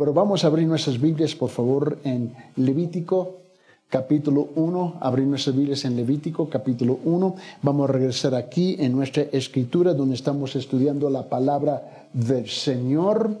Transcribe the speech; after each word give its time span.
Pero 0.00 0.14
vamos 0.14 0.44
a 0.44 0.46
abrir 0.46 0.66
nuestras 0.66 0.98
Biblias, 0.98 1.34
por 1.34 1.50
favor, 1.50 1.98
en 2.04 2.32
Levítico 2.56 3.40
capítulo 3.90 4.48
1, 4.54 4.96
abrir 4.98 5.26
nuestras 5.26 5.54
Biblias 5.54 5.84
en 5.84 5.94
Levítico 5.94 6.48
capítulo 6.48 7.00
1. 7.04 7.36
Vamos 7.60 7.86
a 7.86 7.92
regresar 7.92 8.34
aquí 8.34 8.76
en 8.78 8.92
nuestra 8.92 9.24
escritura 9.24 9.92
donde 9.92 10.14
estamos 10.14 10.56
estudiando 10.56 11.10
la 11.10 11.28
palabra 11.28 12.08
del 12.14 12.48
Señor. 12.48 13.36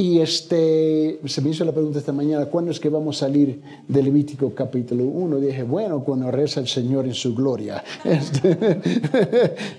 Y 0.00 0.18
este, 0.18 1.20
se 1.26 1.42
me 1.42 1.50
hizo 1.50 1.62
la 1.62 1.72
pregunta 1.72 1.98
esta 1.98 2.10
mañana, 2.10 2.46
¿cuándo 2.46 2.70
es 2.70 2.80
que 2.80 2.88
vamos 2.88 3.18
a 3.18 3.26
salir 3.26 3.60
de 3.86 4.02
Levítico 4.02 4.54
capítulo 4.54 5.04
1? 5.04 5.36
Dije, 5.40 5.62
bueno, 5.62 6.02
cuando 6.02 6.30
reza 6.30 6.60
el 6.60 6.68
Señor 6.68 7.04
en 7.04 7.12
su 7.12 7.34
gloria. 7.34 7.84
Este, 8.02 8.80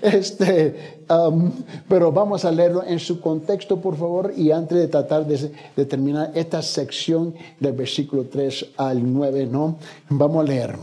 este 0.00 1.00
um, 1.10 1.50
pero 1.88 2.12
vamos 2.12 2.44
a 2.44 2.52
leerlo 2.52 2.84
en 2.86 3.00
su 3.00 3.20
contexto, 3.20 3.80
por 3.80 3.96
favor, 3.96 4.32
y 4.36 4.52
antes 4.52 4.78
de 4.78 4.86
tratar 4.86 5.26
de, 5.26 5.50
terminar 5.86 6.30
esta 6.36 6.62
sección 6.62 7.34
del 7.58 7.72
versículo 7.72 8.26
3 8.26 8.74
al 8.76 9.12
9, 9.12 9.46
¿no? 9.46 9.76
Vamos 10.08 10.44
a 10.44 10.48
leer. 10.48 10.76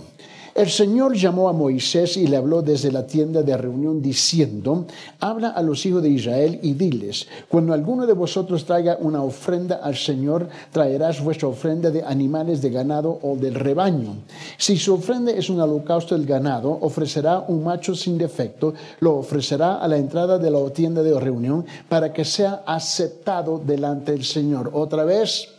El 0.56 0.70
Señor 0.70 1.16
llamó 1.16 1.50
a 1.50 1.54
Moisés 1.54 2.18
y 2.18 2.28
le 2.28 2.38
habló 2.38 2.62
desde 2.62 2.92
la 2.92 3.06
tienda 3.06 3.44
de 3.44 3.58
reunión 3.58 4.02
diciendo, 4.02 4.86
habla 5.20 5.50
a 5.50 5.62
los 5.62 5.86
hijos 5.86 6.04
de 6.04 6.10
Israel 6.10 6.60
y 6.62 6.74
diles, 6.74 7.28
cuando 7.48 7.74
alguno 7.74 8.06
de 8.06 8.14
vosotros 8.14 8.66
traiga 8.66 8.98
una 9.00 9.24
ofrenda 9.24 9.78
al 9.78 9.96
Señor, 9.96 10.50
traerás 10.72 11.24
vuestra 11.24 11.48
ofrenda 11.48 11.92
de 11.92 12.04
animales 12.04 12.62
de 12.62 12.70
ganado 12.70 13.20
o 13.22 13.36
del 13.36 13.56
rebaño. 13.56 14.16
Si 14.58 14.78
su 14.78 14.94
ofrenda 14.94 15.32
es 15.32 15.50
un 15.50 15.60
holocausto 15.60 16.16
del 16.16 16.26
ganado, 16.26 16.78
ofrecerá 16.82 17.40
un 17.48 17.64
macho 17.64 17.96
sin 17.96 18.18
defecto, 18.18 18.74
lo 19.00 19.18
ofrecerá 19.18 19.78
a 19.78 19.88
la 19.88 19.98
entrada 19.98 20.38
de 20.38 20.52
la 20.52 20.60
tienda 20.70 21.02
de 21.02 21.20
reunión 21.20 21.66
para 21.88 22.12
que 22.14 22.26
sea 22.26 22.64
aceptado 22.66 23.60
delante 23.60 24.12
del 24.12 24.24
Señor. 24.24 24.72
Otra 24.74 25.04
vez, 25.04 25.50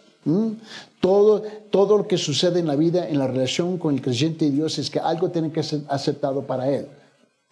todo, 1.01 1.43
todo 1.71 1.99
lo 1.99 2.07
que 2.07 2.19
sucede 2.19 2.61
en 2.61 2.67
la 2.67 2.77
vida, 2.77 3.09
en 3.09 3.19
la 3.19 3.27
relación 3.27 3.79
con 3.79 3.95
el 3.95 4.03
creyente 4.03 4.45
y 4.45 4.51
Dios, 4.51 4.79
es 4.79 4.91
que 4.91 5.01
algo 5.01 5.31
tiene 5.31 5.51
que 5.51 5.62
ser 5.62 5.81
aceptado 5.89 6.42
para 6.42 6.69
Él. 6.69 6.87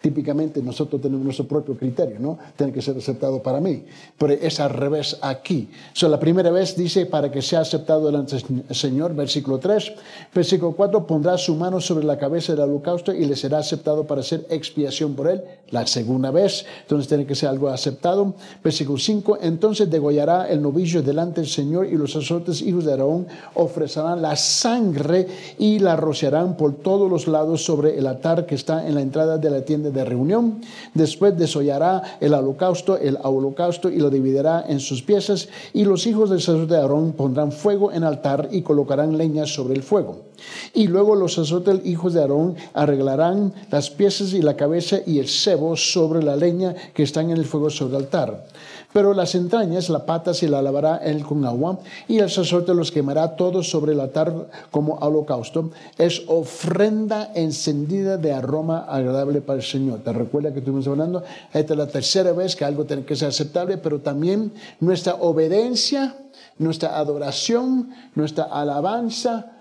Típicamente 0.01 0.63
nosotros 0.63 1.01
tenemos 1.01 1.25
nuestro 1.25 1.45
propio 1.45 1.75
criterio, 1.75 2.19
¿no? 2.21 2.39
Tiene 2.55 2.71
que 2.71 2.81
ser 2.81 2.95
aceptado 2.95 3.43
para 3.43 3.59
mí. 3.59 3.83
Pero 4.17 4.31
es 4.31 4.61
al 4.61 4.69
revés 4.69 5.17
aquí. 5.21 5.69
So, 5.91 6.07
la 6.07 6.17
primera 6.17 6.51
vez 6.51 6.77
dice, 6.77 7.05
para 7.05 7.29
que 7.29 7.41
sea 7.41 7.59
aceptado 7.59 8.05
delante 8.05 8.37
del 8.37 8.63
Señor, 8.73 9.13
versículo 9.13 9.59
3. 9.59 9.91
Versículo 10.33 10.71
4, 10.71 11.05
pondrá 11.05 11.37
su 11.37 11.53
mano 11.53 11.81
sobre 11.81 12.05
la 12.05 12.17
cabeza 12.17 12.53
del 12.53 12.61
holocausto 12.61 13.13
y 13.13 13.25
le 13.25 13.35
será 13.35 13.57
aceptado 13.57 14.07
para 14.07 14.21
hacer 14.21 14.47
expiación 14.49 15.15
por 15.15 15.27
él. 15.27 15.43
La 15.71 15.85
segunda 15.85 16.31
vez, 16.31 16.65
entonces 16.83 17.09
tiene 17.09 17.25
que 17.25 17.35
ser 17.35 17.49
algo 17.49 17.67
aceptado. 17.67 18.35
Versículo 18.63 18.97
5, 18.97 19.39
entonces 19.41 19.89
degollará 19.89 20.47
el 20.47 20.61
novillo 20.61 21.03
delante 21.03 21.41
del 21.41 21.49
Señor 21.49 21.87
y 21.87 21.97
los 21.97 22.13
sacerdotes 22.13 22.61
hijos 22.61 22.85
de 22.85 22.91
Aarón 22.91 23.27
ofrecerán 23.53 24.21
la 24.21 24.37
sangre 24.37 25.27
y 25.57 25.79
la 25.79 25.97
rociarán 25.97 26.55
por 26.55 26.75
todos 26.75 27.11
los 27.11 27.27
lados 27.27 27.65
sobre 27.65 27.97
el 27.97 28.07
altar 28.07 28.45
que 28.45 28.55
está 28.55 28.87
en 28.87 28.95
la 28.95 29.01
entrada 29.01 29.37
de 29.37 29.49
la 29.49 29.61
tienda 29.65 29.88
de 29.91 30.05
reunión. 30.05 30.61
Después 30.93 31.37
desollará 31.37 32.17
el 32.19 32.33
holocausto, 32.33 32.97
el 32.97 33.17
holocausto 33.21 33.89
y 33.89 33.97
lo 33.97 34.09
dividirá 34.09 34.65
en 34.67 34.79
sus 34.79 35.01
piezas. 35.01 35.49
Y 35.73 35.85
los 35.85 36.07
hijos 36.07 36.29
del 36.29 36.41
sacerdote 36.41 36.75
de 36.75 36.81
Aarón 36.81 37.13
pondrán 37.13 37.51
fuego 37.51 37.91
en 37.91 38.03
altar 38.03 38.49
y 38.51 38.61
colocarán 38.61 39.17
leña 39.17 39.45
sobre 39.45 39.75
el 39.75 39.83
fuego. 39.83 40.29
Y 40.73 40.87
luego 40.87 41.15
los 41.15 41.33
sacerdotes 41.33 41.85
hijos 41.85 42.13
de 42.13 42.21
Aarón 42.21 42.55
arreglarán 42.73 43.53
las 43.71 43.89
piezas 43.89 44.33
y 44.33 44.41
la 44.41 44.55
cabeza 44.55 44.99
y 45.05 45.19
el 45.19 45.27
cebo 45.27 45.75
sobre 45.75 46.23
la 46.23 46.35
leña 46.35 46.75
que 46.93 47.03
están 47.03 47.29
en 47.29 47.37
el 47.37 47.45
fuego 47.45 47.69
sobre 47.69 47.97
el 47.97 48.03
altar. 48.03 48.45
Pero 48.91 49.13
las 49.13 49.35
entrañas, 49.35 49.89
la 49.89 50.05
pata 50.05 50.33
se 50.33 50.49
la 50.49 50.63
lavará 50.63 50.97
él 50.97 51.23
con 51.23 51.45
agua 51.45 51.79
y 52.07 52.19
el 52.19 52.29
sacerdote 52.29 52.73
los 52.73 52.91
quemará 52.91 53.35
todos 53.35 53.69
sobre 53.69 53.93
el 53.93 53.99
altar 53.99 54.49
como 54.71 54.95
holocausto. 54.95 55.69
Es 55.97 56.23
ofrenda 56.27 57.31
encendida 57.35 58.17
de 58.17 58.33
aroma 58.33 58.85
agradable 58.89 59.41
para 59.41 59.59
el 59.59 59.65
Señor. 59.65 59.78
¿Te 60.03 60.13
recuerda 60.13 60.51
que 60.51 60.59
estuvimos 60.59 60.87
hablando? 60.87 61.23
Esta 61.53 61.73
es 61.73 61.77
la 61.77 61.87
tercera 61.87 62.31
vez 62.33 62.55
que 62.55 62.65
algo 62.65 62.85
tiene 62.85 63.05
que 63.05 63.15
ser 63.15 63.29
aceptable, 63.29 63.77
pero 63.77 64.01
también 64.01 64.51
nuestra 64.79 65.15
obediencia, 65.15 66.15
nuestra 66.57 66.97
adoración, 66.97 67.89
nuestra 68.15 68.43
alabanza, 68.45 69.51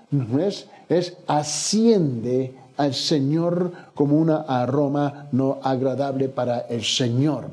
es, 0.41 0.67
es 0.89 1.17
asciende 1.27 2.55
al 2.79 2.95
Señor 2.95 3.73
como 3.95 4.17
una 4.17 4.43
aroma 4.43 5.27
no 5.33 5.59
agradable 5.63 6.29
para 6.29 6.61
el 6.61 6.85
Señor. 6.85 7.47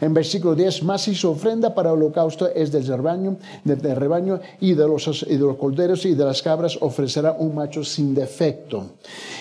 En 0.00 0.14
versículo 0.14 0.54
10, 0.54 0.82
más 0.84 1.08
y 1.08 1.14
su 1.14 1.30
ofrenda 1.30 1.74
para 1.74 1.92
holocausto 1.92 2.48
es 2.48 2.70
del 2.70 2.86
rebaño, 2.86 3.36
del 3.64 3.96
rebaño 3.96 4.38
y 4.60 4.74
de, 4.74 4.86
los, 4.86 5.24
y 5.26 5.36
de 5.36 5.38
los 5.38 5.56
corderos 5.56 6.04
y 6.04 6.14
de 6.14 6.24
las 6.24 6.42
cabras 6.42 6.78
ofrecerá 6.80 7.32
un 7.32 7.54
macho 7.54 7.82
sin 7.82 8.14
defecto. 8.14 8.84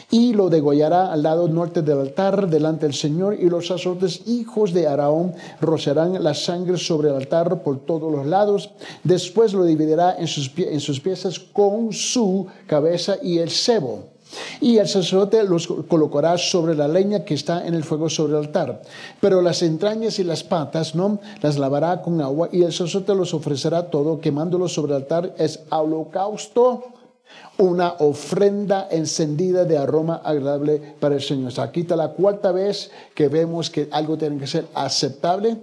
Y 0.09 0.33
lo 0.33 0.49
degollará 0.49 1.11
al 1.11 1.23
lado 1.23 1.47
norte 1.49 1.81
del 1.81 1.99
altar 1.99 2.49
delante 2.49 2.85
del 2.85 2.95
Señor 2.95 3.37
y 3.39 3.49
los 3.49 3.67
sacerdotes 3.67 4.25
hijos 4.27 4.73
de 4.73 4.87
Araón 4.87 5.33
rociarán 5.59 6.23
la 6.23 6.33
sangre 6.33 6.77
sobre 6.77 7.09
el 7.09 7.15
altar 7.15 7.61
por 7.61 7.85
todos 7.85 8.11
los 8.11 8.25
lados. 8.25 8.71
Después 9.03 9.53
lo 9.53 9.65
dividirá 9.65 10.15
en 10.17 10.27
sus, 10.27 10.51
en 10.57 10.79
sus 10.79 11.01
piezas 11.01 11.37
con 11.39 11.91
su 11.91 12.47
cabeza 12.67 13.17
y 13.21 13.39
el 13.39 13.49
cebo 13.49 14.14
y 14.61 14.77
el 14.77 14.87
sacerdote 14.87 15.43
los 15.43 15.67
colocará 15.87 16.37
sobre 16.37 16.75
la 16.75 16.87
leña 16.87 17.23
que 17.23 17.33
está 17.33 17.65
en 17.65 17.73
el 17.73 17.83
fuego 17.83 18.09
sobre 18.09 18.33
el 18.33 18.39
altar. 18.39 18.81
Pero 19.21 19.41
las 19.41 19.61
entrañas 19.61 20.19
y 20.19 20.23
las 20.23 20.43
patas, 20.43 20.95
¿no? 20.95 21.19
Las 21.41 21.57
lavará 21.57 22.01
con 22.01 22.21
agua 22.21 22.49
y 22.51 22.63
el 22.63 22.73
sacerdote 22.73 23.15
los 23.15 23.33
ofrecerá 23.33 23.89
todo, 23.89 24.19
quemándolos 24.19 24.73
sobre 24.73 24.93
el 24.93 25.03
altar. 25.03 25.33
Es 25.37 25.61
holocausto, 25.69 26.83
una 27.57 27.95
ofrenda 27.99 28.87
encendida 28.91 29.63
de 29.63 29.77
aroma 29.77 30.21
agradable 30.23 30.95
para 30.99 31.15
el 31.15 31.21
Señor. 31.21 31.53
aquí 31.59 31.81
está 31.81 31.95
la 31.95 32.09
cuarta 32.09 32.51
vez 32.51 32.91
que 33.13 33.29
vemos 33.29 33.69
que 33.69 33.87
algo 33.91 34.17
tiene 34.17 34.37
que 34.37 34.47
ser 34.47 34.65
aceptable 34.73 35.57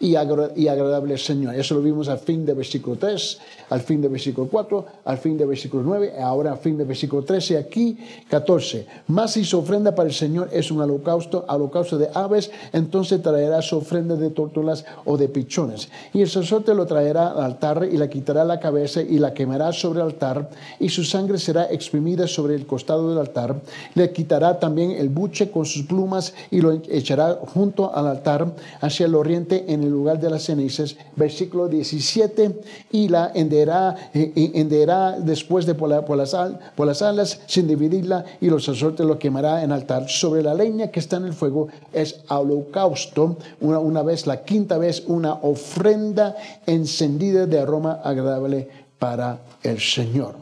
y, 0.00 0.16
agradable 0.16 1.14
al 1.14 1.18
Señor. 1.20 1.54
Eso 1.54 1.74
lo 1.74 1.82
vimos 1.82 2.08
al 2.08 2.18
fin 2.18 2.44
de 2.44 2.52
versículo 2.52 2.96
3, 2.96 3.38
al 3.74 3.80
fin 3.80 4.00
de 4.00 4.06
versículo 4.06 4.46
4, 4.48 4.86
al 5.04 5.18
fin 5.18 5.36
de 5.36 5.44
versículo 5.44 5.82
9, 5.82 6.14
ahora 6.22 6.52
al 6.52 6.58
fin 6.58 6.78
de 6.78 6.84
versículo 6.84 7.24
13, 7.24 7.58
aquí 7.58 7.98
14. 8.28 8.86
Más 9.08 9.32
si 9.32 9.44
su 9.44 9.58
ofrenda 9.58 9.92
para 9.96 10.08
el 10.08 10.14
Señor 10.14 10.48
es 10.52 10.70
un 10.70 10.80
holocausto, 10.80 11.44
holocausto 11.48 11.98
de 11.98 12.08
aves, 12.14 12.52
entonces 12.72 13.20
traerá 13.20 13.60
su 13.62 13.76
ofrenda 13.76 14.14
de 14.14 14.30
tortugas 14.30 14.84
o 15.04 15.16
de 15.16 15.26
pichones. 15.28 15.88
Y 16.12 16.20
el 16.20 16.30
sacerdote 16.30 16.72
lo 16.72 16.86
traerá 16.86 17.32
al 17.32 17.42
altar 17.42 17.88
y 17.90 17.96
la 17.96 18.08
quitará 18.08 18.44
la 18.44 18.60
cabeza 18.60 19.02
y 19.02 19.18
la 19.18 19.34
quemará 19.34 19.72
sobre 19.72 20.00
el 20.00 20.06
altar, 20.06 20.50
y 20.78 20.88
su 20.88 21.02
sangre 21.02 21.38
será 21.38 21.64
exprimida 21.64 22.28
sobre 22.28 22.54
el 22.54 22.66
costado 22.66 23.10
del 23.10 23.18
altar. 23.18 23.56
Le 23.94 24.12
quitará 24.12 24.60
también 24.60 24.92
el 24.92 25.08
buche 25.08 25.50
con 25.50 25.66
sus 25.66 25.82
plumas 25.82 26.32
y 26.52 26.60
lo 26.60 26.70
echará 26.88 27.40
junto 27.52 27.92
al 27.92 28.06
altar 28.06 28.54
hacia 28.80 29.06
el 29.06 29.16
oriente 29.16 29.64
en 29.66 29.82
el 29.82 29.90
lugar 29.90 30.20
de 30.20 30.30
las 30.30 30.44
cenizas, 30.44 30.96
versículo 31.16 31.66
17, 31.66 32.60
y 32.92 33.08
la 33.08 33.32
henderá, 33.64 33.96
henderá 34.12 35.18
después 35.18 35.66
de 35.66 35.74
por, 35.74 35.88
las, 35.88 36.36
por 36.74 36.86
las 36.86 37.02
alas 37.02 37.40
sin 37.46 37.66
dividirla, 37.66 38.24
y 38.40 38.48
los 38.48 38.64
sacerdotes 38.64 39.06
lo 39.06 39.18
quemará 39.18 39.62
en 39.62 39.72
altar. 39.72 40.08
Sobre 40.08 40.42
la 40.42 40.54
leña 40.54 40.88
que 40.88 41.00
está 41.00 41.16
en 41.16 41.26
el 41.26 41.32
fuego 41.32 41.68
es 41.92 42.20
holocausto, 42.28 43.36
una, 43.60 43.78
una 43.78 44.02
vez, 44.02 44.26
la 44.26 44.44
quinta 44.44 44.78
vez, 44.78 45.04
una 45.06 45.34
ofrenda 45.34 46.36
encendida 46.66 47.46
de 47.46 47.58
aroma 47.58 48.00
agradable 48.04 48.68
para 48.98 49.38
el 49.62 49.80
Señor. 49.80 50.36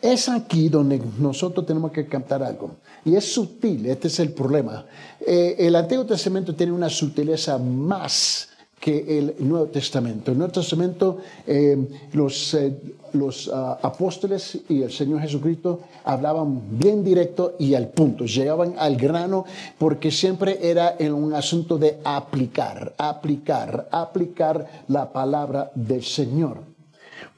Es 0.00 0.28
aquí 0.28 0.68
donde 0.68 1.00
nosotros 1.18 1.66
tenemos 1.66 1.90
que 1.90 2.06
captar 2.06 2.42
algo. 2.42 2.70
Y 3.04 3.14
es 3.14 3.32
sutil, 3.32 3.86
este 3.86 4.08
es 4.08 4.18
el 4.20 4.32
problema. 4.32 4.84
Eh, 5.20 5.56
el 5.58 5.74
Antiguo 5.74 6.04
Testamento 6.04 6.54
tiene 6.54 6.72
una 6.72 6.88
sutileza 6.88 7.56
más 7.58 8.48
que 8.78 9.18
el 9.18 9.34
Nuevo 9.40 9.66
Testamento. 9.66 10.30
El 10.30 10.38
Nuevo 10.38 10.52
Testamento, 10.52 11.18
eh, 11.46 11.76
los, 12.12 12.54
eh, 12.54 12.76
los 13.14 13.50
ah, 13.52 13.78
apóstoles 13.82 14.60
y 14.68 14.82
el 14.82 14.92
Señor 14.92 15.20
Jesucristo 15.20 15.80
hablaban 16.04 16.78
bien 16.78 17.02
directo 17.02 17.56
y 17.58 17.74
al 17.74 17.88
punto, 17.88 18.26
llegaban 18.26 18.74
al 18.78 18.96
grano 18.96 19.44
porque 19.78 20.10
siempre 20.10 20.58
era 20.62 20.96
en 20.98 21.14
un 21.14 21.34
asunto 21.34 21.78
de 21.78 21.98
aplicar, 22.04 22.94
aplicar, 22.98 23.88
aplicar 23.90 24.84
la 24.88 25.12
palabra 25.12 25.70
del 25.74 26.02
Señor. 26.02 26.75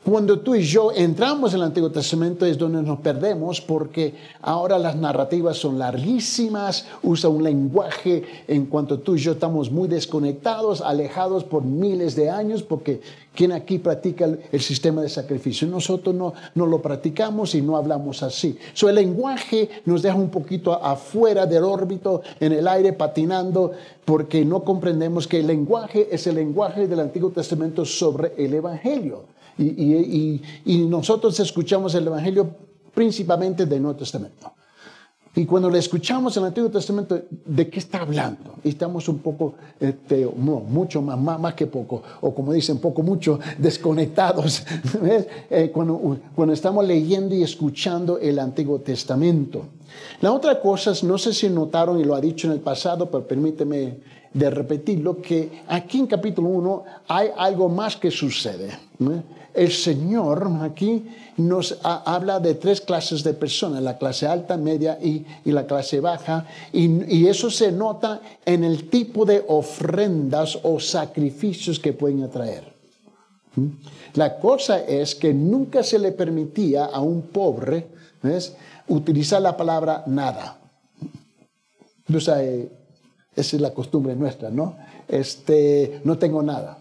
Cuando 0.09 0.39
tú 0.39 0.55
y 0.55 0.63
yo 0.63 0.91
entramos 0.91 1.53
en 1.53 1.59
el 1.61 1.67
Antiguo 1.67 1.93
Testamento 1.93 2.47
es 2.47 2.57
donde 2.57 2.83
nos 2.83 3.01
perdemos 3.01 3.61
porque 3.61 4.15
ahora 4.41 4.79
las 4.79 4.97
narrativas 4.97 5.59
son 5.59 5.79
larguísimas, 5.79 6.87
usa 7.03 7.29
un 7.29 7.45
lenguaje 7.45 8.23
en 8.49 8.65
cuanto 8.65 9.01
tú 9.01 9.17
y 9.17 9.19
yo 9.19 9.33
estamos 9.33 9.71
muy 9.71 9.87
desconectados, 9.87 10.81
alejados 10.81 11.45
por 11.45 11.63
miles 11.63 12.17
de 12.17 12.31
años 12.31 12.63
porque 12.63 13.03
¿quién 13.35 13.53
aquí 13.53 13.79
practica 13.81 14.25
el, 14.51 14.61
sistema 14.63 15.03
de 15.03 15.11
sacrificio? 15.11 15.69
Nosotros 15.69 16.15
no, 16.15 16.33
no, 16.55 16.65
lo 16.65 16.81
practicamos 16.81 17.55
y 17.55 17.61
no 17.61 17.77
hablamos 17.77 18.23
así. 18.23 18.57
So, 18.73 18.89
el 18.89 18.95
lenguaje 18.95 19.69
nos 19.85 20.01
deja 20.01 20.17
un 20.17 20.31
poquito 20.31 20.73
afuera 20.73 21.45
del 21.45 21.65
órbito, 21.65 22.23
en 22.41 22.55
el 22.55 22.67
aire, 22.67 22.95
patinando, 22.95 23.73
porque 24.07 24.43
no 24.43 24.65
comprendemos 24.65 25.29
que 25.29 25.41
el 25.41 25.49
lenguaje 25.49 26.09
es 26.11 26.27
el 26.27 26.37
lenguaje 26.37 26.89
del 26.89 27.01
Antiguo 27.01 27.29
Testamento 27.29 27.85
sobre 27.85 28.33
el 28.39 28.55
Evangelio. 28.55 29.37
Y, 29.59 30.41
y 30.65 30.79
nosotros 30.87 31.39
escuchamos 31.41 31.95
el 31.95 32.07
Evangelio 32.07 32.49
principalmente 32.95 33.67
del 33.67 33.83
Nuevo 33.83 33.99
Testamento. 33.99 34.53
Y 35.39 35.47
cuando 35.47 35.71
le 35.71 35.79
escuchamos 35.79 36.37
el 36.37 36.45
Antiguo 36.47 36.69
Testamento, 36.69 37.21
¿de 37.45 37.69
qué 37.69 37.79
está 37.79 38.01
hablando? 38.01 38.55
Y 38.65 38.71
estamos 38.71 39.09
un 39.09 39.19
poco, 39.19 39.55
este, 39.79 40.27
mucho 40.27 41.01
más, 41.01 41.39
más, 41.39 41.55
que 41.55 41.67
poco, 41.67 42.03
o 42.23 42.35
como 42.35 42.53
dicen, 42.53 42.79
poco, 42.79 43.05
mucho, 43.05 43.39
desconectados, 43.57 44.65
eh, 45.49 45.71
cuando, 45.73 46.19
cuando 46.35 46.53
estamos 46.53 46.85
leyendo 46.85 47.37
y 47.37 47.45
escuchando 47.45 48.19
el 48.19 48.37
Antiguo 48.41 48.81
Testamento. 48.81 49.67
La 50.23 50.33
otra 50.33 50.61
cosa, 50.61 50.93
no 51.05 51.17
sé 51.19 51.33
si 51.33 51.49
notaron 51.49 52.01
y 52.01 52.05
lo 52.05 52.17
ha 52.17 52.21
dicho 52.21 52.49
en 52.49 52.55
el 52.55 52.61
pasado, 52.61 53.09
pero 53.09 53.25
permíteme 53.25 54.01
de 54.35 54.51
repetirlo, 54.51 55.23
que 55.23 55.63
aquí 55.69 56.01
en 56.01 56.09
capítulo 56.09 56.49
1 56.49 56.85
hay 57.07 57.29
algo 57.37 57.69
más 57.69 57.97
que 57.97 58.11
sucede 58.11 58.77
el 59.59 59.73
Señor 59.73 60.49
aquí 60.63 61.05
nos 61.37 61.79
habla 61.83 62.39
de 62.41 62.55
tres 62.55 62.81
clases 62.81 63.25
de 63.25 63.35
personas, 63.35 63.83
la 63.83 63.99
clase 63.99 64.27
alta, 64.27 64.57
media 64.57 64.99
y, 65.03 65.25
la 65.45 65.67
clase 65.67 66.01
baja, 66.01 66.47
y, 66.73 67.27
eso 67.27 67.51
se 67.51 67.73
nota 67.73 68.21
en 68.45 68.65
el 68.65 68.89
tipo 68.89 69.25
de 69.25 69.45
ofrendas 69.49 70.59
o 70.63 70.79
sacrificios 70.79 71.79
que 71.81 71.93
pueden 71.93 72.23
atraer. 72.23 72.73
¿Mm? 73.57 73.67
La 74.15 74.39
cosa 74.39 74.81
es 74.81 75.15
que 75.15 75.35
nunca 75.35 75.83
se 75.83 75.99
le 75.99 76.13
permitía 76.13 76.87
a 76.87 77.01
un 77.01 77.23
pobre 77.23 77.89
utilizar 78.89 79.43
la 79.43 79.57
palabra 79.57 80.05
nada. 80.07 80.59
esa 82.09 82.43
es 83.35 83.53
la 83.55 83.75
costumbre 83.75 84.15
nuestra, 84.15 84.51
¿no? 84.51 84.77
Este, 85.07 86.01
no 86.05 86.19
tengo 86.19 86.43
nada. 86.43 86.78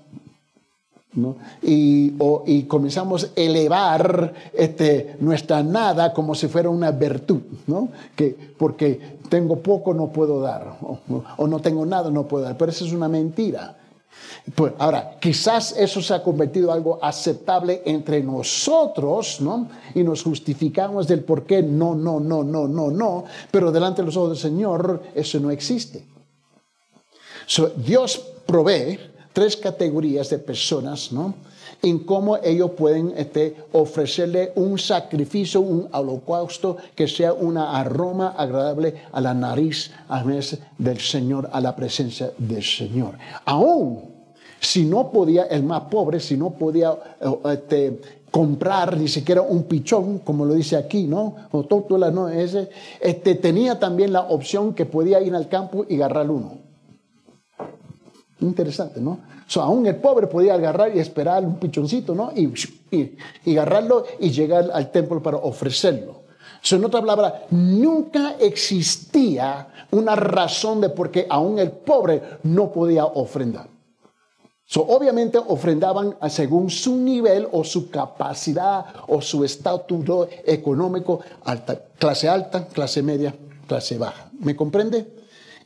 Y, 1.62 2.64
comenzamos 2.68 3.24
a 3.24 3.28
elevar 3.36 4.34
este, 4.54 5.16
nuestra 5.20 5.64
nada 5.64 6.14
como 6.14 6.36
si 6.36 6.48
fuera 6.48 6.70
una 6.70 6.92
virtud, 6.92 7.42
¿no? 7.66 7.90
Que 8.16 8.36
porque 8.58 9.18
tengo 9.30 9.58
poco 9.60 9.94
no 9.94 10.08
puedo 10.12 10.42
dar, 10.42 10.78
o, 11.38 11.48
no 11.48 11.60
tengo 11.60 11.86
nada 11.86 12.12
no 12.12 12.28
puedo 12.28 12.44
dar, 12.44 12.58
pero 12.58 12.72
eso 12.72 12.86
es 12.86 12.94
una 12.94 13.08
mentira. 13.08 13.78
Pues, 14.56 14.74
ahora, 14.78 15.18
quizás 15.20 15.76
eso 15.78 16.02
se 16.02 16.14
ha 16.14 16.24
convertido 16.24 16.70
en 16.70 16.78
algo 16.78 17.00
aceptable 17.02 17.82
entre 17.86 18.22
nosotros, 18.24 19.42
¿no? 19.42 19.68
Y 19.94 20.04
nos 20.04 20.24
justificamos 20.24 21.08
del 21.08 21.24
por 21.24 21.44
qué 21.46 21.62
no, 21.64 21.96
no, 21.96 22.20
no, 22.20 22.44
no, 22.44 22.68
no, 22.68 22.90
no, 22.90 23.24
pero 23.52 23.72
delante 23.72 24.02
de 24.02 24.08
los 24.08 24.18
ojos 24.18 24.30
del 24.30 24.38
Señor 24.38 25.04
eso 25.16 25.40
no 25.40 25.52
existe. 25.52 26.06
Dios 27.78 28.18
provee 28.46 29.00
tres 29.38 29.56
categorías 29.56 30.32
de 30.32 30.40
personas, 30.40 31.12
¿no? 31.12 31.36
En 31.84 32.00
cómo 32.00 32.38
ellos 32.38 32.72
pueden 32.72 33.14
este, 33.16 33.56
ofrecerle 33.72 34.52
un 34.56 34.80
sacrificio, 34.80 35.62
un 35.62 35.88
holocausto 35.92 36.78
que 36.96 37.08
sea 37.08 37.34
una 37.34 37.80
aroma 37.80 38.30
agradable 38.30 38.96
a 39.12 39.22
la 39.22 39.36
nariz 39.36 39.92
a 40.10 40.24
veces 40.24 40.62
del 40.80 41.00
Señor, 41.00 41.52
a 41.54 41.62
la 41.62 41.76
presencia 41.76 42.32
del 42.40 42.64
Señor. 42.64 43.14
Aún 43.46 44.06
si 44.60 44.86
no 44.86 45.12
podía, 45.12 45.44
el 45.44 45.62
más 45.62 45.82
pobre, 45.82 46.20
si 46.20 46.36
no 46.36 46.50
podía 46.50 46.98
eh, 47.22 47.52
este, 47.54 48.02
comprar 48.32 48.98
ni 48.98 49.08
siquiera 49.08 49.44
un 49.44 49.66
pichón, 49.66 50.18
como 50.18 50.46
lo 50.46 50.56
dice 50.56 50.78
aquí, 50.78 51.04
¿no? 51.04 51.36
O 51.52 51.64
tótula, 51.64 52.10
¿no? 52.10 52.28
Ese, 52.28 52.70
este, 53.00 53.36
tenía 53.36 53.78
también 53.78 54.14
la 54.14 54.22
opción 54.22 54.74
que 54.74 54.88
podía 54.88 55.22
ir 55.22 55.36
al 55.36 55.48
campo 55.48 55.86
y 55.88 55.98
agarrar 55.98 56.32
uno. 56.32 56.67
Interesante, 58.40 59.02
¿no? 59.02 59.20
So, 59.48 59.62
aún 59.62 59.88
el 59.88 59.96
pobre 59.96 60.28
podía 60.28 60.54
agarrar 60.54 60.96
y 60.96 61.00
esperar 61.00 61.44
un 61.44 61.56
pichoncito, 61.56 62.14
¿no? 62.14 62.32
Y, 62.36 62.52
y, 62.92 63.58
agarrarlo 63.58 64.06
y 64.20 64.30
llegar 64.30 64.70
al 64.72 64.92
templo 64.92 65.24
para 65.24 65.38
ofrecerlo. 65.38 66.24
So, 66.62 66.76
en 66.76 66.86
otra 66.86 67.00
palabra, 67.00 67.46
nunca 67.50 68.36
existía 68.40 69.68
una 69.92 70.16
razón 70.16 70.82
de 70.82 70.90
por 70.90 71.10
qué 71.10 71.26
aún 71.30 71.60
el 71.60 71.72
pobre 71.72 72.22
no 72.44 72.72
podía 72.72 73.06
ofrendar. 73.06 73.70
So, 74.66 74.82
obviamente 74.82 75.38
ofrendaban 75.38 76.18
según 76.30 76.70
su 76.70 76.98
nivel 76.98 77.48
o 77.52 77.64
su 77.64 77.90
capacidad 77.90 78.86
o 79.08 79.22
su 79.22 79.46
estatus 79.46 80.28
económico, 80.46 81.22
clase 81.98 82.28
alta, 82.28 82.68
clase 82.68 83.02
media, 83.02 83.34
clase 83.66 83.98
baja. 83.98 84.30
¿Me 84.40 84.56
comprende? 84.56 85.08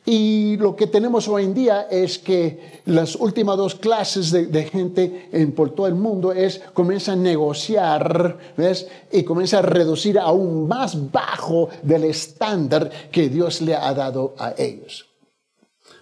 Y 0.06 0.58
lo 0.58 0.76
que 0.76 0.88
tenemos 0.88 1.28
hoy 1.28 1.44
en 1.44 1.54
día 1.54 1.88
es 1.90 2.18
que 2.18 2.82
las 2.86 3.16
últimas 3.16 3.56
dos 3.56 3.76
clases 3.76 4.32
de, 4.32 4.64
gente 4.64 5.30
en, 5.32 5.52
por 5.52 5.76
todo 5.76 5.86
el 5.86 5.94
mundo 5.94 6.32
es 6.32 6.60
comienza 6.74 7.12
a 7.12 7.16
negociar 7.16 8.38
¿ves? 8.58 8.88
y 9.12 9.24
comienza 9.24 9.60
a 9.60 9.62
reducir 9.62 10.18
aún 10.18 10.68
más 10.68 11.12
bajo 11.12 11.70
del 11.84 12.06
estándar 12.06 12.90
que 13.12 13.30
Dios 13.30 13.62
le 13.62 13.76
ha 13.76 13.94
dado 13.94 14.34
a 14.40 14.56
ellos. 14.58 15.06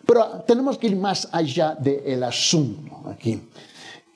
Pero 0.05 0.43
tenemos 0.47 0.77
que 0.77 0.87
ir 0.87 0.95
más 0.95 1.27
allá 1.31 1.75
del 1.75 2.23
asunto 2.23 3.03
aquí. 3.05 3.39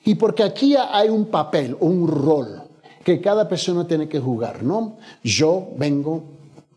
Y 0.06 0.14
porque 0.14 0.42
aquí 0.42 0.74
hay 0.76 1.10
un 1.10 1.26
papel, 1.26 1.76
un 1.80 2.08
rol 2.08 2.62
que 3.04 3.20
cada 3.20 3.46
persona 3.46 3.86
tiene 3.86 4.08
que 4.08 4.18
jugar, 4.18 4.62
¿no? 4.62 4.96
Yo 5.22 5.68
vengo 5.76 6.24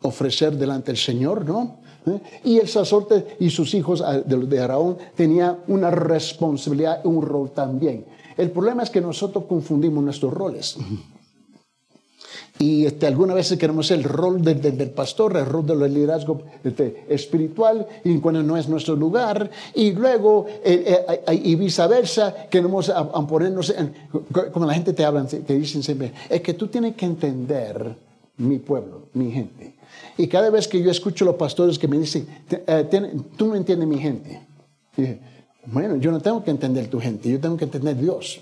a 0.04 0.10
ofrecer 0.10 0.58
delante 0.58 0.92
del 0.92 0.98
Señor, 0.98 1.46
¿no? 1.46 1.87
¿Eh? 2.08 2.22
Y 2.44 2.58
el 2.58 2.68
sacerdote 2.68 3.38
y 3.40 3.50
sus 3.50 3.74
hijos 3.74 4.04
de 4.26 4.60
Araón 4.60 4.98
tenían 5.16 5.58
una 5.68 5.92
responsabilidad, 5.92 7.06
un 7.06 7.22
rol 7.22 7.52
también. 7.52 8.06
El 8.38 8.52
problema 8.52 8.84
es 8.84 8.90
que 8.90 9.02
nosotros 9.02 9.46
confundimos 9.46 10.04
nuestros 10.04 10.34
roles. 10.34 10.78
Y 12.60 12.86
este, 12.86 13.06
algunas 13.06 13.36
veces 13.36 13.60
queremos 13.60 13.92
el 13.92 14.04
rol 14.04 14.42
del, 14.42 14.90
pastor, 14.90 15.38
el 15.38 15.46
rol 15.46 15.66
del 15.66 15.94
liderazgo 15.94 16.42
este, 16.64 17.06
espiritual, 17.08 17.86
y 18.04 18.18
cuando 18.18 18.42
no 18.42 18.58
es 18.58 18.68
nuestro 18.68 18.96
lugar, 18.96 19.50
y 19.76 19.92
luego, 19.92 20.48
eh, 20.64 21.06
eh, 21.28 21.42
y 21.44 21.56
viceversa, 21.56 22.48
queremos 22.50 22.92
ponernos, 23.30 23.74
como 24.52 24.66
la 24.66 24.74
gente 24.74 24.94
te 24.94 25.06
habla, 25.06 25.26
te 25.26 25.54
dicen 25.54 25.84
siempre, 25.84 26.14
es 26.30 26.42
que 26.42 26.56
tú 26.56 26.68
tienes 26.68 26.96
que 26.96 27.06
entender 27.06 27.96
mi 28.38 28.58
pueblo, 28.58 29.04
mi 29.14 29.32
gente. 29.32 29.77
Y 30.18 30.28
cada 30.28 30.50
vez 30.50 30.68
que 30.68 30.82
yo 30.82 30.90
escucho 30.90 31.24
a 31.26 31.28
los 31.28 31.36
pastores 31.36 31.78
que 31.78 31.88
me 31.88 31.98
dicen, 31.98 32.28
eh, 32.50 33.16
tú 33.38 33.48
no 33.48 33.56
entiendes 33.56 33.88
mi 33.88 34.00
gente. 34.00 34.42
bueno, 35.68 35.98
yo 35.98 36.12
no 36.12 36.20
tengo 36.20 36.44
que 36.44 36.50
entender 36.50 36.88
tu 36.90 37.00
gente, 37.00 37.30
yo 37.30 37.40
tengo 37.40 37.56
que 37.56 37.66
entender 37.66 37.96
Dios. 37.96 38.42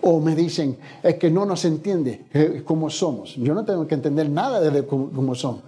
O 0.00 0.20
me 0.20 0.34
dicen, 0.34 0.78
es 1.02 1.16
que 1.16 1.30
no 1.30 1.44
nos 1.44 1.64
entiende 1.66 2.26
eh, 2.32 2.62
cómo 2.64 2.88
somos. 2.88 3.36
Yo 3.36 3.54
no 3.54 3.64
tengo 3.64 3.86
que 3.86 3.94
entender 3.94 4.28
nada 4.30 4.60
de 4.60 4.86
cómo, 4.86 5.34
son. 5.34 5.60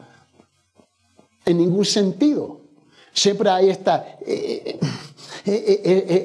En 1.44 1.58
ningún 1.58 1.84
sentido. 1.84 2.58
Siempre 3.12 3.50
hay 3.50 3.68
esta, 3.68 4.18
eh, 4.24 4.78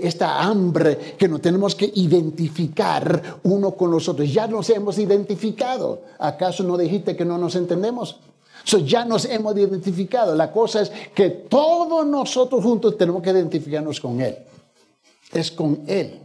esta 0.03 0.43
hambre 0.43 1.15
que 1.17 1.27
nos 1.27 1.41
tenemos 1.41 1.75
que 1.75 1.91
identificar 1.95 3.39
uno 3.43 3.71
con 3.71 3.91
los 3.91 4.07
otros. 4.07 4.31
Ya 4.31 4.47
nos 4.47 4.69
hemos 4.69 4.97
identificado. 4.97 6.03
¿Acaso 6.19 6.63
no 6.63 6.77
dijiste 6.77 7.15
que 7.15 7.25
no 7.25 7.37
nos 7.37 7.55
entendemos? 7.55 8.19
Ya 8.65 9.05
nos 9.05 9.25
hemos 9.25 9.55
identificado. 9.57 10.35
La 10.35 10.51
cosa 10.51 10.81
es 10.81 10.91
que 11.13 11.29
todos 11.29 12.05
nosotros 12.05 12.63
juntos 12.63 12.97
tenemos 12.97 13.21
que 13.21 13.29
identificarnos 13.29 13.99
con 13.99 14.19
Él. 14.21 14.37
Es 15.31 15.51
con 15.51 15.81
Él. 15.87 16.19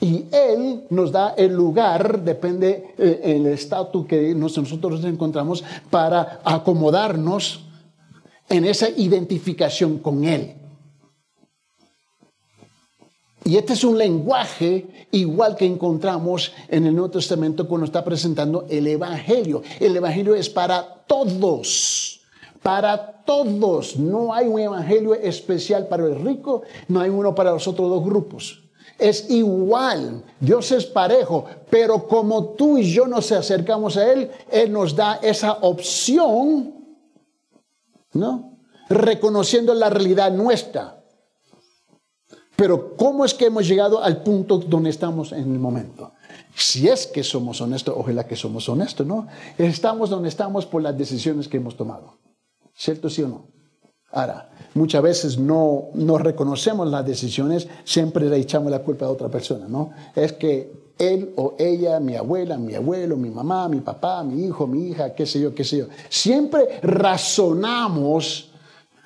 Y 0.00 0.26
Él 0.32 0.84
nos 0.90 1.12
da 1.12 1.34
el 1.36 1.52
lugar, 1.52 2.22
depende 2.22 2.94
eh, 2.96 3.50
estatus 3.52 4.06
que 4.06 4.34
nosotros 4.34 5.00
nos 5.00 5.04
encontramos, 5.04 5.62
para 5.90 6.40
acomodarnos 6.44 7.64
en 8.48 8.64
esa 8.64 8.88
identificación 8.88 9.98
con 9.98 10.24
Él. 10.24 10.59
Y 13.44 13.56
este 13.56 13.72
es 13.72 13.84
un 13.84 13.96
lenguaje 13.96 15.06
igual 15.12 15.56
que 15.56 15.64
encontramos 15.64 16.52
en 16.68 16.86
el 16.86 16.94
Nuevo 16.94 17.10
Testamento 17.10 17.66
cuando 17.66 17.86
está 17.86 18.04
presentando 18.04 18.66
el 18.68 18.86
Evangelio. 18.86 19.62
El 19.78 19.96
Evangelio 19.96 20.34
es 20.34 20.50
para 20.50 21.04
todos, 21.06 22.20
para 22.62 23.22
todos. 23.24 23.96
No 23.96 24.34
hay 24.34 24.46
un 24.46 24.60
Evangelio 24.60 25.14
especial 25.14 25.88
para 25.88 26.04
el 26.04 26.22
rico, 26.22 26.62
no 26.88 27.00
hay 27.00 27.08
uno 27.08 27.34
para 27.34 27.52
los 27.52 27.66
otros 27.66 27.88
dos 27.88 28.04
grupos. 28.04 28.62
Es 28.98 29.30
igual, 29.30 30.22
Dios 30.38 30.70
es 30.72 30.84
parejo, 30.84 31.46
pero 31.70 32.06
como 32.06 32.50
tú 32.50 32.76
y 32.76 32.92
yo 32.92 33.06
nos 33.06 33.32
acercamos 33.32 33.96
a 33.96 34.12
Él, 34.12 34.30
Él 34.52 34.70
nos 34.70 34.94
da 34.94 35.18
esa 35.22 35.54
opción, 35.62 36.74
¿no? 38.12 38.58
Reconociendo 38.90 39.72
la 39.72 39.88
realidad 39.88 40.30
nuestra. 40.30 40.99
Pero 42.60 42.94
¿cómo 42.94 43.24
es 43.24 43.32
que 43.32 43.46
hemos 43.46 43.66
llegado 43.66 44.04
al 44.04 44.22
punto 44.22 44.58
donde 44.58 44.90
estamos 44.90 45.32
en 45.32 45.50
el 45.50 45.58
momento? 45.58 46.12
Si 46.54 46.88
es 46.88 47.06
que 47.06 47.24
somos 47.24 47.58
honestos, 47.62 47.94
ojalá 47.96 48.26
que 48.26 48.36
somos 48.36 48.68
honestos, 48.68 49.06
¿no? 49.06 49.28
Estamos 49.56 50.10
donde 50.10 50.28
estamos 50.28 50.66
por 50.66 50.82
las 50.82 50.94
decisiones 50.94 51.48
que 51.48 51.56
hemos 51.56 51.74
tomado. 51.74 52.18
¿Cierto, 52.74 53.08
sí 53.08 53.22
o 53.22 53.28
no? 53.28 53.46
Ahora, 54.12 54.50
muchas 54.74 55.00
veces 55.02 55.38
no, 55.38 55.84
no 55.94 56.18
reconocemos 56.18 56.86
las 56.90 57.06
decisiones, 57.06 57.66
siempre 57.84 58.28
le 58.28 58.36
echamos 58.36 58.70
la 58.70 58.80
culpa 58.80 59.06
a 59.06 59.10
otra 59.10 59.30
persona, 59.30 59.66
¿no? 59.66 59.92
Es 60.14 60.34
que 60.34 60.70
él 60.98 61.32
o 61.36 61.54
ella, 61.58 61.98
mi 61.98 62.14
abuela, 62.14 62.58
mi 62.58 62.74
abuelo, 62.74 63.16
mi 63.16 63.30
mamá, 63.30 63.70
mi 63.70 63.80
papá, 63.80 64.22
mi 64.22 64.44
hijo, 64.44 64.66
mi 64.66 64.88
hija, 64.88 65.14
qué 65.14 65.24
sé 65.24 65.40
yo, 65.40 65.54
qué 65.54 65.64
sé 65.64 65.78
yo. 65.78 65.86
Siempre 66.10 66.78
razonamos, 66.82 68.50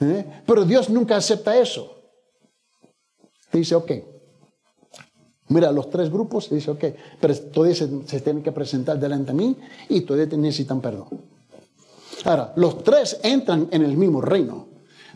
¿eh? 0.01 0.43
pero 0.45 0.65
Dios 0.65 0.91
nunca 0.91 1.15
acepta 1.15 1.57
eso. 1.57 1.94
Dice, 3.59 3.75
ok. 3.77 3.93
Mira, 5.49 5.71
los 5.71 5.91
tres 5.91 6.11
grupos, 6.11 6.51
dice, 6.51 6.71
ok, 6.71 6.85
pero 7.21 7.37
todos 7.53 7.77
se, 7.77 8.21
tienen 8.21 8.43
que 8.43 8.51
presentar 8.51 8.99
delante 8.99 9.33
de 9.33 9.39
mí 9.39 9.57
y 9.89 10.01
todos 10.01 10.27
necesitan 10.37 10.81
perdón. 10.81 11.07
Ahora, 12.25 12.53
los 12.57 12.83
tres 12.83 13.21
entran 13.23 13.69
en 13.71 13.83
el 13.83 13.97
mismo 13.97 14.21
reino. 14.21 14.69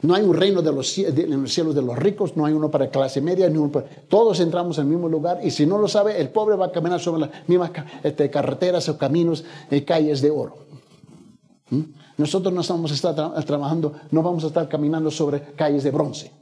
No 0.03 0.15
hay 0.15 0.23
un 0.23 0.35
reino 0.35 0.63
de 0.63 0.73
los, 0.73 0.97
en 0.99 1.43
los 1.43 1.53
cielos 1.53 1.75
de 1.75 1.83
los 1.83 1.99
ricos, 1.99 2.37
no 2.37 2.45
hay 2.45 2.53
uno 2.53 2.71
para 2.71 2.89
clase 2.89 3.21
media, 3.21 3.49
ni 3.49 3.59
uno 3.59 3.73
para, 3.73 3.89
todos 4.09 4.39
entramos 4.39 4.79
en 4.79 4.85
el 4.85 4.91
mismo 4.91 5.09
lugar 5.09 5.41
y 5.43 5.51
si 5.51 5.67
no 5.67 5.79
lo 5.79 5.89
sabe, 5.89 6.21
el 6.21 6.29
pobre 6.29 6.55
va 6.55 6.67
a 6.67 6.73
caminar 6.73 7.01
sobre 7.01 7.23
las 7.23 7.49
mismas 7.49 7.73
este, 8.05 8.31
carreteras 8.31 8.89
o 8.89 8.97
caminos 8.97 9.45
y 9.71 9.81
calles 9.81 10.21
de 10.21 10.31
oro. 10.31 10.59
¿Mm? 11.71 11.81
Nosotros 12.19 12.55
no 12.55 12.61
estamos 12.61 12.93
estar 12.93 13.15
trabajando, 13.45 13.95
no 14.13 14.23
vamos 14.23 14.45
a 14.45 14.49
estar 14.49 14.69
caminando 14.69 15.11
sobre 15.11 15.41
calles 15.57 15.83
de 15.83 15.91
bronce. 15.91 16.33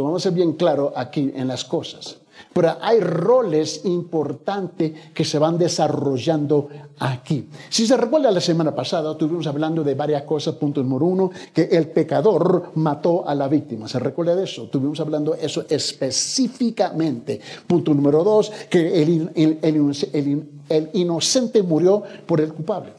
Vamos 0.00 0.22
a 0.22 0.30
ser 0.30 0.32
bien 0.32 0.54
claro 0.54 0.94
aquí 0.96 1.32
en 1.34 1.48
las 1.48 1.64
cosas. 1.64 2.16
Pero 2.54 2.76
hay 2.80 3.00
roles 3.00 3.84
importantes 3.84 4.92
que 5.12 5.24
se 5.24 5.38
van 5.38 5.58
desarrollando 5.58 6.68
aquí. 6.98 7.48
Si 7.68 7.86
se 7.86 7.96
recuerda 7.96 8.30
la 8.30 8.40
semana 8.40 8.74
pasada, 8.74 9.12
estuvimos 9.12 9.46
hablando 9.46 9.84
de 9.84 9.94
varias 9.94 10.22
cosas. 10.22 10.54
Punto 10.54 10.82
número 10.82 11.06
uno, 11.06 11.30
que 11.52 11.64
el 11.64 11.88
pecador 11.88 12.72
mató 12.74 13.28
a 13.28 13.34
la 13.34 13.48
víctima. 13.48 13.86
¿Se 13.86 13.98
recuerda 13.98 14.34
de 14.34 14.44
eso? 14.44 14.64
Estuvimos 14.64 14.98
hablando 15.00 15.32
de 15.32 15.44
eso 15.44 15.64
específicamente. 15.68 17.40
Punto 17.66 17.92
número 17.94 18.24
dos, 18.24 18.50
que 18.70 19.02
el, 19.02 19.30
el 19.34 20.90
inocente 20.94 21.62
murió 21.62 22.02
por 22.26 22.40
el 22.40 22.52
culpable. 22.52 22.94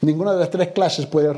Ninguna 0.00 0.32
de 0.32 0.40
las 0.40 0.50
tres 0.50 0.68
clases 0.72 1.06
puede 1.06 1.32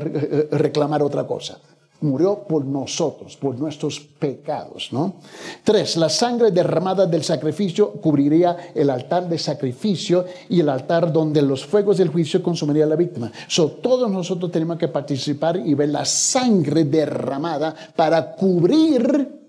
reclamar 0.51 1.01
otra 1.03 1.25
cosa 1.25 1.59
murió 2.01 2.43
por 2.47 2.65
nosotros, 2.65 3.37
por 3.37 3.57
nuestros 3.57 3.99
pecados, 3.99 4.89
¿no? 4.91 5.15
Tres, 5.63 5.97
la 5.97 6.09
sangre 6.09 6.51
derramada 6.51 7.05
del 7.05 7.23
sacrificio 7.23 7.91
cubriría 7.93 8.71
el 8.73 8.89
altar 8.89 9.29
de 9.29 9.37
sacrificio 9.37 10.25
y 10.49 10.59
el 10.59 10.69
altar 10.69 11.13
donde 11.13 11.41
los 11.41 11.65
fuegos 11.65 11.97
del 11.97 12.09
juicio 12.09 12.41
consumirían 12.41 12.89
la 12.89 12.95
víctima. 12.95 13.31
So, 13.47 13.71
todos 13.71 14.09
nosotros 14.09 14.51
tenemos 14.51 14.77
que 14.77 14.87
participar 14.87 15.57
y 15.57 15.73
ver 15.75 15.89
la 15.89 16.05
sangre 16.05 16.85
derramada 16.85 17.75
para 17.95 18.31
cubrir 18.33 19.39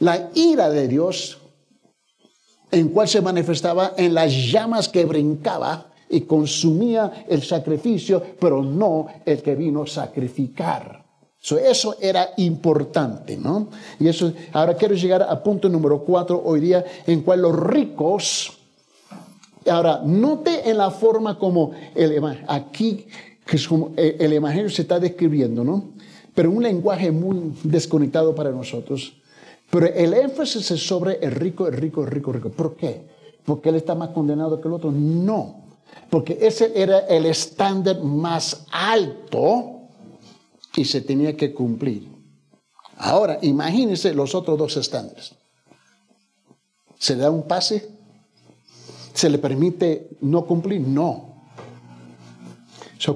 la 0.00 0.30
ira 0.34 0.68
de 0.68 0.88
Dios 0.88 1.38
en 2.72 2.88
cual 2.88 3.06
se 3.06 3.20
manifestaba 3.20 3.92
en 3.96 4.14
las 4.14 4.32
llamas 4.32 4.88
que 4.88 5.04
brincaba 5.04 5.91
y 6.12 6.20
consumía 6.22 7.24
el 7.26 7.42
sacrificio, 7.42 8.22
pero 8.38 8.62
no 8.62 9.06
el 9.24 9.42
que 9.42 9.56
vino 9.56 9.82
a 9.82 9.86
sacrificar. 9.86 11.02
eso 11.64 11.96
era 12.00 12.30
importante, 12.36 13.36
¿no? 13.36 13.68
Y 13.98 14.08
eso, 14.08 14.32
ahora 14.52 14.76
quiero 14.76 14.94
llegar 14.94 15.22
a 15.22 15.42
punto 15.42 15.68
número 15.68 16.04
cuatro 16.04 16.40
hoy 16.44 16.60
día, 16.60 16.84
en 17.06 17.22
cual 17.22 17.42
los 17.42 17.58
ricos, 17.58 18.58
ahora, 19.68 20.02
note 20.04 20.68
en 20.68 20.76
la 20.76 20.90
forma 20.90 21.38
como 21.38 21.72
el, 21.94 22.22
aquí, 22.46 23.06
que 23.44 23.56
es 23.56 23.66
como 23.66 23.92
el 23.96 24.32
Evangelio 24.32 24.68
se 24.68 24.82
está 24.82 25.00
describiendo, 25.00 25.64
¿no? 25.64 25.92
Pero 26.34 26.50
un 26.50 26.62
lenguaje 26.62 27.10
muy 27.10 27.54
desconectado 27.62 28.34
para 28.34 28.50
nosotros. 28.50 29.14
Pero 29.70 29.86
el 29.86 30.12
énfasis 30.12 30.70
es 30.70 30.86
sobre 30.86 31.18
el 31.22 31.32
rico, 31.32 31.66
el 31.66 31.72
rico, 31.72 32.02
el 32.02 32.10
rico, 32.10 32.30
el 32.30 32.36
rico. 32.36 32.50
¿Por 32.50 32.76
qué? 32.76 33.06
¿Porque 33.44 33.70
él 33.70 33.76
está 33.76 33.94
más 33.94 34.10
condenado 34.10 34.60
que 34.60 34.68
el 34.68 34.74
otro? 34.74 34.92
No 34.92 35.61
porque 36.10 36.38
ese 36.40 36.72
era 36.74 37.00
el 37.00 37.26
estándar 37.26 38.02
más 38.02 38.66
alto 38.70 39.88
y 40.76 40.84
se 40.84 41.00
tenía 41.00 41.36
que 41.36 41.54
cumplir. 41.54 42.08
Ahora, 42.96 43.38
imagínense 43.42 44.14
los 44.14 44.34
otros 44.34 44.58
dos 44.58 44.76
estándares. 44.76 45.34
¿Se 46.98 47.16
le 47.16 47.22
da 47.22 47.30
un 47.30 47.42
pase? 47.48 47.88
¿Se 49.12 49.28
le 49.28 49.38
permite 49.38 50.10
no 50.20 50.44
cumplir? 50.46 50.80
No. 50.80 51.32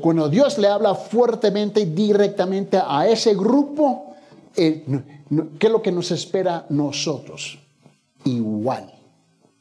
cuando 0.00 0.28
Dios 0.28 0.58
le 0.58 0.68
habla 0.68 0.94
fuertemente 0.94 1.82
y 1.82 1.84
directamente 1.84 2.80
a 2.84 3.06
ese 3.06 3.34
grupo, 3.34 4.16
eh, 4.56 4.84
¿qué 5.58 5.66
es 5.66 5.72
lo 5.72 5.82
que 5.82 5.92
nos 5.92 6.10
espera 6.10 6.66
nosotros? 6.70 7.58
Igual. 8.24 8.92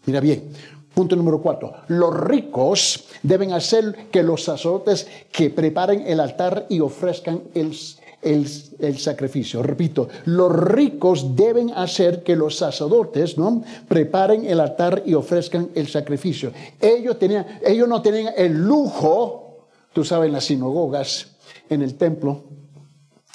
Mira 0.05 0.19
bien, 0.19 0.51
Punto 0.95 1.17
número 1.17 1.41
cuatro. 1.41 1.73
Los 1.89 2.17
ricos 2.17 3.03
deben 3.21 3.51
hacer 3.51 4.07
que 4.09 4.23
los 4.23 4.45
sacerdotes 4.45 5.05
que 5.29 5.49
preparen 5.49 6.07
el 6.07 6.21
altar 6.21 6.67
y 6.69 6.79
ofrezcan 6.79 7.43
el, 7.53 7.75
el, 8.21 8.97
sacrificio. 8.97 9.61
Repito, 9.61 10.07
los 10.23 10.49
ricos 10.49 11.35
deben 11.35 11.71
hacer 11.71 12.23
que 12.23 12.37
los 12.37 12.55
sacerdotes 12.55 13.37
¿no? 13.37 13.61
preparen 13.89 14.45
el 14.45 14.61
altar 14.61 15.03
y 15.05 15.15
ofrezcan 15.15 15.69
el 15.75 15.89
sacrificio. 15.89 16.53
Ellos, 16.79 17.19
tenían, 17.19 17.45
ellos 17.65 17.89
no 17.89 18.01
tenían 18.01 18.33
el 18.37 18.53
lujo, 18.53 19.67
tú 19.91 20.05
sabes, 20.05 20.27
en 20.27 20.33
las 20.33 20.45
sinagogas, 20.45 21.35
en 21.69 21.81
el 21.81 21.95
templo, 21.95 22.45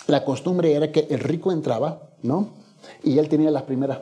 la 0.06 0.24
costumbre 0.24 0.72
era 0.72 0.90
que 0.90 1.06
el 1.10 1.20
rico 1.20 1.52
entraba, 1.52 2.10
¿no? 2.22 2.54
Y 3.04 3.18
él 3.18 3.28
tenía 3.28 3.50
las 3.50 3.64
primeras 3.64 3.98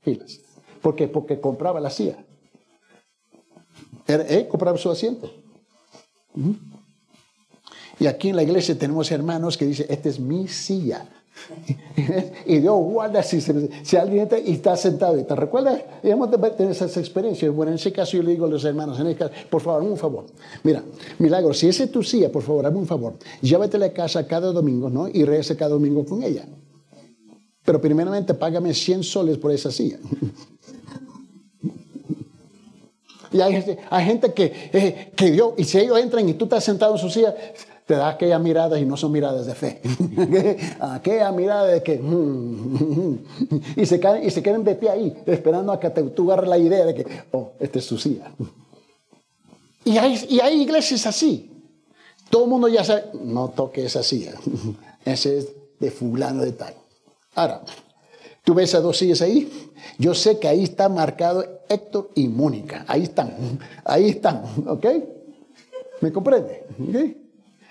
filas. 0.00 0.40
¿Por 0.80 0.96
qué? 0.96 1.08
Porque 1.08 1.40
compraba 1.40 1.78
la 1.78 1.90
silla. 1.90 2.24
Eh, 4.06 4.46
comprar 4.48 4.78
su 4.78 4.90
asiento. 4.90 5.30
Y 7.98 8.06
aquí 8.06 8.30
en 8.30 8.36
la 8.36 8.42
iglesia 8.42 8.78
tenemos 8.78 9.10
hermanos 9.10 9.56
que 9.56 9.66
dicen, 9.66 9.86
esta 9.88 10.08
es 10.08 10.18
mi 10.18 10.48
silla. 10.48 11.06
y 12.46 12.58
Dios 12.58 12.76
guarda 12.76 13.22
si, 13.22 13.40
si 13.40 13.96
alguien 13.96 14.22
está, 14.22 14.38
y 14.38 14.52
está 14.52 14.76
sentado 14.76 15.22
te 15.24 15.34
recuerda, 15.34 16.00
hemos 16.02 16.30
tener 16.30 16.72
esas 16.72 16.96
experiencias. 16.96 17.52
Bueno, 17.54 17.72
en 17.72 17.76
ese 17.76 17.92
caso 17.92 18.16
yo 18.16 18.22
le 18.22 18.32
digo 18.32 18.46
a 18.46 18.48
los 18.48 18.64
hermanos, 18.64 18.98
en 19.00 19.14
caso, 19.14 19.32
por 19.48 19.60
favor, 19.60 19.82
un 19.82 19.96
favor. 19.96 20.26
Mira, 20.62 20.82
milagro, 21.18 21.52
si 21.54 21.68
esa 21.68 21.84
es 21.84 21.92
tu 21.92 22.02
silla, 22.02 22.30
por 22.30 22.42
favor, 22.42 22.66
hazme 22.66 22.78
un 22.78 22.86
favor. 22.86 23.14
Llévate 23.40 23.82
a 23.82 23.92
casa 23.92 24.26
cada 24.26 24.52
domingo, 24.52 24.90
¿no? 24.90 25.08
Y 25.08 25.24
regrese 25.24 25.56
cada 25.56 25.70
domingo 25.72 26.04
con 26.04 26.22
ella. 26.22 26.46
Pero 27.64 27.80
primeramente 27.80 28.34
págame 28.34 28.72
100 28.74 29.02
soles 29.04 29.38
por 29.38 29.52
esa 29.52 29.70
silla. 29.70 29.98
Y 33.32 33.40
hay, 33.40 33.62
gente 34.04 34.32
que, 34.32 34.70
eh, 34.72 35.12
que 35.14 35.30
Dios, 35.30 35.54
y 35.56 35.64
si 35.64 35.78
ellos 35.78 35.98
entran 35.98 36.28
y 36.28 36.34
tú 36.34 36.44
estás 36.46 36.64
sentado 36.64 36.94
en 36.94 36.98
su 36.98 37.08
silla, 37.08 37.34
te 37.86 37.94
da 37.94 38.08
aquella 38.08 38.38
mirada 38.38 38.78
y 38.78 38.84
no 38.84 38.96
son 38.96 39.12
miradas 39.12 39.46
de 39.46 39.54
fe. 39.54 39.80
aquella 40.80 41.30
mirada 41.32 41.66
de 41.66 41.82
que... 41.82 41.94
y, 43.76 43.86
se 43.86 44.00
caen, 44.00 44.24
y 44.26 44.30
se 44.30 44.42
quedan 44.42 44.64
de 44.64 44.74
pie 44.74 44.90
ahí, 44.90 45.22
esperando 45.26 45.72
a 45.72 45.78
que 45.78 45.90
tú 45.90 46.30
agarres 46.30 46.50
la 46.50 46.58
idea 46.58 46.84
de 46.84 46.94
que, 46.94 47.06
oh, 47.32 47.52
esta 47.60 47.78
es 47.78 47.84
su 47.84 47.98
silla. 47.98 48.32
y, 49.84 49.96
hay, 49.96 50.26
y 50.28 50.40
hay 50.40 50.62
iglesias 50.62 51.06
así. 51.06 51.50
Todo 52.30 52.44
el 52.44 52.50
mundo 52.50 52.68
ya 52.68 52.84
sabe, 52.84 53.06
no 53.24 53.48
toque 53.48 53.84
esa 53.84 54.02
silla. 54.02 54.32
Ese 55.04 55.38
es 55.38 55.48
de 55.78 55.90
fulano 55.90 56.42
de 56.42 56.52
tal. 56.52 56.74
Ahora, 57.34 57.62
tú 58.44 58.54
ves 58.54 58.74
a 58.74 58.80
dos 58.80 58.98
sillas 58.98 59.22
ahí, 59.22 59.50
yo 59.98 60.14
sé 60.14 60.38
que 60.38 60.46
ahí 60.46 60.64
está 60.64 60.88
marcado 60.88 61.59
Héctor 61.70 62.10
y 62.16 62.26
Mónica. 62.26 62.84
Ahí 62.88 63.04
están, 63.04 63.32
ahí 63.84 64.10
están, 64.10 64.42
¿ok? 64.66 64.86
¿Me 66.00 66.12
comprende? 66.12 66.66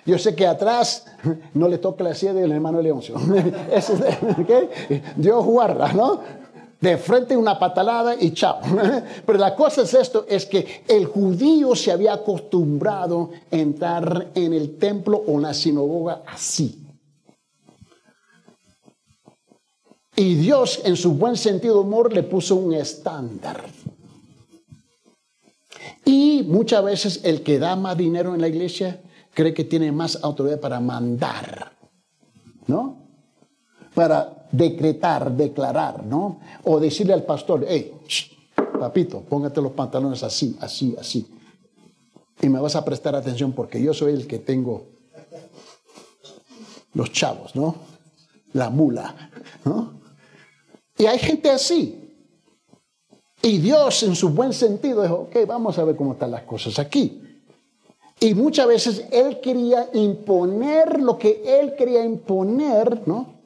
Yo 0.05 0.17
sé 0.17 0.33
que 0.35 0.47
atrás 0.47 1.05
no 1.53 1.67
le 1.67 1.77
toca 1.77 2.03
la 2.03 2.15
silla 2.15 2.33
del 2.33 2.51
hermano 2.51 2.81
Leoncio. 2.81 3.15
¿okay? 4.41 4.69
Dios 5.17 5.45
guarda, 5.45 5.91
¿no? 5.91 6.21
De 6.79 6.97
frente 6.97 7.35
una 7.35 7.59
patalada 7.59 8.15
y 8.17 8.31
chao. 8.31 8.59
Pero 9.25 9.37
la 9.37 9.53
cosa 9.53 9.81
es 9.81 9.93
esto, 9.93 10.25
es 10.29 10.45
que 10.45 10.83
el 10.87 11.05
judío 11.05 11.75
se 11.75 11.91
había 11.91 12.13
acostumbrado 12.13 13.31
a 13.51 13.55
entrar 13.55 14.29
en 14.33 14.53
el 14.53 14.77
templo 14.77 15.21
o 15.27 15.33
en 15.33 15.41
la 15.41 15.53
sinagoga 15.53 16.23
así. 16.25 16.85
Y 20.15 20.35
Dios, 20.35 20.81
en 20.83 20.97
su 20.97 21.13
buen 21.13 21.37
sentido 21.37 21.75
de 21.75 21.79
humor, 21.81 22.11
le 22.11 22.23
puso 22.23 22.55
un 22.55 22.73
estándar. 22.73 23.63
Y 26.09 26.41
muchas 26.41 26.83
veces 26.83 27.19
el 27.23 27.43
que 27.43 27.59
da 27.59 27.75
más 27.75 27.95
dinero 27.95 28.33
en 28.33 28.41
la 28.41 28.47
iglesia 28.47 28.99
cree 29.31 29.53
que 29.53 29.63
tiene 29.63 29.91
más 29.91 30.17
autoridad 30.23 30.59
para 30.59 30.79
mandar, 30.79 31.71
¿no? 32.65 33.05
Para 33.93 34.47
decretar, 34.51 35.31
declarar, 35.31 36.03
¿no? 36.03 36.39
O 36.63 36.79
decirle 36.79 37.13
al 37.13 37.25
pastor, 37.25 37.63
hey, 37.69 37.93
papito, 38.79 39.21
póngate 39.21 39.61
los 39.61 39.73
pantalones 39.73 40.23
así, 40.23 40.57
así, 40.59 40.95
así. 40.99 41.27
Y 42.41 42.49
me 42.49 42.59
vas 42.59 42.75
a 42.75 42.83
prestar 42.83 43.15
atención 43.15 43.51
porque 43.51 43.79
yo 43.79 43.93
soy 43.93 44.13
el 44.13 44.25
que 44.25 44.39
tengo 44.39 44.87
los 46.95 47.11
chavos, 47.11 47.55
¿no? 47.55 47.75
La 48.53 48.71
mula, 48.71 49.29
¿no? 49.63 50.01
Y 50.97 51.05
hay 51.05 51.19
gente 51.19 51.51
así. 51.51 52.08
Y 53.41 53.59
Dios 53.59 54.03
en 54.03 54.15
su 54.15 54.29
buen 54.29 54.53
sentido 54.53 55.01
dijo, 55.01 55.15
ok, 55.15 55.37
vamos 55.47 55.77
a 55.77 55.85
ver 55.85 55.95
cómo 55.95 56.13
están 56.13 56.31
las 56.31 56.43
cosas 56.43 56.77
aquí. 56.77 57.21
Y 58.19 58.33
muchas 58.33 58.67
veces 58.67 59.05
Él 59.11 59.39
quería 59.39 59.89
imponer 59.93 61.01
lo 61.01 61.17
que 61.17 61.41
Él 61.45 61.73
quería 61.77 62.03
imponer, 62.03 63.07
¿no? 63.07 63.39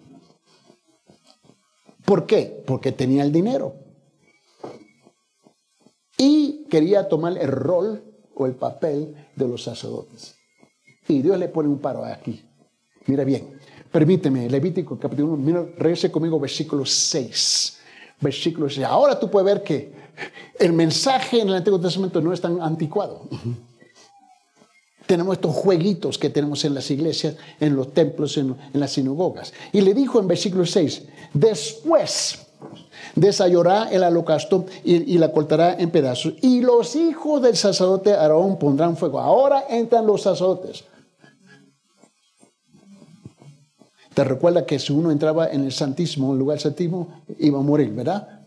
¿Por 2.05 2.25
qué? 2.25 2.63
Porque 2.65 2.91
tenía 2.91 3.23
el 3.23 3.31
dinero. 3.31 3.75
Y 6.17 6.65
quería 6.69 7.07
tomar 7.07 7.37
el 7.37 7.49
rol 7.49 8.03
o 8.33 8.47
el 8.47 8.55
papel 8.55 9.15
de 9.35 9.47
los 9.47 9.63
sacerdotes. 9.63 10.35
Y 11.07 11.21
Dios 11.21 11.37
le 11.37 11.49
pone 11.49 11.69
un 11.69 11.79
paro 11.79 12.03
aquí. 12.03 12.43
Mira 13.05 13.23
bien, 13.23 13.59
permíteme, 13.91 14.49
Levítico 14.49 14.97
capítulo 14.97 15.33
1, 15.33 15.43
mira, 15.43 15.65
regrese 15.77 16.09
conmigo 16.09 16.39
versículo 16.39 16.85
6 16.85 17.82
versículos. 18.23 18.79
Ahora 18.79 19.19
tú 19.19 19.29
puedes 19.29 19.45
ver 19.45 19.63
que 19.63 19.91
el 20.59 20.73
mensaje 20.73 21.41
en 21.41 21.49
el 21.49 21.55
Antiguo 21.55 21.79
Testamento 21.79 22.21
no 22.21 22.33
es 22.33 22.41
tan 22.41 22.61
anticuado. 22.61 23.23
Tenemos 25.05 25.35
estos 25.35 25.53
jueguitos 25.53 26.17
que 26.17 26.29
tenemos 26.29 26.63
en 26.63 26.73
las 26.73 26.89
iglesias, 26.89 27.35
en 27.59 27.75
los 27.75 27.93
templos, 27.93 28.37
en, 28.37 28.55
las 28.73 28.93
sinagogas. 28.93 29.53
Y 29.73 29.81
le 29.81 29.93
dijo 29.93 30.19
en 30.19 30.27
versículo 30.27 30.65
6, 30.65 31.03
después 31.33 32.47
desayunará 33.13 33.91
el 33.91 34.03
holocausto 34.03 34.65
y, 34.83 35.13
y, 35.13 35.17
la 35.17 35.31
cortará 35.31 35.75
en 35.77 35.91
pedazos. 35.91 36.35
Y 36.41 36.61
los 36.61 36.95
hijos 36.95 37.41
del 37.41 37.57
sacerdote 37.57 38.13
Aarón 38.13 38.57
pondrán 38.57 38.95
fuego. 38.95 39.19
Ahora 39.19 39.65
entran 39.69 40.07
los 40.07 40.21
sacerdotes. 40.21 40.85
Te 44.13 44.23
recuerda 44.23 44.65
que 44.65 44.77
si 44.77 44.93
uno 44.93 45.11
entraba 45.11 45.47
en 45.47 45.63
el 45.63 45.71
Santísimo, 45.71 46.27
en 46.27 46.33
el 46.33 46.39
lugar 46.39 46.59
santísimo, 46.59 47.23
iba 47.39 47.59
a 47.59 47.63
morir, 47.63 47.91
¿verdad? 47.91 48.41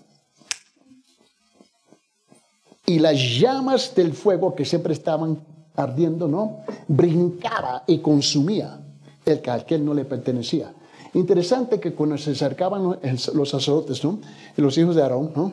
Y 2.86 3.00
las 3.00 3.16
llamas 3.16 3.94
del 3.94 4.12
fuego 4.12 4.54
que 4.54 4.64
siempre 4.64 4.92
estaban 4.92 5.40
ardiendo, 5.74 6.28
¿no? 6.28 6.58
Brincaba 6.86 7.82
y 7.86 7.98
consumía 7.98 8.80
el 9.24 9.40
que 9.40 9.50
a 9.50 9.78
no 9.78 9.92
le 9.92 10.04
pertenecía. 10.04 10.72
Interesante 11.14 11.80
que 11.80 11.94
cuando 11.94 12.16
se 12.16 12.30
acercaban 12.30 12.98
los 13.34 13.48
sacerdotes, 13.48 14.04
¿no? 14.04 14.20
Los 14.56 14.78
hijos 14.78 14.94
de 14.94 15.02
Aarón, 15.02 15.32
¿no? 15.34 15.52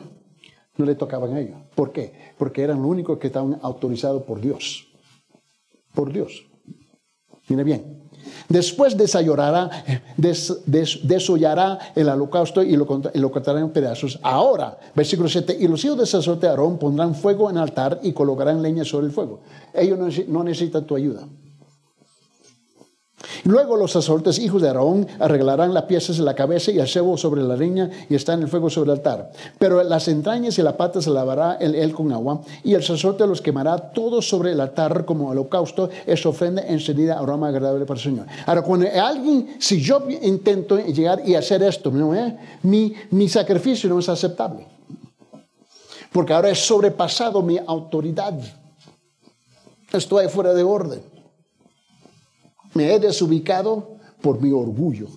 No 0.76 0.84
le 0.84 0.94
tocaban 0.94 1.34
a 1.34 1.40
ellos. 1.40 1.56
¿Por 1.74 1.92
qué? 1.92 2.12
Porque 2.38 2.62
eran 2.62 2.78
los 2.82 2.86
únicos 2.86 3.18
que 3.18 3.28
estaban 3.28 3.58
autorizados 3.62 4.22
por 4.22 4.40
Dios. 4.40 4.86
Por 5.92 6.12
Dios. 6.12 6.46
Mire 7.48 7.64
bien, 7.64 8.03
Después 8.48 8.96
desollará, 8.96 9.70
desollará 10.16 11.78
el 11.94 12.08
holocausto 12.08 12.62
y 12.62 12.76
lo, 12.76 12.86
lo, 13.14 13.30
cortará 13.30 13.60
en 13.60 13.70
pedazos. 13.70 14.18
Ahora, 14.22 14.78
versículo 14.94 15.28
7, 15.28 15.56
y 15.60 15.68
los 15.68 15.84
hijos 15.84 15.98
de 15.98 16.06
sacerdote 16.06 16.46
Aarón 16.46 16.78
pondrán 16.78 17.14
fuego 17.14 17.50
en 17.50 17.56
el 17.56 17.62
altar 17.62 18.00
y 18.02 18.12
colocarán 18.12 18.62
leña 18.62 18.84
sobre 18.84 19.06
el 19.06 19.12
fuego. 19.12 19.40
Ellos 19.72 19.98
no 20.28 20.44
necesitan 20.44 20.84
tu 20.84 20.96
ayuda. 20.96 21.26
Luego 23.44 23.76
los 23.76 23.92
sacerdotes, 23.92 24.38
hijos 24.38 24.62
de 24.62 24.68
Aarón, 24.68 25.06
arreglarán 25.18 25.74
las 25.74 25.84
piezas 25.84 26.16
de 26.16 26.22
la 26.22 26.34
cabeza 26.34 26.70
y 26.70 26.78
el 26.78 26.88
cebo 26.88 27.16
sobre 27.16 27.42
la 27.42 27.56
leña 27.56 27.90
y 28.08 28.14
está 28.14 28.34
en 28.34 28.42
el 28.42 28.48
fuego 28.48 28.70
sobre 28.70 28.92
el 28.92 28.98
altar. 28.98 29.30
Pero 29.58 29.82
las 29.82 30.08
entrañas 30.08 30.58
y 30.58 30.62
la 30.62 30.76
pata 30.76 31.00
se 31.00 31.10
lavará 31.10 31.54
él 31.60 31.92
con 31.92 32.12
agua 32.12 32.40
y 32.62 32.74
el 32.74 32.82
sacerdote 32.82 33.26
los 33.26 33.40
quemará 33.40 33.76
todos 33.92 34.28
sobre 34.28 34.52
el 34.52 34.60
altar 34.60 35.04
como 35.04 35.30
holocausto, 35.30 35.90
es 36.06 36.24
ofrenda 36.26 36.62
encendida, 36.62 37.18
aroma 37.18 37.48
agradable 37.48 37.84
para 37.84 37.98
el 37.98 38.04
Señor. 38.04 38.26
Ahora, 38.46 38.62
cuando 38.62 38.86
alguien, 39.00 39.56
si 39.58 39.80
yo 39.80 40.02
intento 40.22 40.78
llegar 40.78 41.22
y 41.24 41.34
hacer 41.34 41.62
esto, 41.62 41.90
mi, 42.62 42.94
mi 43.10 43.28
sacrificio 43.28 43.88
no 43.88 43.98
es 43.98 44.08
aceptable. 44.08 44.66
Porque 46.12 46.32
ahora 46.32 46.50
he 46.50 46.54
sobrepasado 46.54 47.42
mi 47.42 47.58
autoridad. 47.58 48.34
Estoy 49.92 50.28
fuera 50.28 50.54
de 50.54 50.62
orden. 50.62 51.13
Me 52.74 52.92
he 52.92 52.98
desubicado 52.98 53.96
por 54.20 54.40
mi 54.40 54.52
orgullo. 54.52 55.08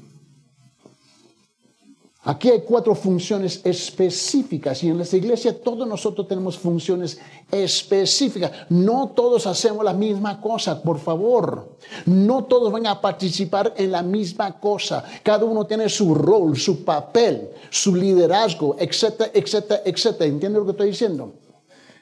Aquí 2.28 2.50
hay 2.50 2.60
cuatro 2.60 2.94
funciones 2.94 3.62
específicas 3.64 4.84
y 4.84 4.90
en 4.90 5.00
esta 5.00 5.16
iglesia 5.16 5.58
todos 5.58 5.88
nosotros 5.88 6.28
tenemos 6.28 6.58
funciones 6.58 7.18
específicas. 7.50 8.52
No 8.68 9.14
todos 9.16 9.48
hacemos 9.48 9.86
la 9.86 9.94
misma 9.94 10.42
cosa, 10.42 10.84
por 10.84 11.00
favor. 11.00 11.78
No 12.06 12.44
todos 12.44 12.70
van 12.70 12.86
a 12.86 13.00
participar 13.00 13.74
en 13.78 13.94
la 13.94 14.04
misma 14.04 14.60
cosa. 14.60 15.06
Cada 15.24 15.46
uno 15.46 15.66
tiene 15.66 15.88
su 15.88 16.14
rol, 16.14 16.58
su 16.58 16.84
papel, 16.84 17.50
su 17.70 17.96
liderazgo, 17.96 18.76
etcétera, 18.78 19.32
etcétera, 19.34 19.82
etcétera. 19.86 20.26
¿Entiende 20.26 20.60
lo 20.60 20.66
que 20.66 20.72
estoy 20.72 20.88
diciendo? 20.88 21.32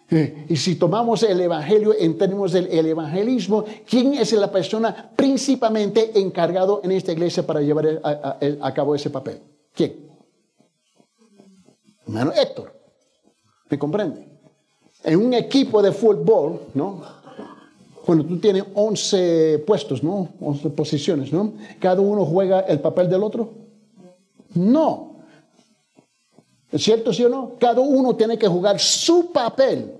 Eh, 0.10 0.46
y 0.50 0.56
si 0.56 0.76
tomamos 0.76 1.24
el 1.24 1.42
Evangelio 1.42 1.96
en 1.98 2.18
términos 2.18 2.52
del 2.52 2.68
evangelismo, 2.86 3.66
¿quién 3.90 4.14
es 4.14 4.32
la 4.34 4.52
persona 4.52 5.12
principalmente 5.16 6.20
encargado 6.20 6.82
en 6.84 6.92
esta 6.92 7.12
iglesia 7.12 7.46
para 7.46 7.62
llevar 7.62 8.02
a, 8.04 8.74
cabo 8.74 8.94
ese 8.94 9.10
papel? 9.10 9.40
¿Quién? 9.74 10.06
Hermano 12.06 12.34
Héctor. 12.34 12.72
¿Me 13.70 13.80
comprende? 13.80 14.28
En 15.04 15.26
un 15.26 15.34
equipo 15.34 15.82
de 15.82 15.92
fútbol, 15.92 16.62
¿no? 16.76 17.02
Cuando 18.06 18.24
tú 18.26 18.40
tienes 18.40 18.64
11 18.76 19.64
puestos, 19.66 20.04
¿no? 20.04 20.30
11 20.40 20.70
posiciones, 20.70 21.34
¿no? 21.34 21.54
¿Cada 21.80 22.02
uno 22.02 22.24
juega 22.26 22.60
el 22.62 22.80
papel 22.80 23.10
del 23.10 23.24
otro? 23.24 23.50
No. 24.54 25.15
¿Es 26.76 26.84
cierto, 26.84 27.14
sí 27.14 27.24
o 27.24 27.30
no? 27.30 27.54
Cada 27.58 27.80
uno 27.80 28.18
tiene 28.18 28.38
que 28.38 28.50
jugar 28.50 28.82
su 28.82 29.32
papel. 29.32 29.94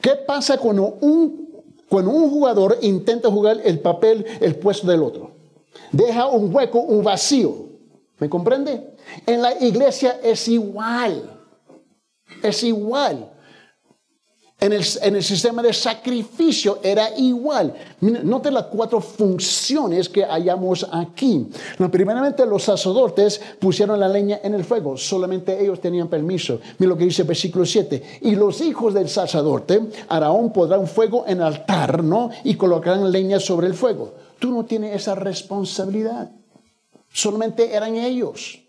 ¿Qué 0.00 0.12
pasa 0.26 0.56
cuando 0.56 0.96
un, 1.02 1.50
cuando 1.86 2.12
un 2.12 2.30
jugador 2.30 2.78
intenta 2.80 3.30
jugar 3.30 3.60
el 3.62 3.78
papel, 3.78 4.24
el 4.40 4.56
puesto 4.56 4.86
del 4.86 5.02
otro? 5.02 5.32
Deja 5.92 6.28
un 6.28 6.54
hueco, 6.54 6.80
un 6.80 7.04
vacío. 7.04 7.66
¿Me 8.18 8.30
comprende? 8.30 8.96
En 9.26 9.42
la 9.42 9.52
iglesia 9.62 10.18
es 10.22 10.48
igual. 10.48 11.30
Es 12.42 12.62
igual. 12.64 13.30
En 14.60 14.74
el, 14.74 15.22
sistema 15.22 15.62
de 15.62 15.72
sacrificio 15.72 16.80
era 16.82 17.16
igual. 17.16 17.74
Note 18.00 18.50
las 18.50 18.64
cuatro 18.66 19.00
funciones 19.00 20.10
que 20.10 20.22
hallamos 20.22 20.86
aquí. 20.92 21.48
primeramente, 21.90 22.44
los 22.44 22.64
sacerdotes 22.64 23.40
pusieron 23.58 23.98
la 23.98 24.06
leña 24.06 24.40
en 24.42 24.52
el 24.52 24.64
fuego. 24.64 24.98
Solamente 24.98 25.58
ellos 25.58 25.80
tenían 25.80 26.08
permiso. 26.08 26.60
Mira 26.76 26.90
lo 26.90 26.98
que 26.98 27.04
dice 27.04 27.22
el 27.22 27.28
versículo 27.28 27.64
7. 27.64 28.20
Y 28.20 28.36
los 28.36 28.60
hijos 28.60 28.92
del 28.92 29.08
sacerdote, 29.08 29.80
Araón, 30.08 30.52
podrán 30.52 30.86
fuego 30.86 31.24
en 31.26 31.40
altar, 31.40 32.04
¿no? 32.04 32.28
Y 32.44 32.56
colocarán 32.56 33.10
leña 33.10 33.40
sobre 33.40 33.66
el 33.66 33.74
fuego. 33.74 34.12
Tú 34.38 34.50
no 34.50 34.66
tienes 34.66 34.94
esa 34.94 35.14
responsabilidad. 35.14 36.30
Solamente 37.10 37.74
eran 37.74 37.96
ellos. 37.96 38.60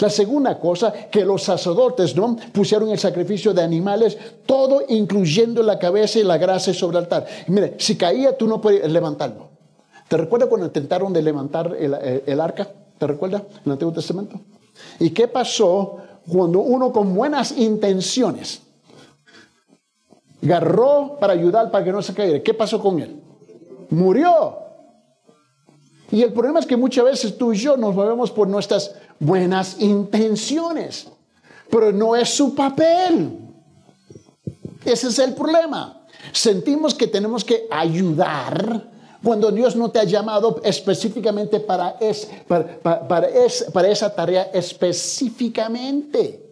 La 0.00 0.08
segunda 0.08 0.58
cosa, 0.58 0.92
que 0.92 1.24
los 1.24 1.42
sacerdotes 1.42 2.16
¿no? 2.16 2.36
pusieron 2.52 2.88
el 2.88 2.98
sacrificio 2.98 3.52
de 3.52 3.62
animales, 3.62 4.16
todo 4.46 4.82
incluyendo 4.88 5.62
la 5.62 5.78
cabeza 5.78 6.18
y 6.18 6.22
la 6.22 6.38
grasa 6.38 6.72
sobre 6.72 6.98
el 6.98 7.04
altar. 7.04 7.26
mire, 7.48 7.74
si 7.78 7.96
caía, 7.96 8.36
tú 8.36 8.46
no 8.46 8.60
puedes 8.60 8.90
levantarlo. 8.90 9.50
¿Te 10.08 10.16
recuerdas 10.16 10.48
cuando 10.48 10.66
intentaron 10.66 11.12
de 11.12 11.22
levantar 11.22 11.76
el, 11.78 12.40
arca? 12.40 12.66
¿Te 12.98 13.06
recuerdas 13.06 13.42
en 13.42 13.62
el 13.66 13.72
Antiguo 13.72 13.92
Testamento? 13.92 14.40
¿Y 14.98 15.10
qué 15.10 15.28
pasó 15.28 15.98
cuando 16.26 16.60
uno 16.60 16.92
con 16.92 17.14
buenas 17.14 17.56
intenciones 17.56 18.62
agarró 20.42 21.18
para 21.20 21.34
ayudar 21.34 21.70
para 21.70 21.84
que 21.84 21.92
no 21.92 22.00
se 22.00 22.14
caiga? 22.14 22.40
¿Qué 22.40 22.54
pasó 22.54 22.80
con 22.80 22.98
él? 22.98 23.20
Murió. 23.90 24.56
Y 26.10 26.22
el 26.22 26.32
problema 26.32 26.58
es 26.58 26.66
que 26.66 26.76
muchas 26.76 27.04
veces 27.04 27.38
tú 27.38 27.52
y 27.52 27.58
yo 27.58 27.76
nos 27.76 27.94
movemos 27.94 28.30
por 28.32 28.48
nuestras 28.48 28.96
buenas 29.20 29.76
intenciones, 29.78 31.06
pero 31.70 31.92
no 31.92 32.16
es 32.16 32.28
su 32.30 32.54
papel. 32.54 33.38
Ese 34.84 35.08
es 35.08 35.18
el 35.20 35.34
problema. 35.34 36.02
Sentimos 36.32 36.94
que 36.94 37.06
tenemos 37.06 37.44
que 37.44 37.68
ayudar 37.70 38.90
cuando 39.22 39.52
Dios 39.52 39.76
no 39.76 39.90
te 39.90 39.98
ha 40.00 40.04
llamado 40.04 40.60
específicamente 40.64 41.60
para, 41.60 41.96
para, 42.48 43.06
para 43.06 43.88
esa 43.88 44.14
tarea 44.14 44.50
específicamente. 44.54 46.46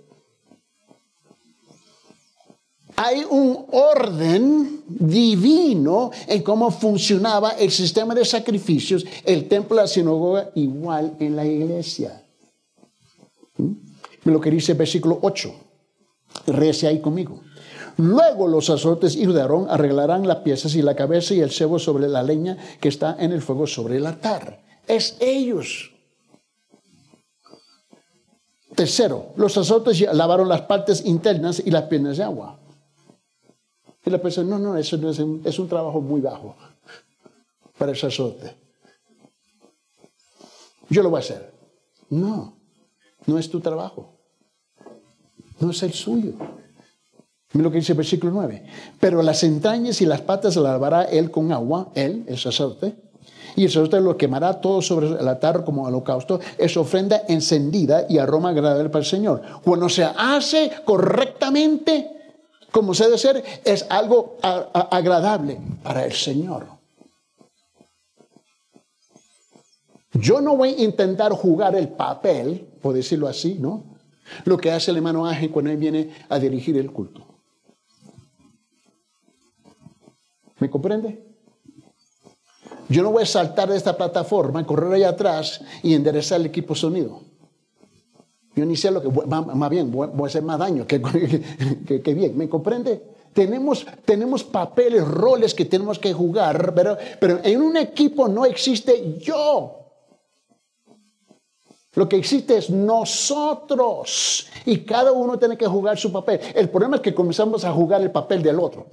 Hay 2.97 3.25
un 3.31 3.65
orden 3.71 4.83
divino 4.89 6.11
en 6.27 6.43
cómo 6.43 6.71
funcionaba 6.71 7.53
el 7.53 7.71
sistema 7.71 8.13
de 8.13 8.25
sacrificios, 8.25 9.07
el 9.25 9.49
templo, 9.49 9.77
la 9.77 9.87
sinagoga, 9.87 10.51
igual 10.57 11.15
en 11.21 11.37
la 11.37 11.47
iglesia. 11.47 12.25
Lo 14.25 14.41
que 14.41 14.51
dice 14.51 14.73
el 14.73 14.79
versículo 14.79 15.19
8. 15.23 15.55
Rece 16.47 16.87
ahí 16.87 17.01
conmigo. 17.01 17.41
Luego 17.99 18.47
los 18.47 18.67
sacerdotes 18.67 19.17
hijos 19.17 19.35
de 19.35 19.43
arreglarán 19.43 20.27
las 20.27 20.39
piezas 20.39 20.75
y 20.77 20.83
la 20.83 20.95
cabeza 20.95 21.35
y 21.35 21.41
el 21.41 21.51
cebo 21.51 21.79
sobre 21.79 22.09
la 22.09 22.23
leña 22.23 22.57
que 22.81 22.89
está 22.89 23.17
en 23.19 23.33
el 23.33 23.43
fuego 23.43 23.67
sobre 23.67 23.97
el 23.97 24.07
altar. 24.07 24.63
Es 24.87 25.17
ellos. 25.21 25.91
Tercero, 28.75 29.33
los 29.37 29.53
sacerdotes 29.53 30.01
lavaron 30.15 30.49
las 30.49 30.63
partes 30.63 31.05
internas 31.05 31.61
y 31.65 31.73
las 31.73 31.85
piernas 31.85 32.19
de 32.19 32.23
agua. 32.23 32.61
Y 34.05 34.11
la 34.11 34.19
persona, 34.19 34.49
no, 34.51 34.59
no, 34.61 34.77
eso 34.77 34.97
no 34.97 35.11
es, 35.11 35.19
un, 35.19 35.43
es 35.45 35.59
un 35.59 35.69
trabajo 35.69 36.01
muy 36.01 36.21
bajo 36.21 36.55
para 37.77 37.91
el 37.91 37.99
sacerdote. 37.99 38.55
Yo 40.89 41.03
lo 41.03 41.11
voy 41.11 41.19
a 41.19 41.21
hacer. 41.21 41.53
No, 42.11 42.58
no 43.29 43.39
es 43.39 43.51
tu 43.51 43.61
trabajo. 43.61 44.15
No 45.61 45.71
es 45.71 45.83
el 45.83 45.93
suyo. 45.93 46.33
Mira 47.53 47.65
lo 47.65 47.71
que 47.71 47.79
dice 47.79 47.93
el 47.93 47.99
versículo 47.99 48.33
9. 48.33 48.65
Pero 48.99 49.23
las 49.23 49.45
entrañas 49.45 50.01
y 50.01 50.07
las 50.07 50.23
patas 50.23 50.57
lavará 50.57 51.05
él 51.05 51.31
con 51.31 51.53
agua, 51.53 51.91
él, 51.95 52.25
el 52.27 52.39
sacerdote. 52.39 52.97
Y 53.55 53.65
el 53.65 53.71
sacerdote 53.71 54.01
lo 54.01 54.17
quemará 54.17 54.61
todo 54.61 54.81
sobre 54.81 55.09
el 55.09 55.29
altar 55.29 55.65
como 55.65 55.85
holocausto. 55.85 56.41
Es 56.57 56.77
ofrenda 56.77 57.23
encendida 57.29 58.07
y 58.09 58.19
aroma 58.19 58.51
agradable 58.51 58.89
para 58.89 59.01
el 59.01 59.09
Señor. 59.11 59.43
Cuando 59.63 59.89
se 59.91 60.05
hace 60.05 60.71
correctamente, 60.85 62.11
como 62.71 62.95
se 62.95 63.05
debe 63.05 63.17
hacer, 63.17 63.45
es 63.63 63.85
algo 63.91 64.37
agradable 64.43 65.59
para 65.83 66.07
el 66.07 66.13
Señor. 66.13 66.78
Yo 70.21 70.41
no 70.41 70.57
voy 70.57 70.71
a 70.71 70.83
intentar 70.83 71.33
jugar 71.33 71.75
el 71.77 71.89
papel, 71.89 72.67
por 72.81 72.95
decirlo 72.95 73.29
así, 73.29 73.55
¿no? 73.55 73.85
Lo 74.45 74.57
que 74.59 74.71
hace 74.71 74.91
el 74.91 74.99
hermano 74.99 75.27
Ángel 75.27 75.51
cuando 75.51 75.71
él 75.71 75.77
viene 75.77 76.11
a 76.29 76.39
dirigir 76.39 76.77
el 76.77 76.93
culto. 76.93 77.27
¿Me 80.59 80.69
comprende? 80.69 81.25
Yo 82.89 83.03
no 83.03 83.13
voy 83.13 83.23
a 83.23 83.27
saltar 83.27 83.69
de 83.69 83.77
esta 83.77 83.97
plataforma, 83.97 84.65
correr 84.67 84.93
allá 84.95 85.11
atrás 85.11 85.61
y 85.83 85.95
enderezar 85.95 86.41
el 86.41 86.47
equipo 86.47 86.75
sonido. 86.75 87.21
Yo 88.57 88.65
ni 88.65 88.77
sé 88.77 88.91
lo 88.91 89.01
que, 89.01 89.09
más 89.09 89.71
bien, 89.71 89.93
voy 89.93 90.11
a 90.21 90.27
hacer 90.27 90.43
más 90.43 90.59
daño 90.59 90.87
que, 90.87 90.99
bien. 92.15 92.37
¿Me 92.37 92.49
comprende? 92.49 93.03
Tenemos, 93.33 93.87
tenemos 94.05 94.43
papeles, 94.43 95.07
roles 95.07 95.55
que 95.55 95.65
tenemos 95.65 95.99
que 95.99 96.13
jugar, 96.13 96.75
pero, 96.75 96.97
pero 97.21 97.39
en 97.45 97.63
un 97.63 97.77
equipo 97.77 98.27
no 98.27 98.45
existe 98.45 99.19
yo. 99.19 99.88
Lo 101.95 102.09
que 102.09 102.17
existe 102.17 102.57
es 102.57 102.71
nosotros 102.71 104.47
y 104.67 104.81
cada 104.81 105.13
uno 105.13 105.39
tiene 105.39 105.57
que 105.57 105.67
jugar 105.67 105.99
su 105.99 106.13
papel. 106.13 106.41
El 106.55 106.69
problema 106.69 106.97
es 106.97 107.03
que 107.03 107.15
comenzamos 107.15 107.65
a 107.65 107.73
jugar 107.73 108.03
el 108.03 108.11
papel 108.11 108.43
del 108.43 108.61
otro. 108.61 108.87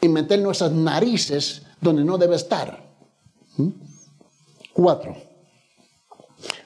y 0.00 0.08
meter 0.08 0.40
nuestras 0.40 0.72
narices 0.72 1.62
donde 1.80 2.04
no 2.04 2.18
debe 2.18 2.36
estar. 2.36 2.82
¿Mm? 3.56 3.68
Cuatro. 4.72 5.16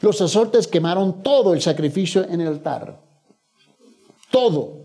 Los 0.00 0.18
sacerdotes 0.18 0.68
quemaron 0.68 1.22
todo 1.22 1.54
el 1.54 1.60
sacrificio 1.60 2.24
en 2.28 2.40
el 2.40 2.48
altar. 2.48 3.00
Todo. 4.30 4.83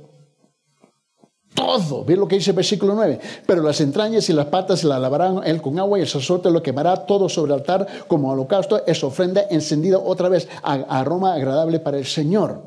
Todo. 1.59 2.05
Ve 2.05 2.15
lo 2.15 2.25
que 2.25 2.37
dice 2.37 2.51
el 2.51 2.55
versículo 2.55 2.95
9. 2.95 3.19
Pero 3.45 3.61
las 3.61 3.81
entrañas 3.81 4.29
y 4.29 4.33
las 4.33 4.45
patas 4.45 4.79
se 4.79 4.87
las 4.87 5.01
lavarán 5.01 5.41
él 5.43 5.61
con 5.61 5.77
agua 5.77 5.99
y 5.99 6.03
el 6.03 6.07
sacerdote 6.07 6.49
lo 6.49 6.63
quemará 6.63 7.05
todo 7.05 7.27
sobre 7.27 7.53
el 7.53 7.59
altar 7.59 7.85
como 8.07 8.31
holocausto. 8.31 8.85
Es 8.85 9.03
ofrenda 9.03 9.43
encendida 9.49 9.99
otra 9.99 10.29
vez, 10.29 10.47
aroma 10.63 11.33
agradable 11.33 11.81
para 11.81 11.97
el 11.97 12.05
Señor. 12.05 12.63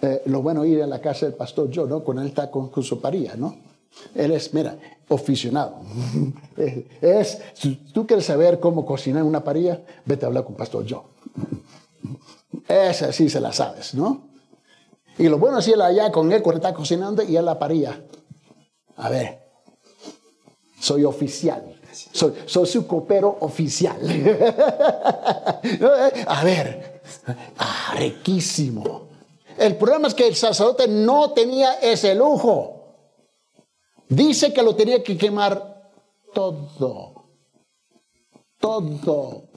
Eh, 0.00 0.22
lo 0.26 0.40
bueno 0.40 0.64
ir 0.64 0.82
a 0.82 0.86
la 0.86 1.00
casa 1.00 1.26
del 1.26 1.34
pastor 1.34 1.68
yo, 1.70 1.86
¿no? 1.86 2.02
Con 2.02 2.18
él 2.18 2.28
está 2.28 2.50
con, 2.50 2.70
su 2.82 2.98
paría, 2.98 3.34
¿no? 3.36 3.56
Él 4.14 4.30
es, 4.30 4.54
mira, 4.54 4.78
aficionado. 5.10 5.80
Es, 7.02 7.40
tú 7.92 8.06
quieres 8.06 8.24
saber 8.24 8.58
cómo 8.58 8.86
cocinar 8.86 9.22
una 9.22 9.44
parilla, 9.44 9.82
vete 10.06 10.24
a 10.24 10.28
hablar 10.28 10.44
con 10.44 10.54
Pastor 10.54 10.86
Joe. 10.88 11.02
Esa 12.68 13.12
sí 13.12 13.28
se 13.28 13.40
la 13.40 13.52
sabes, 13.52 13.94
¿no? 13.94 14.27
Y 15.18 15.28
lo 15.28 15.38
bueno 15.38 15.58
es 15.58 15.68
ir 15.68 15.80
allá 15.80 16.12
con 16.12 16.30
él 16.32 16.42
cuando 16.42 16.58
está 16.58 16.74
cocinando 16.74 17.22
y 17.22 17.36
a 17.36 17.42
la 17.42 17.58
parilla. 17.58 18.02
A 18.96 19.08
ver, 19.08 19.40
soy 20.80 21.04
oficial. 21.04 21.74
Soy, 22.12 22.34
soy 22.46 22.66
su 22.66 22.86
copero 22.86 23.38
oficial. 23.40 23.98
a 26.26 26.44
ver, 26.44 27.02
ah, 27.58 27.94
riquísimo. 27.96 29.08
El 29.56 29.76
problema 29.76 30.06
es 30.06 30.14
que 30.14 30.28
el 30.28 30.36
sacerdote 30.36 30.86
no 30.86 31.32
tenía 31.32 31.80
ese 31.80 32.14
lujo. 32.14 32.78
Dice 34.08 34.52
que 34.52 34.62
lo 34.62 34.76
tenía 34.76 35.02
que 35.02 35.18
quemar 35.18 35.90
todo. 36.32 37.24
Todo. 38.58 39.48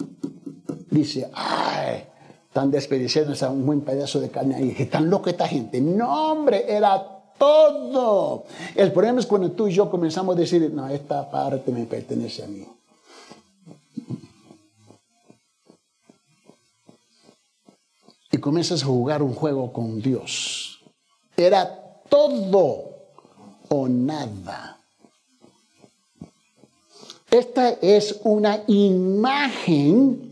Dice, 0.90 1.30
ay, 1.34 2.08
están 2.52 2.70
desperdiciando 2.70 3.34
un 3.50 3.66
buen 3.66 3.80
pedazo 3.80 4.20
de 4.20 4.30
carne 4.30 4.56
ahí. 4.56 4.86
Tan 4.92 5.10
loco 5.10 5.30
esta 5.30 5.48
gente. 5.48 5.80
No, 5.80 6.34
hombre, 6.34 6.66
era 6.68 7.02
todo. 7.38 8.44
El 8.76 8.92
problema 8.92 9.22
es 9.22 9.26
cuando 9.26 9.54
tú 9.54 9.70
y 9.70 9.74
yo 9.74 9.90
comenzamos 9.90 10.36
a 10.36 10.40
decir, 10.40 10.70
no, 10.74 10.86
esta 10.90 11.32
parte 11.32 11.72
me 11.72 11.86
pertenece 11.86 12.44
a 12.44 12.48
mí. 12.48 12.68
Y 18.34 18.38
comienzas 18.38 18.84
a 18.84 18.86
jugar 18.86 19.24
un 19.24 19.34
juego 19.34 19.72
con 19.72 20.02
Dios. 20.02 20.82
Era 21.38 21.74
todo 22.10 22.90
o 23.70 23.88
nada. 23.88 24.78
Esta 27.30 27.70
es 27.82 28.20
una 28.26 28.60
imagen, 28.68 30.31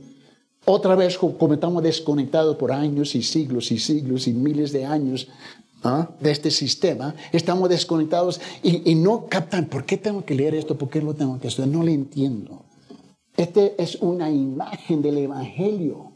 otra 0.65 0.95
vez 0.95 1.17
como 1.17 1.53
estamos 1.53 1.83
desconectados 1.83 2.55
por 2.57 2.71
años 2.71 3.15
y 3.15 3.23
siglos 3.23 3.71
y 3.71 3.79
siglos 3.79 4.27
y 4.27 4.33
miles 4.33 4.71
de 4.71 4.85
años 4.85 5.27
¿ah? 5.83 6.09
de 6.19 6.31
este 6.31 6.51
sistema, 6.51 7.15
estamos 7.31 7.69
desconectados 7.69 8.39
y, 8.61 8.91
y, 8.91 8.95
no 8.95 9.25
captan, 9.27 9.65
¿por 9.65 9.85
qué 9.85 9.97
tengo 9.97 10.23
que 10.25 10.35
leer 10.35 10.55
esto? 10.55 10.77
¿Por 10.77 10.89
qué 10.89 11.01
lo 11.01 11.13
tengo 11.13 11.39
que 11.39 11.47
estudiar? 11.47 11.69
No 11.69 11.83
le 11.83 11.93
entiendo. 11.93 12.63
Este 13.37 13.81
es 13.81 13.95
una 13.95 14.29
imagen 14.29 15.01
del 15.01 15.17
Evangelio. 15.17 16.11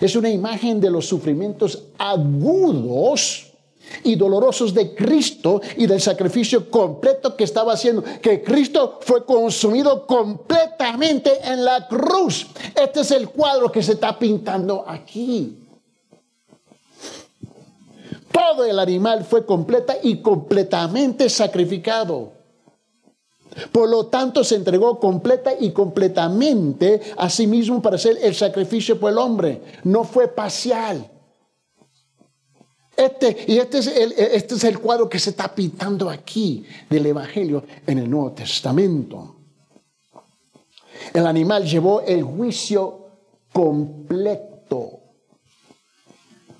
Es 0.00 0.16
una 0.16 0.30
imagen 0.30 0.80
de 0.80 0.90
los 0.90 1.06
sufrimientos 1.06 1.88
agudos 1.98 3.53
y 4.02 4.16
dolorosos 4.16 4.74
de 4.74 4.94
Cristo 4.94 5.60
y 5.76 5.86
del 5.86 6.00
sacrificio 6.00 6.70
completo 6.70 7.36
que 7.36 7.44
estaba 7.44 7.74
haciendo, 7.74 8.02
que 8.20 8.42
Cristo 8.42 8.98
fue 9.00 9.24
consumido 9.24 10.06
completamente 10.06 11.32
en 11.44 11.64
la 11.64 11.86
cruz. 11.88 12.46
Este 12.74 13.00
es 13.00 13.10
el 13.10 13.28
cuadro 13.30 13.70
que 13.70 13.82
se 13.82 13.92
está 13.92 14.18
pintando 14.18 14.84
aquí. 14.86 15.58
Todo 18.32 18.64
el 18.64 18.78
animal 18.78 19.24
fue 19.24 19.46
completa 19.46 19.96
y 20.02 20.20
completamente 20.20 21.30
sacrificado. 21.30 22.32
Por 23.70 23.88
lo 23.88 24.06
tanto, 24.06 24.42
se 24.42 24.56
entregó 24.56 24.98
completa 24.98 25.52
y 25.58 25.70
completamente 25.70 27.00
a 27.16 27.30
sí 27.30 27.46
mismo 27.46 27.80
para 27.80 27.96
hacer 27.96 28.18
el 28.20 28.34
sacrificio 28.34 28.98
por 28.98 29.12
el 29.12 29.18
hombre. 29.18 29.62
No 29.84 30.02
fue 30.02 30.26
parcial. 30.26 31.08
Este, 32.96 33.44
y 33.48 33.58
este 33.58 33.78
es, 33.78 33.86
el, 33.88 34.12
este 34.12 34.54
es 34.54 34.64
el 34.64 34.78
cuadro 34.78 35.08
que 35.08 35.18
se 35.18 35.30
está 35.30 35.52
pintando 35.54 36.08
aquí 36.08 36.64
del 36.88 37.06
Evangelio 37.06 37.64
en 37.86 37.98
el 37.98 38.08
Nuevo 38.08 38.32
Testamento. 38.32 39.36
El 41.12 41.26
animal 41.26 41.64
llevó 41.64 42.00
el 42.02 42.22
juicio 42.22 43.06
completo 43.52 45.00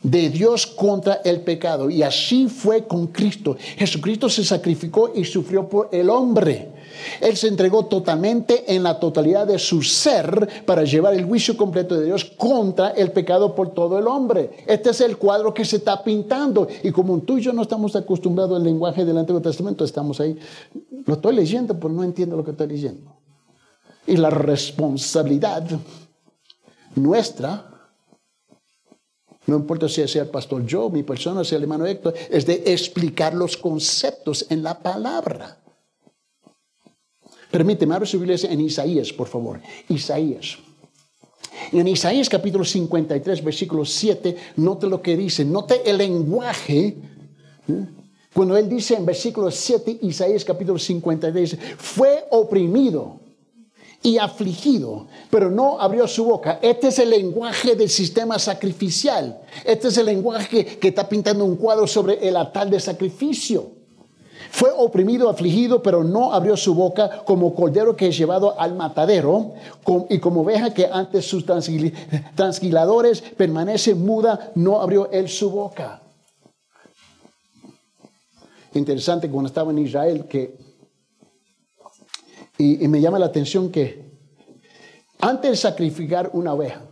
de 0.04 0.28
Dios 0.28 0.66
contra 0.66 1.20
el 1.24 1.40
pecado. 1.40 1.90
Y 1.90 2.02
así 2.02 2.48
fue 2.48 2.86
con 2.86 3.08
Cristo. 3.08 3.56
Jesucristo 3.76 4.28
se 4.28 4.44
sacrificó 4.44 5.10
y 5.14 5.24
sufrió 5.24 5.68
por 5.68 5.88
el 5.92 6.10
hombre. 6.10 6.73
Él 7.20 7.36
se 7.36 7.48
entregó 7.48 7.86
totalmente 7.86 8.74
en 8.74 8.82
la 8.82 8.98
totalidad 8.98 9.46
de 9.46 9.58
su 9.58 9.82
ser 9.82 10.64
para 10.64 10.84
llevar 10.84 11.14
el 11.14 11.24
juicio 11.24 11.56
completo 11.56 11.96
de 11.96 12.06
Dios 12.06 12.24
contra 12.24 12.90
el 12.90 13.12
pecado 13.12 13.54
por 13.54 13.74
todo 13.74 13.98
el 13.98 14.06
hombre. 14.06 14.64
Este 14.66 14.90
es 14.90 15.00
el 15.00 15.16
cuadro 15.16 15.52
que 15.54 15.64
se 15.64 15.76
está 15.76 16.02
pintando. 16.02 16.68
Y 16.82 16.90
como 16.90 17.18
tú 17.20 17.38
y 17.38 17.42
yo 17.42 17.52
no 17.52 17.62
estamos 17.62 17.94
acostumbrados 17.96 18.56
al 18.56 18.64
lenguaje 18.64 19.04
del 19.04 19.18
Antiguo 19.18 19.40
Testamento, 19.40 19.84
estamos 19.84 20.20
ahí. 20.20 20.38
Lo 21.06 21.14
estoy 21.14 21.34
leyendo, 21.34 21.78
pero 21.78 21.92
no 21.92 22.04
entiendo 22.04 22.36
lo 22.36 22.44
que 22.44 22.52
estoy 22.52 22.68
leyendo. 22.68 23.16
Y 24.06 24.16
la 24.16 24.30
responsabilidad 24.30 25.64
nuestra 26.94 27.70
no 29.46 29.56
importa 29.56 29.88
si 29.88 30.06
sea 30.08 30.22
el 30.22 30.30
pastor 30.30 30.64
yo, 30.64 30.88
mi 30.88 31.02
persona, 31.02 31.44
sea 31.44 31.58
el 31.58 31.64
hermano 31.64 31.84
Héctor, 31.84 32.14
es 32.30 32.46
de 32.46 32.62
explicar 32.66 33.34
los 33.34 33.56
conceptos 33.56 34.46
en 34.48 34.62
la 34.62 34.78
palabra. 34.78 35.58
Permíteme, 37.54 37.94
abrir 37.94 38.08
su 38.08 38.18
Biblia 38.18 38.36
en 38.50 38.60
Isaías, 38.62 39.12
por 39.12 39.28
favor. 39.28 39.60
Isaías. 39.88 40.58
En 41.70 41.86
Isaías 41.86 42.28
capítulo 42.28 42.64
53, 42.64 43.44
versículo 43.44 43.84
7, 43.84 44.36
note 44.56 44.88
lo 44.88 45.00
que 45.00 45.16
dice, 45.16 45.44
note 45.44 45.88
el 45.88 45.98
lenguaje. 45.98 46.96
¿eh? 47.68 47.86
Cuando 48.34 48.56
él 48.56 48.68
dice 48.68 48.96
en 48.96 49.06
versículo 49.06 49.52
7, 49.52 50.00
Isaías 50.02 50.44
capítulo 50.44 50.80
53, 50.80 51.56
fue 51.78 52.24
oprimido 52.32 53.20
y 54.02 54.18
afligido, 54.18 55.06
pero 55.30 55.48
no 55.48 55.80
abrió 55.80 56.08
su 56.08 56.24
boca. 56.24 56.58
Este 56.60 56.88
es 56.88 56.98
el 56.98 57.10
lenguaje 57.10 57.76
del 57.76 57.88
sistema 57.88 58.36
sacrificial. 58.40 59.42
Este 59.64 59.86
es 59.86 59.96
el 59.98 60.06
lenguaje 60.06 60.64
que 60.64 60.88
está 60.88 61.08
pintando 61.08 61.44
un 61.44 61.54
cuadro 61.54 61.86
sobre 61.86 62.14
el 62.26 62.36
altar 62.36 62.68
de 62.68 62.80
sacrificio. 62.80 63.73
Fue 64.54 64.70
oprimido, 64.70 65.28
afligido, 65.28 65.82
pero 65.82 66.04
no 66.04 66.32
abrió 66.32 66.56
su 66.56 66.76
boca 66.76 67.24
como 67.24 67.56
cordero 67.56 67.96
que 67.96 68.06
es 68.06 68.16
llevado 68.16 68.56
al 68.60 68.76
matadero 68.76 69.54
y 70.08 70.20
como 70.20 70.42
oveja 70.42 70.72
que 70.72 70.86
ante 70.86 71.22
sus 71.22 71.44
transquiladores 72.36 73.20
permanece 73.20 73.96
muda, 73.96 74.52
no 74.54 74.80
abrió 74.80 75.10
él 75.10 75.28
su 75.28 75.50
boca. 75.50 76.00
Interesante 78.74 79.28
cuando 79.28 79.48
estaba 79.48 79.72
en 79.72 79.78
Israel 79.78 80.26
que, 80.26 80.56
y, 82.56 82.86
me 82.86 83.00
llama 83.00 83.18
la 83.18 83.26
atención 83.26 83.72
que 83.72 84.08
antes 85.18 85.50
de 85.50 85.56
sacrificar 85.56 86.30
una 86.32 86.52
oveja, 86.52 86.82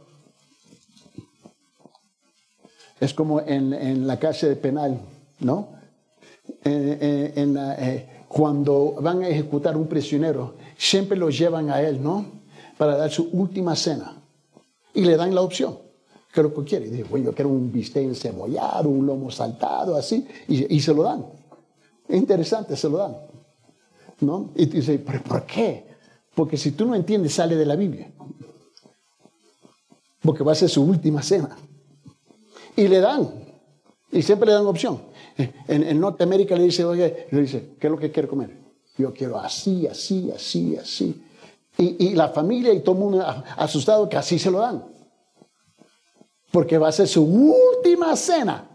es 2.98 3.14
como 3.14 3.38
en, 3.40 3.72
en 3.72 4.04
la 4.08 4.18
cárcel 4.18 4.58
penal, 4.58 5.00
¿no? 5.38 5.80
Eh, 6.64 8.08
cuando 8.28 8.94
van 9.00 9.22
a 9.22 9.28
ejecutar 9.28 9.76
un 9.76 9.86
prisionero, 9.86 10.54
siempre 10.76 11.18
lo 11.18 11.28
llevan 11.28 11.70
a 11.70 11.82
él, 11.82 12.02
¿no? 12.02 12.24
Para 12.78 12.96
dar 12.96 13.10
su 13.10 13.28
última 13.32 13.76
cena. 13.76 14.22
Y 14.94 15.04
le 15.04 15.16
dan 15.16 15.34
la 15.34 15.42
opción. 15.42 15.78
¿Qué 16.32 16.40
es 16.40 16.44
lo 16.44 16.54
que 16.54 16.64
quiere? 16.64 16.88
Dice, 16.88 17.04
bueno, 17.04 17.26
yo 17.26 17.34
quiero 17.34 17.50
un 17.50 17.70
bistec 17.70 18.04
encebollado, 18.04 18.88
un 18.88 19.04
lomo 19.06 19.30
saltado, 19.30 19.96
así. 19.96 20.26
Y, 20.48 20.80
se 20.80 20.94
lo 20.94 21.02
dan. 21.02 21.26
Interesante, 22.08 22.74
se 22.74 22.88
lo 22.88 22.96
dan. 22.96 23.16
¿No? 24.20 24.50
Y 24.54 24.64
dice, 24.64 24.98
¿pero 24.98 25.22
por 25.22 25.44
qué? 25.44 25.86
Porque 26.34 26.56
si 26.56 26.72
tú 26.72 26.86
no 26.86 26.94
entiendes, 26.94 27.34
sale 27.34 27.54
de 27.54 27.66
la 27.66 27.76
Biblia. 27.76 28.10
Porque 30.22 30.42
va 30.42 30.52
a 30.52 30.54
ser 30.54 30.70
su 30.70 30.82
última 30.82 31.22
cena. 31.22 31.54
Y 32.76 32.88
le 32.88 33.00
dan. 33.00 33.28
Y 34.10 34.22
siempre 34.22 34.46
le 34.46 34.54
dan 34.54 34.66
opción. 34.66 35.02
En, 35.36 36.00
Norteamérica 36.00 36.56
le 36.56 36.64
dice, 36.64 36.84
oye, 36.84 37.26
le 37.30 37.40
dice, 37.40 37.74
¿qué 37.80 37.86
es 37.86 37.90
lo 37.90 37.98
que 37.98 38.10
quiere 38.10 38.28
comer? 38.28 38.56
Yo 38.98 39.12
quiero 39.12 39.38
así, 39.38 39.86
así, 39.86 40.30
así, 40.30 40.76
así. 40.76 41.24
Y, 41.78 42.10
la 42.10 42.28
familia 42.28 42.72
y 42.72 42.80
todo 42.80 42.94
el 42.94 43.00
mundo 43.00 43.26
asustado 43.56 44.08
que 44.08 44.16
así 44.16 44.38
se 44.38 44.50
lo 44.50 44.58
dan. 44.58 44.84
Porque 46.50 46.76
va 46.76 46.88
a 46.88 46.92
ser 46.92 47.08
su 47.08 47.24
última 47.24 48.14
cena. 48.14 48.68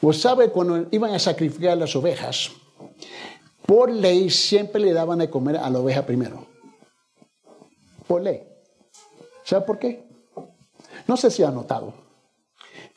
Pues 0.00 0.20
sabe, 0.20 0.50
cuando 0.50 0.88
iban 0.90 1.14
a 1.14 1.18
sacrificar 1.20 1.78
las 1.78 1.94
ovejas, 1.94 2.50
por 3.64 3.88
ley 3.88 4.28
siempre 4.30 4.80
le 4.80 4.92
daban 4.92 5.20
de 5.20 5.30
comer 5.30 5.56
a 5.56 5.70
la 5.70 5.78
oveja 5.78 6.04
primero. 6.04 6.48
Por 8.08 8.22
ley. 8.22 8.42
¿Sabe 9.44 9.64
por 9.64 9.78
qué? 9.78 10.04
No 11.06 11.16
sé 11.16 11.30
si 11.30 11.44
ha 11.44 11.52
notado. 11.52 12.01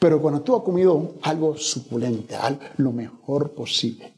Pero 0.05 0.21
cuando 0.21 0.41
tú 0.41 0.55
has 0.55 0.61
comido 0.61 1.15
algo 1.23 1.57
suculente, 1.57 2.37
lo 2.77 2.91
mejor 2.91 3.55
posible, 3.55 4.13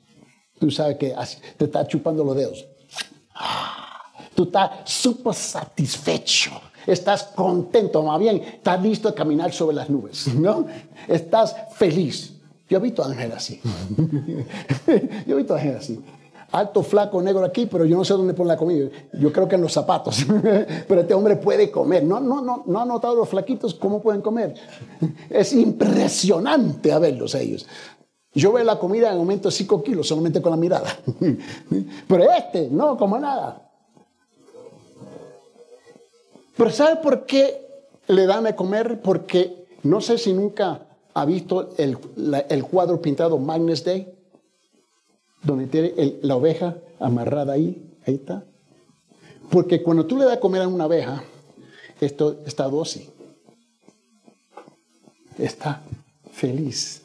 tú 0.60 0.70
sabes 0.70 0.98
que 0.98 1.16
te 1.56 1.64
está 1.64 1.88
chupando 1.88 2.26
los 2.26 2.36
dedos. 2.36 2.68
Ah, 3.34 4.12
tú 4.36 4.44
estás 4.44 4.70
súper 4.84 5.34
satisfecho. 5.34 6.52
Estás 6.86 7.24
contento, 7.24 8.04
más 8.04 8.20
bien, 8.20 8.36
estás 8.36 8.84
listo 8.84 9.08
a 9.08 9.16
caminar 9.16 9.54
sobre 9.54 9.78
las 9.78 9.90
nubes, 9.90 10.28
¿no? 10.36 10.66
Estás 11.08 11.56
feliz. 11.72 12.34
Yo 12.68 12.80
he 12.80 12.82
visto 12.82 13.02
a 13.02 13.08
Ángel 13.08 13.32
así. 13.32 13.62
Yo 15.26 15.36
he 15.36 15.38
visto 15.38 15.56
a 15.56 15.58
Ángel 15.58 15.78
así 15.78 16.04
alto, 16.52 16.84
flaco, 16.84 17.22
negro 17.22 17.44
aquí, 17.44 17.66
pero 17.66 17.86
yo 17.86 17.98
no 17.98 18.06
sé 18.06 18.14
dónde 18.14 18.34
pone 18.34 18.50
la 18.50 18.58
comida. 18.58 18.90
Yo 19.14 19.32
creo 19.32 19.48
que 19.48 19.56
en 19.56 19.62
los 19.62 19.74
zapatos. 19.74 20.26
pero 20.88 21.02
este 21.02 21.14
hombre 21.14 21.36
puede 21.36 21.70
comer. 21.70 22.04
No, 22.04 22.20
no, 22.20 22.42
no, 22.42 22.64
no 22.66 22.80
ha 22.80 22.86
notado 22.86 23.16
los 23.16 23.30
flaquitos 23.30 23.74
cómo 23.74 24.02
pueden 24.02 24.22
comer. 24.22 24.56
Es 25.30 25.54
impresionante 25.54 26.92
a 26.92 27.00
verlos 27.00 27.36
ellos. 27.36 27.68
Yo 28.34 28.52
veo 28.54 28.64
la 28.64 28.78
comida 28.78 29.08
en 29.08 29.14
el 29.14 29.20
momento 29.20 29.50
5 29.50 29.84
kilos 29.84 30.08
solamente 30.08 30.42
con 30.42 30.52
la 30.52 30.58
mirada. 30.58 30.88
pero 32.08 32.32
este, 32.32 32.70
no, 32.70 32.98
como 32.98 33.18
nada. 33.18 33.64
Pero 36.56 36.70
¿sabe 36.72 36.98
por 36.98 37.26
qué 37.26 37.68
le 38.08 38.26
dan 38.26 38.46
de 38.46 38.56
comer? 38.56 39.02
Porque 39.02 39.68
no 39.84 40.02
sé 40.02 40.18
si 40.18 40.34
nunca 40.34 40.88
ha 41.14 41.26
visto 41.26 41.70
el, 41.78 41.98
el 42.50 42.64
cuadro 42.64 43.02
pintado 43.02 43.38
Magnus 43.38 43.84
Day 43.84 44.17
donde 45.48 45.68
tiene 45.68 46.20
la 46.22 46.36
oveja 46.36 46.78
amarrada 47.00 47.54
ahí, 47.54 47.90
ahí 48.06 48.16
está. 48.16 48.44
Porque 49.50 49.82
cuando 49.82 50.06
tú 50.06 50.18
le 50.18 50.26
das 50.26 50.38
a 50.38 50.40
comer 50.40 50.62
a 50.62 50.68
una 50.68 50.86
oveja, 50.86 51.24
esto 52.02 52.42
está 52.46 52.66
dócil, 52.66 53.10
está 55.38 55.82
feliz 56.32 57.02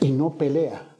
y 0.00 0.10
no 0.10 0.36
pelea. 0.36 0.90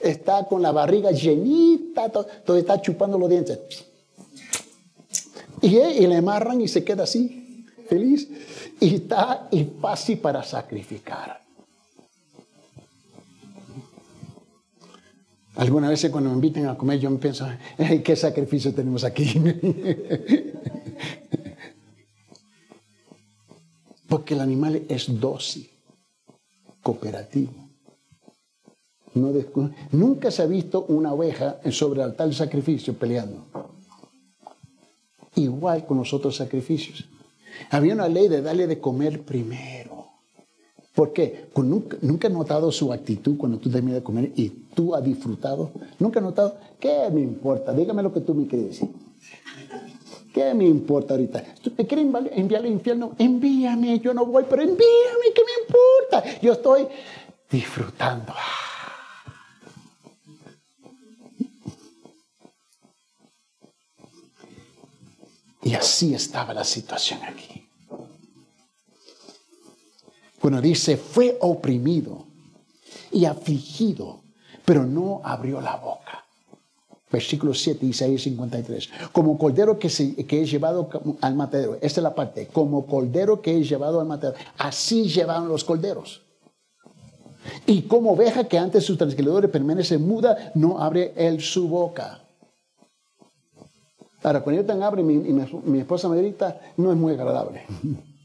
Está 0.00 0.44
con 0.46 0.60
la 0.62 0.72
barriga 0.72 1.12
llenita, 1.12 2.10
todo, 2.10 2.56
está 2.56 2.82
chupando 2.82 3.16
los 3.16 3.30
dientes. 3.30 3.58
Y, 5.62 5.78
y, 5.78 6.06
le 6.06 6.16
amarran 6.16 6.60
y 6.60 6.68
se 6.68 6.84
queda 6.84 7.04
así, 7.04 7.64
feliz. 7.88 8.28
Y 8.80 8.96
está 8.96 9.48
y 9.50 9.64
fácil 9.64 10.18
para 10.18 10.42
sacrificar. 10.42 11.45
Algunas 15.56 15.90
veces 15.90 16.10
cuando 16.10 16.30
me 16.30 16.36
inviten 16.36 16.66
a 16.66 16.76
comer 16.76 17.00
yo 17.00 17.10
me 17.10 17.16
pienso, 17.16 17.46
¿qué 18.04 18.14
sacrificio 18.14 18.74
tenemos 18.74 19.04
aquí? 19.04 19.34
Porque 24.08 24.34
el 24.34 24.40
animal 24.40 24.82
es 24.88 25.18
dócil, 25.18 25.68
cooperativo. 26.82 27.52
nunca 29.92 30.30
se 30.30 30.42
ha 30.42 30.46
visto 30.46 30.84
una 30.88 31.14
oveja 31.14 31.58
sobre 31.70 32.00
el 32.00 32.10
altar 32.10 32.26
del 32.26 32.36
sacrificio 32.36 32.92
peleando. 32.94 33.46
Igual 35.36 35.86
con 35.86 35.96
los 35.98 36.12
otros 36.12 36.36
sacrificios. 36.36 37.08
Había 37.70 37.94
una 37.94 38.08
ley 38.08 38.28
de 38.28 38.42
darle 38.42 38.66
de 38.66 38.78
comer 38.78 39.22
primero. 39.22 40.06
¿Por 40.94 41.14
qué? 41.14 41.48
Nunca, 41.56 41.96
nunca 42.02 42.28
he 42.28 42.30
notado 42.30 42.70
su 42.70 42.92
actitud 42.92 43.38
cuando 43.38 43.58
tú 43.58 43.70
terminas 43.70 44.00
de 44.00 44.04
comer 44.04 44.32
y 44.36 44.65
tú 44.76 44.94
has 44.94 45.02
disfrutado. 45.02 45.72
Nunca 45.98 46.20
he 46.20 46.22
notado, 46.22 46.56
¿qué 46.78 47.08
me 47.10 47.22
importa? 47.22 47.72
Dígame 47.72 48.02
lo 48.02 48.12
que 48.12 48.20
tú 48.20 48.34
me 48.34 48.46
quieres 48.46 48.68
decir. 48.68 48.90
¿Qué 50.32 50.52
me 50.52 50.66
importa 50.66 51.14
ahorita? 51.14 51.42
¿Tú 51.62 51.72
me 51.76 51.86
quieres 51.86 52.06
enviar 52.32 52.60
al 52.60 52.70
infierno? 52.70 53.16
Envíame, 53.18 53.98
yo 54.00 54.12
no 54.12 54.26
voy, 54.26 54.44
pero 54.48 54.60
envíame, 54.60 55.32
¿qué 55.34 55.42
me 55.42 55.64
importa? 55.64 56.40
Yo 56.42 56.52
estoy 56.52 56.86
disfrutando. 57.50 58.34
Y 65.62 65.74
así 65.74 66.14
estaba 66.14 66.52
la 66.52 66.64
situación 66.64 67.20
aquí. 67.24 67.66
Cuando 70.38 70.60
dice, 70.60 70.98
fue 70.98 71.38
oprimido 71.40 72.26
y 73.10 73.24
afligido, 73.24 74.25
pero 74.66 74.84
no 74.84 75.22
abrió 75.24 75.62
la 75.62 75.76
boca. 75.76 76.24
Versículo 77.10 77.54
7, 77.54 77.86
Isaías 77.86 78.22
53. 78.22 78.90
Como 79.12 79.38
cordero 79.38 79.78
que, 79.78 79.88
se, 79.88 80.14
que 80.26 80.42
es 80.42 80.50
llevado 80.50 80.90
al 81.20 81.34
matadero. 81.36 81.78
Esta 81.80 82.00
es 82.00 82.02
la 82.02 82.14
parte. 82.14 82.48
Como 82.48 82.84
cordero 82.84 83.40
que 83.40 83.58
es 83.58 83.68
llevado 83.68 84.00
al 84.00 84.06
matadero. 84.06 84.36
Así 84.58 85.08
llevaron 85.08 85.48
los 85.48 85.64
corderos. 85.64 86.22
Y 87.64 87.82
como 87.82 88.12
oveja 88.12 88.44
que 88.44 88.58
antes 88.58 88.84
sus 88.84 88.98
transgredores 88.98 89.50
permanece 89.50 89.98
muda, 89.98 90.50
no 90.56 90.80
abre 90.80 91.14
él 91.16 91.40
su 91.40 91.68
boca. 91.68 92.22
Ahora, 94.24 94.42
cuando 94.42 94.62
yo 94.62 94.66
tan 94.66 94.82
abre, 94.82 95.04
mi, 95.04 95.18
mi 95.18 95.78
esposa 95.78 96.08
me 96.08 96.18
grita, 96.18 96.60
no 96.76 96.90
es 96.90 96.98
muy 96.98 97.12
agradable. 97.12 97.62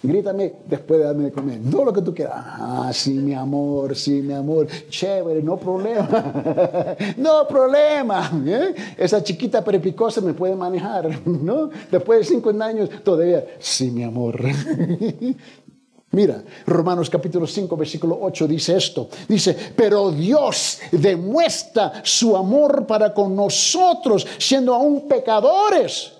Grítame 0.00 0.52
después 0.64 1.00
de 1.00 1.06
darme 1.06 1.24
de 1.24 1.32
comer. 1.32 1.58
No 1.60 1.84
lo 1.84 1.92
que 1.92 2.02
tú 2.02 2.14
quieras. 2.14 2.36
Ah, 2.36 2.90
sí, 2.94 3.14
mi 3.14 3.34
amor, 3.34 3.96
sí, 3.96 4.22
mi 4.22 4.32
amor. 4.32 4.68
Chévere, 4.88 5.42
no 5.42 5.56
problema. 5.56 6.06
no 7.16 7.48
problema. 7.48 8.30
¿eh? 8.46 8.74
Esa 8.96 9.24
chiquita 9.24 9.64
prepicosa 9.64 10.20
me 10.20 10.34
puede 10.34 10.54
manejar. 10.54 11.20
¿no? 11.26 11.70
Después 11.90 12.20
de 12.20 12.24
50 12.26 12.64
años, 12.64 12.90
todavía. 13.02 13.44
Sí, 13.58 13.90
mi 13.90 14.04
amor. 14.04 14.40
Mira, 16.12 16.44
Romanos 16.64 17.10
capítulo 17.10 17.46
5, 17.46 17.76
versículo 17.76 18.18
8 18.22 18.46
dice 18.46 18.76
esto. 18.76 19.08
Dice, 19.26 19.56
pero 19.74 20.12
Dios 20.12 20.78
demuestra 20.92 22.02
su 22.04 22.36
amor 22.36 22.86
para 22.86 23.12
con 23.12 23.34
nosotros, 23.34 24.24
siendo 24.38 24.74
aún 24.74 25.08
pecadores. 25.08 26.12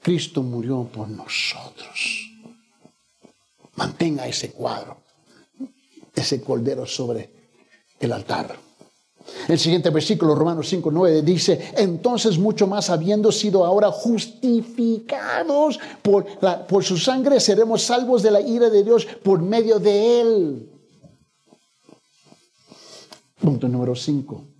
Cristo 0.00 0.40
murió 0.42 0.84
por 0.84 1.08
nosotros. 1.08 2.23
Mantenga 3.76 4.26
ese 4.26 4.52
cuadro, 4.52 4.98
ese 6.14 6.40
cordero 6.42 6.86
sobre 6.86 7.30
el 7.98 8.12
altar. 8.12 8.56
El 9.48 9.58
siguiente 9.58 9.90
versículo, 9.90 10.34
Romanos 10.34 10.68
5, 10.68 10.90
9, 10.90 11.22
dice, 11.22 11.72
entonces 11.76 12.38
mucho 12.38 12.66
más 12.66 12.90
habiendo 12.90 13.32
sido 13.32 13.64
ahora 13.64 13.90
justificados 13.90 15.80
por, 16.02 16.26
por 16.66 16.84
su 16.84 16.98
sangre, 16.98 17.40
seremos 17.40 17.82
salvos 17.82 18.22
de 18.22 18.30
la 18.30 18.40
ira 18.40 18.68
de 18.68 18.84
Dios 18.84 19.06
por 19.22 19.40
medio 19.40 19.78
de 19.78 20.20
él. 20.20 20.70
Punto 23.40 23.68
número 23.68 23.96
5. 23.96 24.53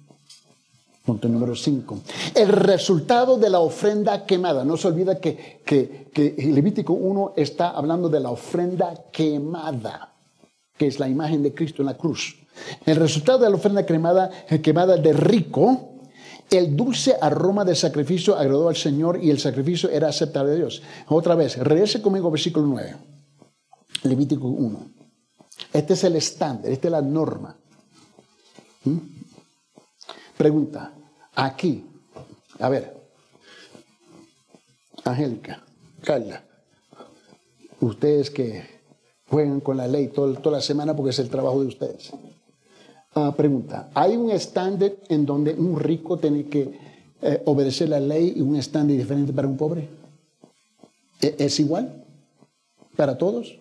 Punto 1.05 1.29
número 1.29 1.55
5. 1.55 2.01
El 2.35 2.49
resultado 2.49 3.37
de 3.37 3.51
la 3.51 3.61
ofrenda 3.61 4.25
quemada. 4.25 4.65
No 4.65 4.79
se 4.79 4.89
olvida 4.89 5.21
que, 5.21 5.61
que, 5.63 6.09
que 6.11 6.35
Levítico 6.47 6.95
1 6.95 7.35
está 7.37 7.71
hablando 7.71 8.09
de 8.09 8.21
la 8.21 8.31
ofrenda 8.31 8.95
quemada, 9.13 10.15
que 10.79 10.87
es 10.87 10.99
la 10.99 11.07
imagen 11.07 11.43
de 11.43 11.53
Cristo 11.53 11.83
en 11.83 11.87
la 11.87 11.99
cruz. 11.99 12.37
El 12.87 12.97
resultado 12.97 13.41
de 13.41 13.51
la 13.51 13.57
ofrenda 13.57 13.85
quemada, 13.85 14.31
quemada 14.63 14.97
de 14.97 15.13
rico, 15.13 15.91
el 16.51 16.75
dulce 16.75 17.15
aroma 17.21 17.67
del 17.67 17.77
sacrificio 17.77 18.37
agradó 18.37 18.71
al 18.71 18.77
Señor 18.77 19.23
y 19.23 19.31
el 19.31 19.39
sacrificio 19.39 19.91
era 19.91 20.09
aceptable 20.09 20.53
a 20.53 20.57
Dios. 20.57 20.83
Otra 21.09 21.35
vez, 21.35 21.59
regrese 21.59 22.01
conmigo 22.01 22.31
versículo 22.31 22.67
9. 22.67 22.97
Levítico 24.05 24.49
1. 24.49 24.87
Este 25.71 25.93
es 25.93 26.05
el 26.05 26.17
estándar, 26.17 26.73
esta 26.73 26.89
es 26.89 26.93
la 26.93 27.03
norma. 27.03 27.57
¿Mm? 28.85 29.24
Pregunta, 30.37 30.93
aquí, 31.35 31.85
a 32.59 32.69
ver, 32.69 32.93
Angélica, 35.05 35.63
Carla, 36.03 36.43
ustedes 37.81 38.31
que 38.31 38.65
juegan 39.29 39.61
con 39.61 39.77
la 39.77 39.87
ley 39.87 40.09
toda 40.09 40.51
la 40.51 40.61
semana 40.61 40.97
porque 40.97 41.11
es 41.11 41.19
el 41.21 41.29
trabajo 41.29 41.61
de 41.61 41.69
ustedes. 41.69 42.13
Ah, 43.15 43.33
pregunta, 43.37 43.91
¿hay 43.95 44.17
un 44.17 44.31
estándar 44.33 44.93
en 45.09 45.25
donde 45.25 45.55
un 45.55 45.79
rico 45.79 46.19
tiene 46.19 46.47
que 46.47 46.79
eh, 47.23 47.43
obedecer 47.45 47.89
la 47.89 48.01
ley 48.01 48.33
y 48.37 48.41
un 48.41 48.57
estándar 48.57 48.97
diferente 48.97 49.33
para 49.33 49.47
un 49.47 49.57
pobre? 49.57 49.89
¿E-, 51.23 51.37
¿Es 51.39 51.61
igual 51.61 52.05
para 52.97 53.17
todos? 53.17 53.57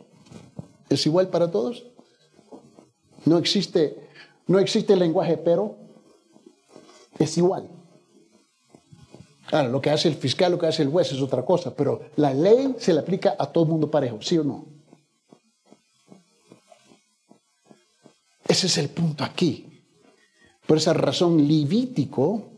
¿Es 0.90 1.06
igual 1.06 1.28
para 1.28 1.52
todos? 1.52 1.86
No 3.26 3.38
existe, 3.38 3.96
no 4.48 4.58
existe 4.58 4.96
lenguaje 4.96 5.38
pero 5.38 5.83
es 7.20 7.38
igual. 7.38 7.70
Ahora, 9.52 9.68
lo 9.68 9.82
que 9.82 9.90
hace 9.90 10.08
el 10.08 10.16
fiscal, 10.16 10.52
lo 10.52 10.58
que 10.58 10.68
hace 10.68 10.84
el 10.84 10.90
juez 10.90 11.12
es 11.12 11.22
otra 11.22 11.44
cosa, 11.44 11.76
pero 11.76 12.02
la 12.16 12.34
ley 12.34 12.76
se 12.80 12.94
le 12.94 13.00
aplica 13.00 13.36
a 13.38 13.48
todo 13.48 13.66
el 13.66 13.70
mundo 13.70 13.92
parejo, 13.92 14.22
¿sí 14.22 14.38
o 14.38 14.44
no? 14.44 14.66
Ese 18.48 18.68
es 18.68 18.78
el 18.78 18.90
punto 18.90 19.24
aquí. 19.24 19.68
Por 20.66 20.78
esa 20.78 20.94
razón, 20.94 21.48
Levítico, 21.48 22.52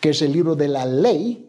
que 0.00 0.10
es 0.10 0.22
el 0.22 0.32
libro 0.32 0.54
de 0.54 0.68
la 0.68 0.86
ley, 0.86 1.48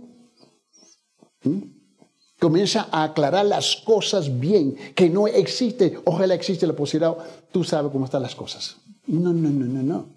comienza 2.39 2.87
a 2.91 3.03
aclarar 3.03 3.45
las 3.45 3.75
cosas 3.77 4.39
bien, 4.39 4.75
que 4.95 5.09
no 5.09 5.27
existe, 5.27 5.99
ojalá 6.05 6.33
existe 6.33 6.65
la 6.67 6.73
posibilidad, 6.73 7.15
tú 7.51 7.63
sabes 7.63 7.91
cómo 7.91 8.05
están 8.05 8.21
las 8.21 8.35
cosas. 8.35 8.77
No, 9.07 9.31
no, 9.31 9.49
no, 9.49 9.65
no, 9.65 9.83
no. 9.83 10.15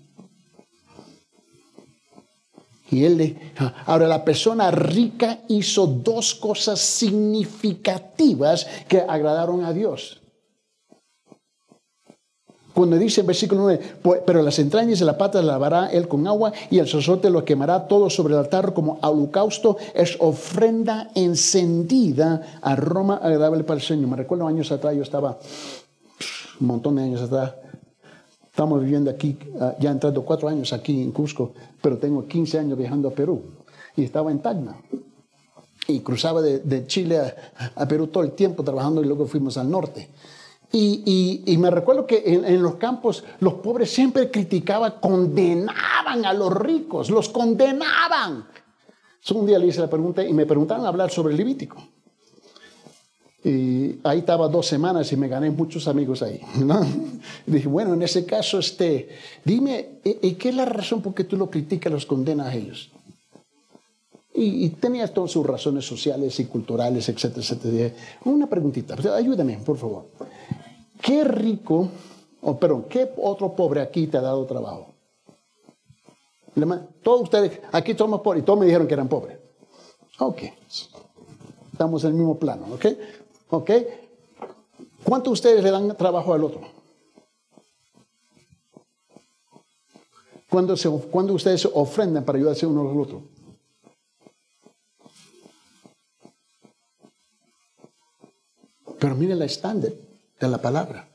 Y 2.91 3.05
él 3.05 3.37
ahora 3.87 4.09
la 4.09 4.25
persona 4.25 4.71
rica 4.71 5.41
hizo 5.49 5.87
dos 5.87 6.35
cosas 6.35 6.81
significativas 6.81 8.67
que 8.89 9.01
agradaron 9.01 9.65
a 9.65 9.73
Dios. 9.73 10.23
Cuando 12.79 12.97
dice 12.97 13.23
en 13.23 13.27
versículo 13.27 13.63
9, 13.63 13.81
pero 14.25 14.41
las 14.41 14.57
entrañas 14.61 15.01
de 15.01 15.05
la 15.05 15.19
pata 15.19 15.43
lavará 15.43 15.91
él 15.91 16.07
con 16.07 16.29
agua 16.29 16.53
y 16.71 16.79
el 16.79 16.87
sacerdote 16.87 17.29
lo 17.29 17.45
quemará 17.45 17.89
todo 17.89 18.09
sobre 18.09 18.35
el 18.35 18.39
altar 18.39 18.73
como 18.73 19.01
holocausto, 19.03 19.79
es 19.95 20.17
ofrenda 20.21 21.11
encendida, 21.17 22.61
aroma 22.63 23.17
agradable 23.17 23.65
para 23.65 23.81
el 23.81 23.85
Señor. 23.85 24.09
Me 24.11 24.17
recuerdo 24.17 24.47
años 24.47 24.71
atrás, 24.71 24.95
yo 24.95 25.03
estaba, 25.03 25.41
un 26.61 26.67
montón 26.69 26.95
de 26.95 27.03
años 27.03 27.21
atrás, 27.21 27.55
Estamos 28.59 28.83
viviendo 28.83 29.09
aquí, 29.09 29.39
ah, 29.61 29.77
ya 29.79 29.93
entrando 29.93 30.25
cuatro 30.25 30.49
años 30.49 30.73
aquí 30.73 31.01
en 31.01 31.13
Cusco, 31.13 31.53
pero 31.81 31.97
tengo 31.97 32.27
15 32.27 32.59
años 32.59 32.77
viajando 32.77 33.07
a 33.07 33.13
Perú. 33.13 33.41
Y 33.95 34.03
estaba 34.03 34.33
en 34.33 34.41
Tacna. 34.41 34.77
Y 35.87 36.01
cruzaba 36.01 36.43
de, 36.43 36.85
Chile 36.89 37.21
a, 37.77 37.87
Perú 37.87 38.09
todo 38.09 38.25
el 38.25 38.33
tiempo 38.33 38.65
trabajando 38.65 39.01
y 39.01 39.07
luego 39.07 39.27
fuimos 39.27 39.57
al 39.59 39.71
norte. 39.71 40.11
Y, 40.73 41.57
me 41.57 41.71
recuerdo 41.71 42.05
que 42.05 42.21
en, 42.27 42.61
los 42.61 42.75
campos 42.75 43.23
los 43.39 43.55
pobres 43.55 43.93
siempre 43.93 44.29
criticaban, 44.29 44.95
condenaban 45.01 46.27
a 46.27 46.33
los 46.33 46.53
ricos, 46.53 47.11
los 47.11 47.29
condenaban. 47.29 48.45
un 49.37 49.47
día 49.47 49.61
le 49.61 49.69
hice 49.69 49.83
la 49.83 49.89
pregunta 49.89 50.25
y 50.25 50.35
me 50.35 50.47
preguntaron 50.47 50.85
hablar 50.85 51.11
sobre 51.11 51.33
el 51.33 51.37
Levítico. 51.37 51.77
Y 53.45 54.01
ahí 54.03 54.19
estaba 54.19 54.49
dos 54.49 54.67
semanas 54.67 55.13
y 55.13 55.17
me 55.17 55.29
gané 55.29 55.51
muchos 55.51 55.87
amigos 55.87 56.23
ahí. 56.23 56.41
dije, 57.47 57.69
bueno, 57.69 57.95
en 57.95 58.03
ese 58.03 58.27
caso, 58.27 58.59
este, 58.59 59.09
dime, 59.45 60.01
¿y 60.05 60.35
qué 60.35 60.49
es 60.49 60.55
la 60.55 60.65
razón 60.65 61.01
por 61.01 61.15
qué 61.15 61.25
tú 61.25 61.37
lo 61.37 61.49
criticas, 61.49 61.93
los 61.93 62.07
condenas 62.07 62.49
a 62.49 62.55
ellos? 62.55 62.91
Y, 64.35 64.65
y 64.65 64.69
tenía 64.71 65.13
todas 65.13 65.31
sus 65.31 65.47
razones 65.47 65.85
sociales 65.87 66.39
y 66.41 66.45
culturales, 66.47 67.09
etcétera, 67.09 67.43
etcétera. 67.43 67.95
Una 68.25 68.49
preguntita, 68.49 68.97
ayúdame, 69.17 69.59
por 69.59 69.77
favor. 69.77 70.07
¿Qué 71.01 71.25
rico, 71.25 71.89
o 72.41 72.51
oh, 72.51 72.59
perdón, 72.59 72.87
qué 72.89 73.09
otro 73.17 73.55
pobre 73.55 73.81
aquí 73.81 74.09
te 74.09 74.17
ha 74.19 74.23
dado 74.23 74.45
trabajo? 74.47 74.95
Todos 77.03 77.23
ustedes, 77.23 77.61
aquí 77.73 77.95
somos 77.95 78.21
pobres, 78.21 78.43
y 78.43 78.47
todos 78.47 78.59
me 78.59 78.67
dijeron 78.67 78.87
que 78.87 78.95
eran 78.95 79.09
pobres. 79.09 79.39
Ok, 80.19 80.43
estamos 81.73 82.03
en 82.03 82.11
el 82.11 82.17
mismo 82.17 82.39
plano, 82.39 82.67
¿ok? 82.75 82.87
¿Ok? 83.51 83.71
¿Cuánto 85.05 85.31
ustedes 85.31 85.63
le 85.63 85.71
dan 85.71 85.97
trabajo 85.97 86.35
al 86.35 86.45
otro? 86.45 86.61
Cuando 90.49 91.35
ustedes 91.35 91.61
se 91.61 91.71
ofrendan 91.73 92.25
para 92.25 92.39
ayudarse 92.39 92.67
uno 92.67 92.91
al 92.91 93.01
otro. 93.01 93.23
Pero 98.99 99.15
miren 99.15 99.39
la 99.39 99.45
estándar 99.45 99.93
de 100.41 100.49
la 100.49 100.59
palabra. 100.59 101.09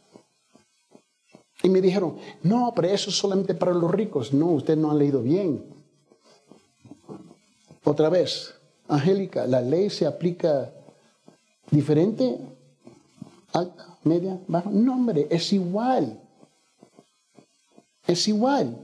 Y 1.64 1.70
me 1.70 1.82
dijeron, 1.82 2.18
no, 2.44 2.74
pero 2.76 2.90
eso 2.90 3.10
es 3.10 3.18
solamente 3.18 3.56
para 3.56 3.74
los 3.74 3.90
ricos. 3.92 4.34
No, 4.34 4.48
ustedes 4.48 4.80
no 4.80 4.92
han 4.92 5.00
leído 5.00 5.22
bien. 5.22 5.66
Otra 7.84 8.10
vez, 8.10 8.54
Angélica, 8.88 9.48
la 9.48 9.62
ley 9.62 9.90
se 9.90 10.06
aplica 10.06 10.74
¿Diferente? 11.74 12.38
¿Alta? 13.52 13.98
¿Media? 14.04 14.38
¿Baja? 14.48 14.70
No, 14.72 14.94
hombre, 14.94 15.26
es 15.32 15.52
igual. 15.54 16.20
Es 18.06 18.28
igual. 18.28 18.78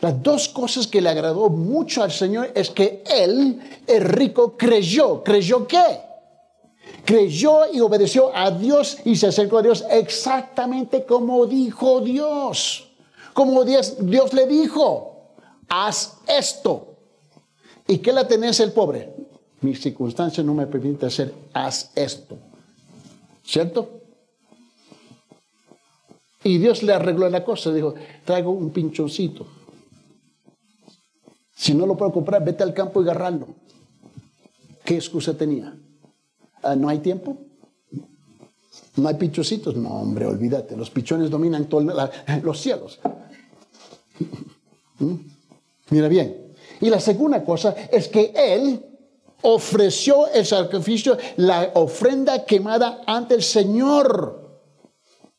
Las 0.00 0.20
dos 0.20 0.48
cosas 0.48 0.88
que 0.88 1.00
le 1.00 1.10
agradó 1.10 1.48
mucho 1.48 2.02
al 2.02 2.10
Señor 2.10 2.50
es 2.56 2.70
que 2.70 3.04
Él, 3.08 3.60
el 3.86 4.02
rico, 4.02 4.56
creyó. 4.56 5.22
¿Creyó 5.22 5.68
qué? 5.68 6.00
Creyó 7.04 7.72
y 7.72 7.78
obedeció 7.78 8.36
a 8.36 8.50
Dios 8.50 8.98
y 9.04 9.14
se 9.14 9.28
acercó 9.28 9.58
a 9.58 9.62
Dios 9.62 9.84
exactamente 9.90 11.04
como 11.04 11.46
dijo 11.46 12.00
Dios. 12.00 12.90
Como 13.32 13.64
Dios, 13.64 13.96
le 14.32 14.46
dijo, 14.48 15.34
haz 15.68 16.18
esto. 16.26 16.96
¿Y 17.86 17.98
qué 17.98 18.12
la 18.12 18.26
tenés 18.26 18.58
el 18.58 18.72
pobre? 18.72 19.21
Mi 19.62 19.74
circunstancia 19.74 20.42
no 20.42 20.54
me 20.54 20.66
permite 20.66 21.06
hacer, 21.06 21.32
haz 21.52 21.90
esto. 21.94 22.36
¿Cierto? 23.44 24.02
Y 26.44 26.58
Dios 26.58 26.82
le 26.82 26.92
arregló 26.92 27.28
la 27.28 27.44
cosa, 27.44 27.72
dijo, 27.72 27.94
traigo 28.24 28.50
un 28.50 28.70
pinchoncito. 28.70 29.46
Si 31.54 31.74
no 31.74 31.86
lo 31.86 31.96
puedo 31.96 32.12
comprar, 32.12 32.44
vete 32.44 32.64
al 32.64 32.74
campo 32.74 33.00
y 33.00 33.04
agarrarlo. 33.04 33.46
¿Qué 34.84 34.96
excusa 34.96 35.36
tenía? 35.36 35.76
Ah, 36.62 36.74
¿No 36.74 36.88
hay 36.88 36.98
tiempo? 36.98 37.38
¿No 38.96 39.08
hay 39.08 39.14
pinchocitos? 39.14 39.76
No, 39.76 39.90
hombre, 39.90 40.26
olvídate. 40.26 40.76
Los 40.76 40.90
pichones 40.90 41.30
dominan 41.30 41.66
todos 41.66 41.84
los 42.42 42.60
cielos. 42.60 42.98
¿Mm? 44.98 45.14
Mira 45.90 46.08
bien. 46.08 46.52
Y 46.80 46.90
la 46.90 46.98
segunda 46.98 47.44
cosa 47.44 47.76
es 47.92 48.08
que 48.08 48.32
Él 48.34 48.91
ofreció 49.42 50.28
el 50.28 50.46
sacrificio, 50.46 51.16
la 51.36 51.70
ofrenda 51.74 52.44
quemada 52.44 53.02
ante 53.06 53.34
el 53.34 53.42
Señor. 53.42 54.42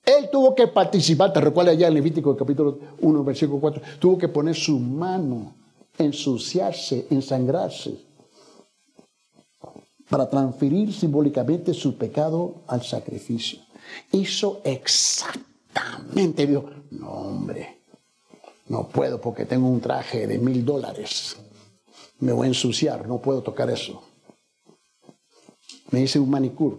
Él 0.06 0.30
tuvo 0.32 0.54
que 0.54 0.68
participar, 0.68 1.32
te 1.32 1.40
recuerda 1.40 1.74
ya 1.74 1.88
en 1.88 1.94
Levítico 1.94 2.36
capítulo 2.36 2.78
1, 3.00 3.24
versículo 3.24 3.60
4, 3.62 3.82
tuvo 4.00 4.18
que 4.18 4.28
poner 4.28 4.56
su 4.56 4.78
mano, 4.78 5.56
ensuciarse, 5.98 7.08
ensangrarse, 7.10 7.98
para 10.10 10.30
transferir 10.30 10.94
simbólicamente 10.94 11.74
su 11.74 11.98
pecado 11.98 12.64
al 12.68 12.84
sacrificio. 12.84 13.60
Hizo 14.12 14.62
exactamente, 14.64 16.46
dijo, 16.46 16.66
no 16.92 17.10
hombre, 17.10 17.80
No 18.68 18.88
puedo 18.88 19.20
porque 19.20 19.46
tengo 19.46 19.68
un 19.68 19.82
traje 19.82 20.26
de 20.26 20.38
mil 20.38 20.66
dólares. 20.66 21.38
Me 22.24 22.32
voy 22.32 22.46
a 22.46 22.48
ensuciar, 22.48 23.06
no 23.06 23.22
puedo 23.22 23.44
tocar 23.44 23.70
eso. 23.70 24.02
Me 25.92 26.02
hice 26.02 26.20
un 26.20 26.30
manicure. 26.30 26.78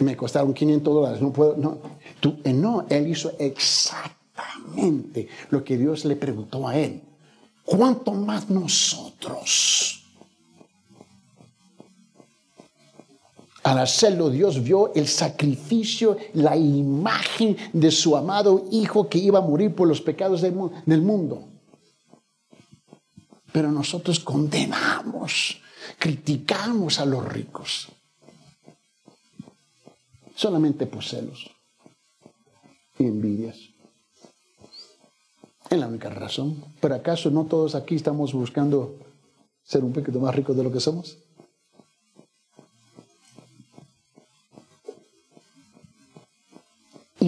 Me 0.00 0.14
costaron 0.14 0.52
500 0.52 0.94
dólares, 0.94 1.22
no 1.22 1.32
puedo. 1.32 1.56
No, 1.56 1.78
Tú, 2.20 2.36
eh, 2.44 2.52
no, 2.52 2.86
él 2.90 3.08
hizo 3.08 3.32
exactamente 3.38 5.28
lo 5.50 5.64
que 5.64 5.78
Dios 5.78 6.04
le 6.04 6.16
preguntó 6.16 6.68
a 6.68 6.76
él. 6.76 7.02
¿Cuánto 7.64 8.12
más 8.12 8.50
nosotros? 8.50 10.04
Al 13.62 13.78
hacerlo, 13.78 14.28
Dios 14.28 14.62
vio 14.62 14.92
el 14.94 15.08
sacrificio, 15.08 16.18
la 16.34 16.58
imagen 16.58 17.56
de 17.72 17.90
su 17.90 18.14
amado 18.14 18.66
Hijo 18.70 19.08
que 19.08 19.16
iba 19.16 19.38
a 19.38 19.42
morir 19.42 19.74
por 19.74 19.88
los 19.88 20.02
pecados 20.02 20.42
del, 20.42 20.52
mundo. 21.00 21.53
Pero 23.54 23.70
nosotros 23.70 24.18
condenamos, 24.18 25.62
criticamos 26.00 26.98
a 26.98 27.04
los 27.04 27.24
ricos. 27.24 27.86
Solamente 30.34 30.86
por 30.88 31.04
celos 31.04 31.52
y 32.98 33.04
envidias. 33.04 33.56
Es 35.70 35.78
la 35.78 35.86
única 35.86 36.10
razón. 36.10 36.64
¿Pero 36.80 36.96
acaso 36.96 37.30
no 37.30 37.44
todos 37.44 37.76
aquí 37.76 37.94
estamos 37.94 38.32
buscando 38.32 38.98
ser 39.62 39.84
un 39.84 39.92
poquito 39.92 40.18
más 40.18 40.34
ricos 40.34 40.56
de 40.56 40.64
lo 40.64 40.72
que 40.72 40.80
somos? 40.80 41.18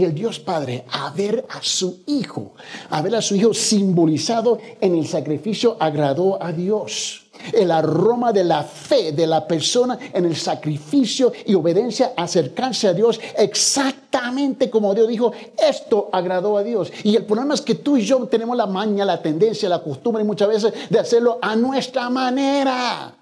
El 0.07 0.15
Dios 0.15 0.41
Padre 0.41 0.85
a 0.91 1.11
ver 1.11 1.45
a 1.51 1.63
su 1.63 2.03
Hijo, 2.07 2.53
a 2.91 3.03
ver 3.03 3.17
a 3.17 3.23
su 3.23 3.35
Hijo 3.35 3.53
simbolizado 3.53 4.59
en 4.81 4.97
el 4.97 5.07
sacrificio, 5.07 5.77
agradó 5.79 6.43
a 6.43 6.53
Dios. 6.53 7.23
El 7.53 7.71
aroma 7.71 8.33
de 8.33 8.45
la 8.45 8.63
fe 8.63 9.13
de 9.13 9.27
la 9.27 9.47
persona 9.47 9.99
en 10.13 10.25
el 10.25 10.35
sacrificio 10.35 11.33
y 11.45 11.55
obediencia, 11.55 12.15
acercarse 12.17 12.89
a 12.89 12.95
Dios 12.95 13.21
exactamente 13.37 14.71
como 14.71 14.95
Dios 14.95 15.09
dijo, 15.09 15.33
esto 15.59 16.09
agradó 16.13 16.57
a 16.57 16.63
Dios. 16.63 16.91
Y 17.05 17.15
el 17.15 17.27
problema 17.27 17.55
es 17.55 17.61
que 17.61 17.75
tú 17.75 17.99
y 17.99 18.03
yo 18.03 18.27
tenemos 18.27 18.57
la 18.57 18.67
maña, 18.67 19.05
la 19.05 19.21
tendencia, 19.21 19.69
la 19.69 19.83
costumbre 19.83 20.25
muchas 20.25 20.49
veces 20.49 20.73
de 20.89 20.99
hacerlo 20.99 21.39
a 21.43 21.55
nuestra 21.55 22.09
manera. 22.09 23.15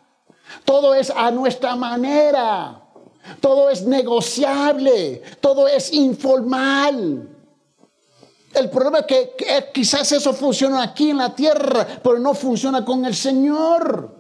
Todo 0.65 0.95
es 0.95 1.11
a 1.11 1.31
nuestra 1.31 1.75
manera. 1.75 2.84
Todo 3.41 3.71
es 3.71 3.83
negociable, 3.83 5.23
todo 5.41 5.67
es 5.69 5.93
informal. 5.93 7.29
El 8.55 8.71
problema 8.71 9.01
es 9.01 9.07
que, 9.07 9.35
quizás 9.73 10.13
eso 10.13 10.33
funciona 10.33 10.83
aquí 10.83 11.11
en 11.11 11.19
la 11.19 11.35
tierra, 11.35 11.87
pero 12.03 12.19
no 12.19 12.35
funciona 12.35 12.85
con 12.85 13.05
el 13.05 13.15
Señor. 13.15 14.15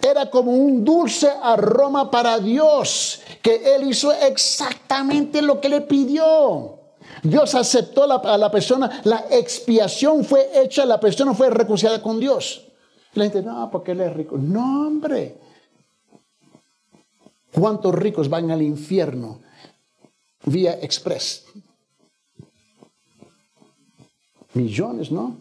Era 0.00 0.30
como 0.30 0.52
un 0.52 0.82
dulce 0.82 1.30
aroma 1.42 2.10
para 2.10 2.38
Dios, 2.38 3.20
que 3.42 3.74
Él 3.74 3.90
hizo 3.90 4.12
exactamente 4.12 5.42
lo 5.42 5.60
que 5.60 5.68
le 5.68 5.82
pidió. 5.82 6.78
Dios 7.22 7.54
aceptó 7.54 8.04
a 8.04 8.38
la 8.38 8.50
persona, 8.50 9.02
la 9.04 9.26
expiación 9.30 10.24
fue 10.24 10.48
hecha, 10.54 10.86
la 10.86 10.98
persona 10.98 11.34
fue 11.34 11.50
reconciliada 11.50 12.00
con 12.00 12.18
Dios. 12.18 12.66
la 13.12 13.24
gente, 13.24 13.42
no, 13.42 13.68
porque 13.70 13.92
Él 13.92 14.00
es 14.00 14.14
rico. 14.14 14.38
No, 14.38 14.86
hombre. 14.86 15.36
¿Cuántos 17.52 17.94
ricos 17.94 18.28
van 18.28 18.50
al 18.50 18.62
infierno 18.62 19.40
vía 20.44 20.78
express? 20.80 21.46
Millones, 24.54 25.10
¿no? 25.10 25.36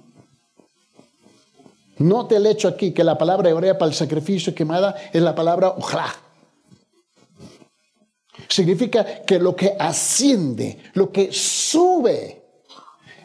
Note 2.00 2.38
el 2.38 2.46
hecho 2.46 2.68
aquí 2.68 2.94
que 2.94 3.04
la 3.04 3.18
palabra 3.18 3.50
hebrea 3.50 3.78
para 3.78 3.90
el 3.90 3.96
sacrificio 3.96 4.56
quemada 4.56 4.96
es 5.12 5.22
la 5.22 5.36
palabra 5.36 5.70
ojalá. 5.70 6.14
Significa 8.48 9.22
que 9.24 9.38
lo 9.38 9.56
que 9.56 9.76
asciende, 9.78 10.80
lo 10.94 11.12
que 11.12 11.32
sube, 11.32 12.39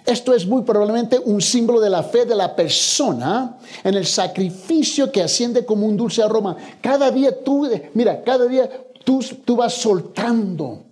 esto 0.05 0.35
es 0.35 0.47
muy 0.47 0.63
probablemente 0.63 1.19
un 1.19 1.41
símbolo 1.41 1.81
de 1.81 1.89
la 1.89 2.03
fe 2.03 2.27
de 2.27 2.35
la 2.35 2.55
persona 2.55 3.59
en 3.83 3.95
el 3.95 4.07
sacrificio 4.07 5.11
que 5.11 5.23
asciende 5.23 5.65
como 5.65 5.87
un 5.87 5.97
dulce 5.97 6.23
aroma. 6.23 6.57
Cada 6.83 7.11
día 7.11 7.43
tú, 7.43 7.67
mira, 7.95 8.23
cada 8.23 8.47
día 8.47 8.69
tú, 9.03 9.21
tú 9.45 9.57
vas 9.57 9.73
soltando 9.73 10.85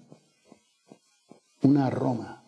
un 1.61 1.77
aroma 1.77 2.43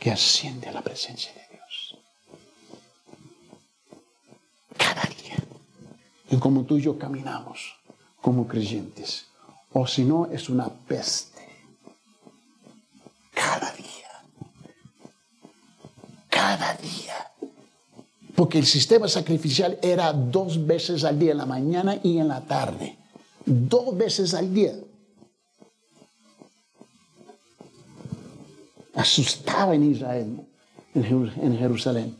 que 0.00 0.10
asciende 0.10 0.68
a 0.68 0.72
la 0.72 0.82
presencia 0.82 1.32
de 1.32 1.42
Dios. 1.52 1.96
Cada 4.76 5.02
día. 5.02 5.36
Y 6.30 6.36
como 6.38 6.64
tú 6.64 6.78
y 6.78 6.82
yo 6.82 6.98
caminamos 6.98 7.76
como 8.20 8.48
creyentes. 8.48 9.26
O 9.72 9.86
si 9.86 10.02
no, 10.02 10.26
es 10.26 10.48
una 10.48 10.68
peste. 10.68 11.46
Cada 13.32 13.70
día 13.72 13.98
cada 16.38 16.72
día. 16.74 17.18
Porque 18.48 18.60
el 18.60 18.66
sistema 18.66 19.08
sacrificial 19.08 19.78
era 19.82 20.10
dos 20.10 20.66
veces 20.66 21.04
al 21.04 21.18
día, 21.18 21.32
en 21.32 21.36
la 21.36 21.44
mañana 21.44 22.00
y 22.02 22.16
en 22.16 22.28
la 22.28 22.40
tarde. 22.40 22.96
Dos 23.44 23.94
veces 23.94 24.32
al 24.32 24.54
día. 24.54 24.72
Asustaba 28.94 29.74
en 29.74 29.92
Israel, 29.92 30.40
en 30.94 31.58
Jerusalén. 31.58 32.16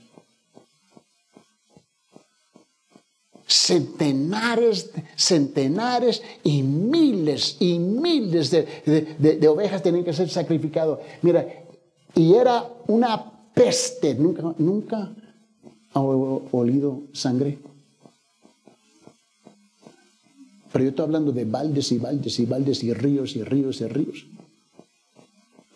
Centenares, 3.46 4.90
centenares 5.16 6.22
y 6.44 6.62
miles 6.62 7.56
y 7.58 7.78
miles 7.78 8.50
de, 8.50 9.16
de 9.18 9.48
ovejas 9.48 9.82
tenían 9.82 10.04
que 10.04 10.12
ser 10.12 10.28
sacrificadas. 10.28 10.98
Mira, 11.22 11.46
y 12.14 12.34
era 12.34 12.68
una 12.86 13.32
peste. 13.54 14.14
¿Nunca, 14.14 14.42
nunca 14.58 15.10
ha 15.95 16.01
olido 16.01 17.03
sangre? 17.12 17.59
Pero 20.72 20.84
yo 20.84 20.91
estoy 20.91 21.05
hablando 21.05 21.32
de 21.32 21.45
baldes 21.45 21.93
y 21.93 21.99
baldes 21.99 22.39
y 22.39 22.47
baldes 22.47 22.84
y 22.84 22.93
ríos 22.93 23.36
y 23.36 23.43
ríos 23.43 23.80
y 23.80 23.86
ríos. 23.86 24.26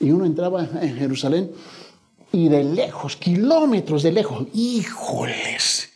Y 0.00 0.10
uno 0.10 0.24
entraba 0.24 0.64
en 0.64 0.96
Jerusalén 0.96 1.52
y 2.32 2.48
de 2.48 2.64
lejos, 2.64 3.16
kilómetros 3.16 4.02
de 4.02 4.12
lejos, 4.12 4.46
híjoles, 4.54 5.90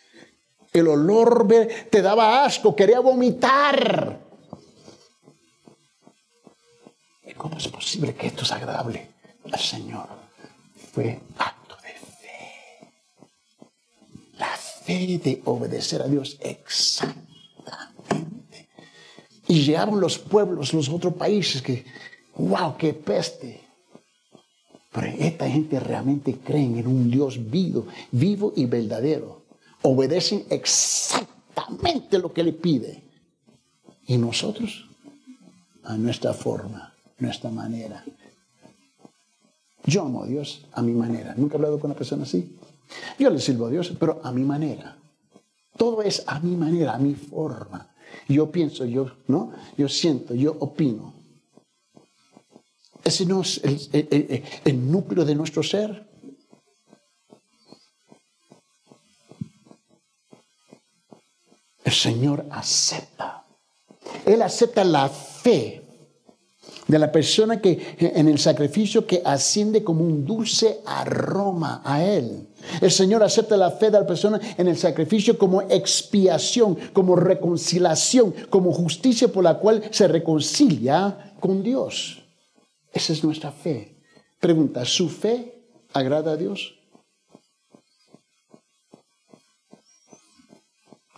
el 0.72 0.88
olor 0.88 1.48
te 1.90 2.02
daba 2.02 2.44
asco, 2.44 2.76
quería 2.76 3.00
vomitar. 3.00 4.20
¿Cómo 7.36 7.56
es 7.58 7.68
posible 7.68 8.14
que 8.14 8.28
esto 8.28 8.42
es 8.42 8.52
agradable 8.52 9.08
al 9.50 9.58
Señor? 9.58 10.06
Fue 10.92 11.20
fe 14.44 15.18
de 15.18 15.42
obedecer 15.44 16.02
a 16.02 16.08
Dios 16.08 16.38
exactamente. 16.40 17.16
Y 19.48 19.62
llegaron 19.62 20.00
los 20.00 20.18
pueblos, 20.18 20.72
los 20.74 20.88
otros 20.88 21.14
países 21.14 21.62
que, 21.62 21.84
wow, 22.36 22.76
qué 22.76 22.92
peste. 22.92 23.62
Pero 24.92 25.06
esta 25.18 25.48
gente 25.48 25.78
realmente 25.78 26.38
creen 26.38 26.78
en 26.78 26.86
un 26.86 27.10
Dios 27.10 27.50
vivo, 27.50 27.86
vivo 28.10 28.52
y 28.56 28.66
verdadero. 28.66 29.44
Obedecen 29.82 30.44
exactamente 30.50 32.18
lo 32.18 32.32
que 32.32 32.42
le 32.42 32.52
pide. 32.52 33.02
Y 34.06 34.16
nosotros, 34.18 34.88
a 35.84 35.96
nuestra 35.96 36.32
forma, 36.32 36.94
nuestra 37.18 37.50
manera. 37.50 38.04
Yo 39.84 40.02
amo 40.02 40.22
a 40.24 40.26
Dios 40.26 40.66
a 40.72 40.82
mi 40.82 40.92
manera. 40.92 41.34
¿Nunca 41.36 41.54
he 41.54 41.58
hablado 41.58 41.78
con 41.78 41.90
una 41.90 41.98
persona 41.98 42.24
así? 42.24 42.56
Yo 43.18 43.30
le 43.30 43.40
sirvo 43.40 43.66
a 43.66 43.70
Dios, 43.70 43.92
pero 43.98 44.20
a 44.22 44.32
mi 44.32 44.42
manera. 44.42 44.96
Todo 45.76 46.02
es 46.02 46.22
a 46.26 46.40
mi 46.40 46.56
manera, 46.56 46.94
a 46.94 46.98
mi 46.98 47.14
forma. 47.14 47.94
Yo 48.28 48.50
pienso, 48.50 48.84
yo, 48.84 49.10
¿no? 49.28 49.52
Yo 49.76 49.88
siento, 49.88 50.34
yo 50.34 50.56
opino. 50.58 51.14
Ese 53.04 53.24
no 53.24 53.42
es 53.42 53.60
el, 53.62 54.90
núcleo 54.90 55.24
de 55.24 55.34
nuestro 55.36 55.62
ser. 55.62 56.08
El 61.84 61.92
Señor 61.92 62.46
acepta. 62.50 63.44
Él 64.24 64.42
acepta 64.42 64.82
la 64.82 65.08
fe 65.08 65.85
de 66.86 66.98
la 66.98 67.10
persona 67.10 67.60
que 67.60 67.96
en 67.98 68.28
el 68.28 68.38
sacrificio 68.38 69.06
que 69.06 69.22
asciende 69.24 69.82
como 69.82 70.04
un 70.04 70.24
dulce 70.24 70.80
aroma 70.86 71.82
a 71.84 72.04
Él. 72.04 72.48
El 72.80 72.90
Señor 72.90 73.22
acepta 73.22 73.56
la 73.56 73.70
fe 73.70 73.86
de 73.86 74.00
la 74.00 74.06
persona 74.06 74.40
en 74.56 74.68
el 74.68 74.76
sacrificio 74.76 75.38
como 75.38 75.62
expiación, 75.62 76.76
como 76.92 77.16
reconciliación, 77.16 78.34
como 78.50 78.72
justicia 78.72 79.28
por 79.28 79.44
la 79.44 79.58
cual 79.58 79.82
se 79.90 80.08
reconcilia 80.08 81.34
con 81.40 81.62
Dios. 81.62 82.22
Esa 82.92 83.12
es 83.12 83.22
nuestra 83.22 83.52
fe. 83.52 83.96
Pregunta, 84.40 84.84
¿su 84.84 85.08
fe 85.08 85.64
agrada 85.92 86.32
a 86.32 86.36
Dios? 86.36 86.74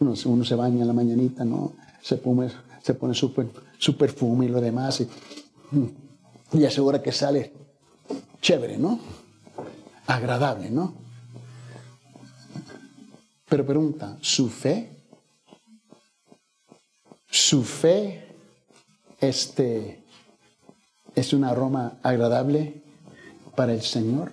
Uno, 0.00 0.44
se 0.44 0.54
baña 0.54 0.82
en 0.82 0.86
la 0.86 0.92
mañanita, 0.92 1.44
¿no? 1.44 1.72
Se 2.02 2.16
pone, 2.16 2.48
se 2.82 2.94
pone 2.94 3.14
su, 3.14 3.32
su 3.78 3.96
perfume 3.96 4.46
y 4.46 4.48
lo 4.48 4.60
demás. 4.60 5.00
Y, 5.00 5.08
y 6.52 6.64
asegura 6.64 7.02
que 7.02 7.12
sale 7.12 7.52
chévere, 8.40 8.78
¿no? 8.78 8.98
Agradable, 10.06 10.70
¿no? 10.70 10.94
Pero 13.48 13.64
pregunta, 13.64 14.16
¿su 14.20 14.48
fe? 14.48 14.96
¿Su 17.30 17.64
fe 17.64 18.26
este, 19.20 20.04
es 21.14 21.32
un 21.32 21.44
aroma 21.44 21.98
agradable 22.02 22.82
para 23.54 23.72
el 23.72 23.82
Señor? 23.82 24.32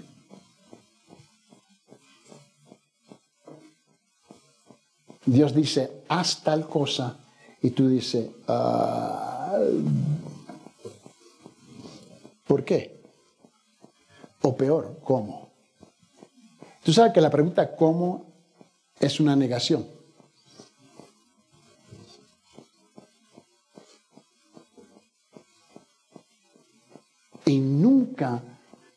Dios 5.26 5.56
dice, 5.56 6.04
haz 6.08 6.44
tal 6.44 6.68
cosa, 6.68 7.18
y 7.62 7.72
tú 7.72 7.90
dices, 7.90 8.30
ah, 8.48 9.58
¿por 12.48 12.64
qué? 12.64 13.02
O 14.42 14.56
peor, 14.56 15.00
¿cómo? 15.04 15.50
Tú 16.84 16.94
sabes 16.94 17.14
que 17.14 17.22
la 17.22 17.32
pregunta 17.32 17.76
¿cómo? 17.76 18.36
es 19.00 19.20
una 19.20 19.36
negación. 19.36 19.88
Y 27.48 27.60
nunca 27.60 28.42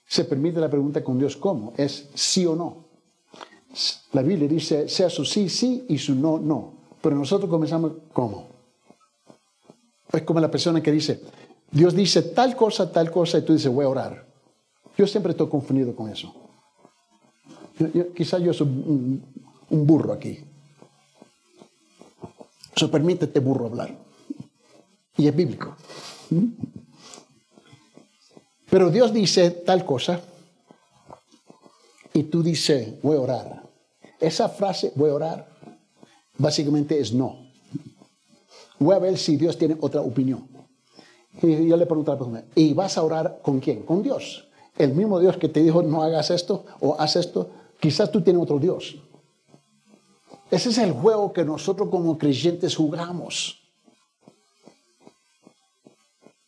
se 0.07 0.25
permite 0.25 0.61
la 0.61 0.71
pregunta 0.71 1.05
con 1.05 1.19
Dios 1.19 1.37
¿cómo? 1.37 1.75
Es 1.77 2.09
sí 2.15 2.47
o 2.47 2.55
no. 2.55 2.89
La 4.13 4.23
Biblia 4.23 4.49
dice, 4.49 4.89
sea 4.89 5.11
su 5.11 5.25
sí, 5.25 5.49
sí 5.49 5.85
y 5.89 5.99
su 5.99 6.15
no, 6.15 6.39
no. 6.39 6.75
Pero 7.01 7.17
nosotros 7.17 7.51
comenzamos 7.51 7.93
¿cómo? 8.13 8.49
Es 10.13 10.23
como 10.23 10.41
la 10.41 10.51
persona 10.51 10.83
que 10.83 10.91
dice, 10.91 11.23
Dios 11.71 11.95
dice 11.95 12.23
tal 12.23 12.57
cosa, 12.57 12.91
tal 12.91 13.11
cosa, 13.11 13.39
y 13.39 13.43
tú 13.43 13.53
dices, 13.53 13.73
voy 13.73 13.85
a 13.85 13.89
orar. 13.89 14.27
Yo 14.97 15.07
siempre 15.07 15.33
estoy 15.33 15.49
confundido 15.49 15.95
con 15.95 16.11
eso. 16.11 16.35
quizás 18.15 18.43
yo 18.43 18.53
soy 18.53 18.67
un, 18.67 19.87
burro 19.87 20.13
aquí. 20.13 20.41
Eso 22.75 22.91
permítete 22.91 23.41
burro 23.41 23.67
hablar. 23.67 23.97
Y 25.17 25.29
es 25.29 25.37
bíblico. 25.37 25.77
Pero 28.71 28.91
Dios 28.91 29.13
dice 29.13 29.51
tal 29.51 29.85
cosa 29.85 30.21
y 32.13 32.25
tú 32.25 32.43
dices, 32.43 33.01
voy 33.03 33.17
a 33.17 33.21
orar. 33.21 33.63
Esa 34.21 34.49
frase, 34.49 34.93
voy 34.97 35.11
a 35.11 35.15
orar, 35.15 35.49
básicamente 36.37 36.99
es 36.99 37.13
no. 37.13 37.47
Voy 38.79 38.95
a 38.95 38.99
ver 38.99 39.17
si 39.17 39.37
Dios 39.37 39.57
tiene 39.57 39.77
otra 39.81 40.01
opinión. 40.01 40.58
Y 41.43 41.69
yo 41.69 41.77
le 41.77 41.87
pregunto 41.87 42.11
a 42.11 42.15
la 42.15 42.19
persona, 42.19 42.45
¿y 42.55 42.75
vas 42.75 42.99
a 42.99 43.03
orar 43.03 43.39
con 43.43 43.61
quién? 43.61 43.83
Con 43.83 44.03
Dios. 44.03 44.49
El 44.77 44.93
mismo 44.95 45.21
Dios 45.21 45.37
que 45.37 45.49
te 45.49 45.63
dijo 45.63 45.83
no 45.83 46.03
hagas 46.03 46.31
esto 46.31 46.65
o 46.81 46.97
haz 46.99 47.17
esto, 47.17 47.51
quizás 47.81 48.11
tú 48.11 48.23
tienes 48.23 48.43
otro 48.43 48.59
Dios. 48.59 48.97
Ese 50.51 50.71
es 50.71 50.79
el 50.79 50.93
juego 50.93 51.33
que 51.33 51.45
nosotros 51.45 51.89
como 51.91 52.17
creyentes 52.17 52.77
jugamos. 52.77 53.59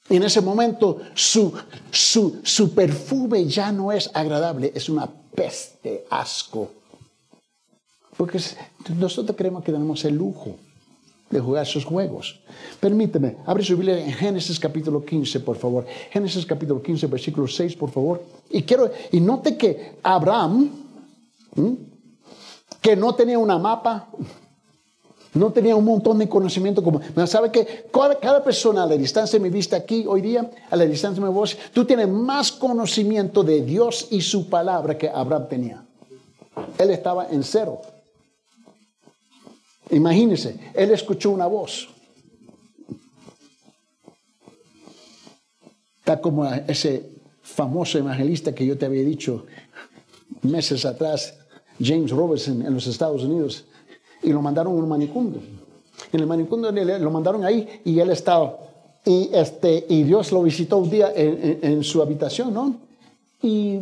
Y 0.09 0.16
en 0.16 0.24
ese 0.24 0.41
momento 0.41 0.99
su, 1.14 1.53
su, 1.93 2.41
su 2.43 2.74
perfume 2.74 3.45
ya 3.47 3.70
no 3.70 3.93
es 3.93 4.11
agradable, 4.12 4.72
es 4.74 4.88
una 4.88 5.09
peste, 5.34 6.05
asco. 6.11 6.70
Porque 8.16 8.41
nosotros 8.97 9.36
creemos 9.36 9.62
que 9.62 9.72
tenemos 9.72 10.05
el 10.05 10.16
lujo 10.16 10.57
de 11.31 11.39
jugar 11.39 11.62
esos 11.62 11.85
juegos. 11.85 12.41
Permíteme, 12.81 13.37
abre 13.47 13.62
su 13.62 13.76
Biblia 13.76 14.05
en 14.05 14.12
Génesis 14.12 14.59
capítulo 14.59 15.05
15, 15.05 15.41
por 15.41 15.57
favor. 15.57 15.87
Génesis 16.11 16.45
capítulo 16.45 16.83
15, 16.83 17.07
versículo 17.07 17.47
6, 17.47 17.76
por 17.76 17.91
favor. 17.91 18.22
Y 18.51 18.62
quiero, 18.62 18.91
y 19.12 19.20
note 19.20 19.57
que 19.57 19.99
Abraham, 20.03 20.70
que 22.81 22.97
no 22.97 23.14
tenía 23.14 23.39
una 23.39 23.59
mapa, 23.59 24.09
no 25.35 25.53
tenía 25.53 25.76
un 25.76 25.85
montón 25.85 26.18
de 26.18 26.28
conocimiento 26.28 26.83
como... 26.83 27.01
¿Sabe 27.28 27.53
que 27.53 27.87
cada, 28.20 28.43
persona 28.43 28.83
a 28.83 28.87
la 28.87 28.97
distancia 28.97 29.39
de 29.39 29.43
mi 29.45 29.51
vista 29.51 29.76
aquí 29.76 30.05
hoy 30.09 30.20
día, 30.22 30.51
a 30.68 30.74
la 30.74 30.85
distancia 30.85 31.22
de 31.22 31.28
mi 31.28 31.33
voz, 31.33 31.57
tú 31.72 31.85
tienes 31.85 32.09
más 32.09 32.51
conocimiento 32.51 33.45
de 33.45 33.62
Dios 33.62 34.09
y 34.11 34.20
su 34.20 34.49
palabra 34.49 34.99
que 34.99 35.09
Abraham 35.09 35.47
tenía. 35.49 35.85
Él 36.76 36.91
estaba 36.91 37.28
en 37.31 37.45
cero. 37.45 37.81
Imagínese, 39.91 40.72
él 40.74 40.91
escuchó 40.93 41.30
una 41.30 41.47
voz. 41.47 41.88
Está 45.99 46.20
como 46.20 46.47
ese 46.47 47.11
famoso 47.43 47.99
evangelista 47.99 48.55
que 48.55 48.64
yo 48.64 48.78
te 48.78 48.86
había 48.86 49.03
dicho 49.03 49.47
meses 50.43 50.84
atrás, 50.84 51.34
James 51.82 52.11
Robertson 52.11 52.62
en 52.62 52.74
los 52.74 52.86
Estados 52.86 53.24
Unidos 53.24 53.64
y 54.22 54.32
lo 54.32 54.43
mandaron 54.43 54.74
en 54.74 54.82
un 54.82 54.88
manicomio. 54.88 55.41
En 56.12 56.20
el 56.20 56.26
manicomio 56.26 56.70
lo 56.72 57.11
mandaron 57.11 57.45
ahí 57.45 57.80
y 57.84 57.99
él 57.99 58.11
estaba. 58.11 58.59
Y, 59.05 59.30
este, 59.32 59.86
y 59.88 60.03
Dios 60.03 60.30
lo 60.32 60.43
visitó 60.43 60.78
un 60.78 60.91
día 60.91 61.12
en, 61.14 61.82
su 61.82 62.03
habitación, 62.03 62.53
¿no? 62.53 62.76
Y 63.43 63.78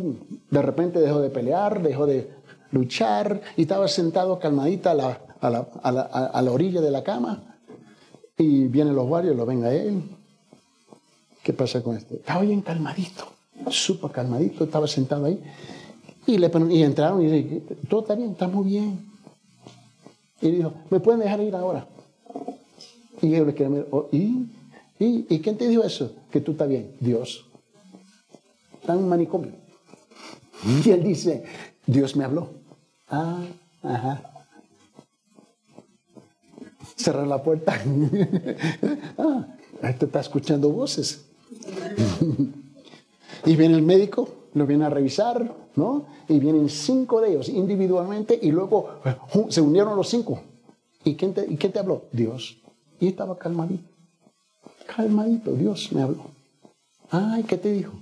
de 0.49 0.61
repente 0.61 0.99
dejó 0.99 1.19
de 1.19 1.29
pelear, 1.29 1.81
dejó 1.81 2.05
de 2.05 2.29
luchar 2.71 3.41
y 3.57 3.63
estaba 3.63 3.87
sentado 3.87 4.39
calmadita 4.39 4.91
a 4.91 4.93
la, 4.93 5.21
a 5.41 5.49
la, 5.49 5.67
a 5.83 5.91
la, 5.91 6.01
a 6.01 6.41
la 6.41 6.51
orilla 6.51 6.81
de 6.81 6.91
la 6.91 7.03
cama. 7.03 7.43
Y 8.37 8.65
vienen 8.65 8.95
los 8.95 9.07
guardias, 9.07 9.35
lo 9.35 9.45
ven 9.45 9.63
a 9.65 9.71
él. 9.71 10.01
¿Qué 11.43 11.53
pasa 11.53 11.81
con 11.81 11.97
este? 11.97 12.15
Estaba 12.15 12.41
bien 12.41 12.61
calmadito, 12.61 13.27
súper 13.69 14.11
calmadito, 14.11 14.63
estaba 14.63 14.87
sentado 14.87 15.25
ahí. 15.25 15.41
Y, 16.27 16.37
le, 16.37 16.51
y 16.69 16.83
entraron 16.83 17.21
y 17.21 17.29
dijeron, 17.29 17.77
todo 17.89 18.01
está 18.01 18.15
bien, 18.15 18.31
está 18.31 18.47
muy 18.47 18.65
bien. 18.65 19.09
Y 20.41 20.51
dijo, 20.51 20.73
¿me 20.89 20.99
pueden 20.99 21.21
dejar 21.21 21.41
ir 21.41 21.55
ahora? 21.55 21.87
Y 23.21 23.33
ellos 23.33 23.47
le 23.47 23.55
quedaron, 23.55 23.85
oh, 23.91 24.07
¿y? 24.11 24.47
¿y? 24.99 25.25
¿Y 25.29 25.39
quién 25.39 25.57
te 25.57 25.67
dijo 25.67 25.83
eso? 25.83 26.13
Que 26.31 26.39
tú 26.39 26.51
estás 26.51 26.69
bien, 26.69 26.95
Dios. 26.99 27.45
Está 28.79 28.93
en 28.93 28.99
un 28.99 29.09
manicomio. 29.09 29.51
Y 30.85 30.89
él 30.91 31.03
dice, 31.03 31.43
Dios 31.85 32.15
me 32.15 32.23
habló. 32.25 32.49
Ah, 33.09 33.43
ajá. 33.81 34.38
Cerrar 36.99 37.27
la 37.27 37.41
puerta. 37.41 37.73
ah, 39.17 39.47
esto 39.83 40.05
está 40.05 40.19
escuchando 40.19 40.69
voces. 40.69 41.25
y 43.45 43.55
viene 43.55 43.75
el 43.75 43.83
médico, 43.83 44.27
lo 44.53 44.67
viene 44.67 44.83
a 44.83 44.89
revisar, 44.89 45.55
¿no? 45.75 46.07
Y 46.27 46.39
vienen 46.39 46.67
cinco 46.67 47.21
de 47.21 47.29
ellos 47.29 47.47
individualmente 47.47 48.37
y 48.41 48.51
luego 48.51 48.99
eh, 49.05 49.15
se 49.47 49.61
unieron 49.61 49.95
los 49.95 50.09
cinco. 50.09 50.41
¿Y 51.05 51.15
quién 51.15 51.33
te, 51.33 51.45
¿y 51.49 51.55
quién 51.55 51.71
te 51.71 51.79
habló? 51.79 52.03
Dios. 52.11 52.57
Y 52.99 53.07
estaba 53.07 53.37
calmadito. 53.37 53.87
Calmadito, 54.93 55.53
Dios 55.53 55.93
me 55.93 56.01
habló. 56.01 56.25
Ay, 57.11 57.43
¿qué 57.43 57.57
te 57.57 57.71
dijo? 57.71 57.93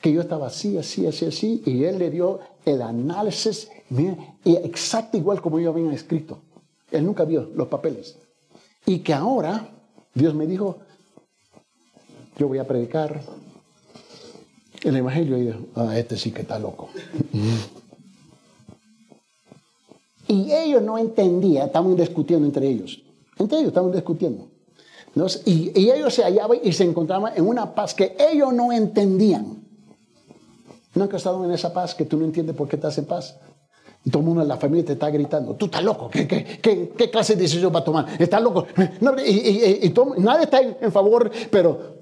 Que 0.00 0.10
yo 0.12 0.22
estaba 0.22 0.46
así, 0.46 0.78
así, 0.78 1.06
así, 1.06 1.26
así. 1.26 1.62
Y 1.66 1.84
él 1.84 1.98
le 1.98 2.10
dio 2.10 2.40
el 2.64 2.80
análisis, 2.80 3.70
y 4.44 4.56
exacto 4.56 5.18
igual 5.18 5.42
como 5.42 5.60
yo 5.60 5.70
había 5.70 5.92
escrito. 5.92 6.38
Él 6.90 7.04
nunca 7.04 7.26
vio 7.26 7.50
los 7.54 7.68
papeles. 7.68 8.16
Y 8.86 9.00
que 9.00 9.12
ahora 9.12 9.68
Dios 10.14 10.34
me 10.34 10.46
dijo, 10.46 10.78
yo 12.38 12.48
voy 12.48 12.58
a 12.58 12.66
predicar, 12.66 13.20
el 14.82 14.96
Evangelio 14.96 15.38
y 15.38 15.54
ah, 15.74 15.98
este 15.98 16.16
sí 16.16 16.30
que 16.30 16.42
está 16.42 16.58
loco. 16.58 16.88
y 20.28 20.52
ellos 20.52 20.82
no 20.82 20.98
entendían, 20.98 21.66
estaban 21.66 21.96
discutiendo 21.96 22.46
entre 22.46 22.68
ellos. 22.68 23.02
Entre 23.38 23.58
ellos 23.58 23.68
estaban 23.68 23.92
discutiendo. 23.92 24.48
Y, 25.46 25.72
y, 25.74 25.90
ellos 25.90 26.12
se 26.12 26.22
hallaban 26.22 26.58
y 26.62 26.72
se 26.72 26.84
encontraban 26.84 27.32
en 27.36 27.48
una 27.48 27.74
paz 27.74 27.94
que 27.94 28.14
ellos 28.18 28.52
no 28.52 28.70
entendían. 28.70 29.64
¿Nunca 30.94 31.16
has 31.16 31.20
estado 31.20 31.42
en 31.44 31.52
esa 31.52 31.72
paz 31.72 31.94
que 31.94 32.04
tú 32.04 32.18
no 32.18 32.26
entiendes 32.26 32.54
por 32.54 32.68
qué 32.68 32.76
estás 32.76 32.98
en 32.98 33.06
paz? 33.06 33.38
Y 34.06 34.10
todo 34.10 34.20
el 34.20 34.26
mundo 34.26 34.42
en 34.42 34.48
la 34.48 34.56
familia 34.56 34.84
te 34.86 34.92
está 34.92 35.10
gritando, 35.10 35.54
tú 35.54 35.66
estás 35.66 35.82
loco, 35.82 36.08
¿qué, 36.08 36.26
qué, 36.26 36.92
qué, 36.96 37.10
clase 37.10 37.34
de 37.34 37.42
decisión 37.42 37.74
va 37.74 37.80
a 37.80 37.84
tomar? 37.84 38.06
Estás 38.18 38.40
loco. 38.40 38.66
y, 39.26 39.84
y, 39.84 39.94
nadie 40.18 40.44
está 40.44 40.60
en 40.60 40.92
favor, 40.92 41.30
pero... 41.50 41.96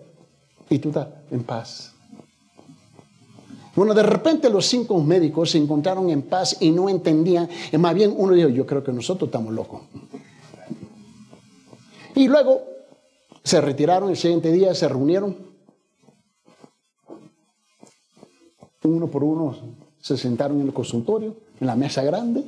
Y 0.69 0.79
tú 0.79 0.91
estás 0.91 1.09
en 1.31 1.43
paz. 1.45 1.95
Bueno, 3.75 3.95
de 3.95 4.03
repente 4.03 4.51
los 4.51 4.67
cinco 4.67 5.01
médicos 5.03 5.51
se 5.51 5.59
encontraron 5.59 6.11
en 6.11 6.23
paz 6.23 6.57
y 6.61 6.71
no 6.71 6.89
entendían. 6.89 7.49
Más 7.79 7.95
bien 7.95 8.15
uno 8.17 8.35
dijo, 8.35 8.49
yo 8.49 8.67
creo 8.67 8.85
que 8.85 8.93
nosotros 8.93 9.29
estamos 9.29 9.53
locos. 9.53 9.81
Y 12.15 12.29
luego 12.29 12.63
se 13.43 13.61
retiraron, 13.61 14.11
el 14.11 14.17
siguiente 14.17 14.53
día 14.53 14.75
se 14.75 14.89
reunieron. 14.89 15.55
uno 18.85 19.07
por 19.07 19.25
uno 19.25 19.57
se 19.99 20.19
sentaron 20.19 20.61
en 20.61 20.67
el 20.67 20.75
consultorio, 20.75 21.35
en 21.61 21.67
la 21.67 21.77
mesa 21.77 22.03
grande, 22.03 22.45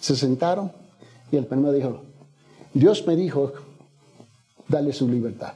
se 0.00 0.16
sentaron 0.16 0.72
y 1.30 1.36
el 1.36 1.46
primero 1.46 1.72
dijo, 1.72 2.02
Dios 2.72 3.06
me 3.06 3.16
dijo, 3.16 3.52
dale 4.68 4.92
su 4.92 5.08
libertad. 5.08 5.54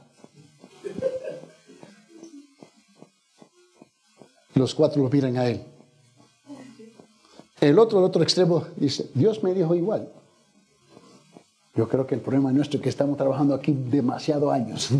Los 4.55 4.75
cuatro 4.75 5.01
lo 5.01 5.09
miran 5.09 5.37
a 5.37 5.47
él. 5.47 5.63
El 7.59 7.79
otro, 7.79 7.99
el 7.99 8.05
otro 8.05 8.21
extremo, 8.21 8.65
dice, 8.75 9.09
Dios 9.13 9.41
me 9.41 9.53
dijo 9.53 9.73
igual. 9.73 10.09
Yo 11.75 11.87
creo 11.87 12.05
que 12.05 12.15
el 12.15 12.21
problema 12.21 12.51
nuestro 12.51 12.77
es 12.77 12.83
que 12.83 12.89
estamos 12.89 13.17
trabajando 13.17 13.55
aquí 13.55 13.71
demasiado 13.71 14.51
años. 14.51 14.89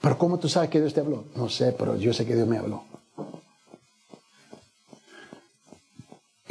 pero 0.00 0.16
¿cómo 0.16 0.38
tú 0.38 0.48
sabes 0.48 0.70
que 0.70 0.80
Dios 0.80 0.94
te 0.94 1.00
habló? 1.00 1.24
No 1.36 1.50
sé, 1.50 1.72
pero 1.72 1.96
yo 1.96 2.14
sé 2.14 2.24
que 2.24 2.34
Dios 2.34 2.48
me 2.48 2.56
habló. 2.56 2.84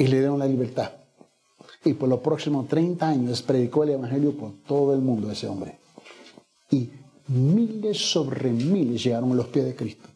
Y 0.02 0.06
le 0.08 0.18
dieron 0.18 0.38
la 0.38 0.46
libertad. 0.46 0.90
Y 1.84 1.92
por 1.94 2.08
los 2.08 2.20
próximos 2.20 2.66
30 2.68 3.08
años 3.08 3.42
predicó 3.42 3.84
el 3.84 3.90
Evangelio 3.90 4.36
por 4.36 4.52
todo 4.66 4.94
el 4.94 5.00
mundo 5.00 5.30
ese 5.30 5.46
hombre. 5.46 5.78
Y 6.70 6.90
miles 7.28 7.98
sobre 7.98 8.50
miles 8.50 9.04
llegaron 9.04 9.32
a 9.32 9.34
los 9.34 9.46
pies 9.46 9.64
de 9.64 9.76
Cristo. 9.76 10.08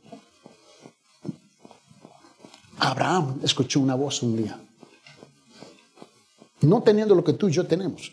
Abraham 2.79 3.41
escuchó 3.43 3.81
una 3.81 3.95
voz 3.95 4.23
un 4.23 4.37
día 4.37 4.61
no 6.67 6.83
teniendo 6.83 7.15
lo 7.15 7.25
que 7.25 7.35
tú 7.35 7.49
y 7.49 7.53
yo 7.53 7.67
tenemos. 7.67 8.13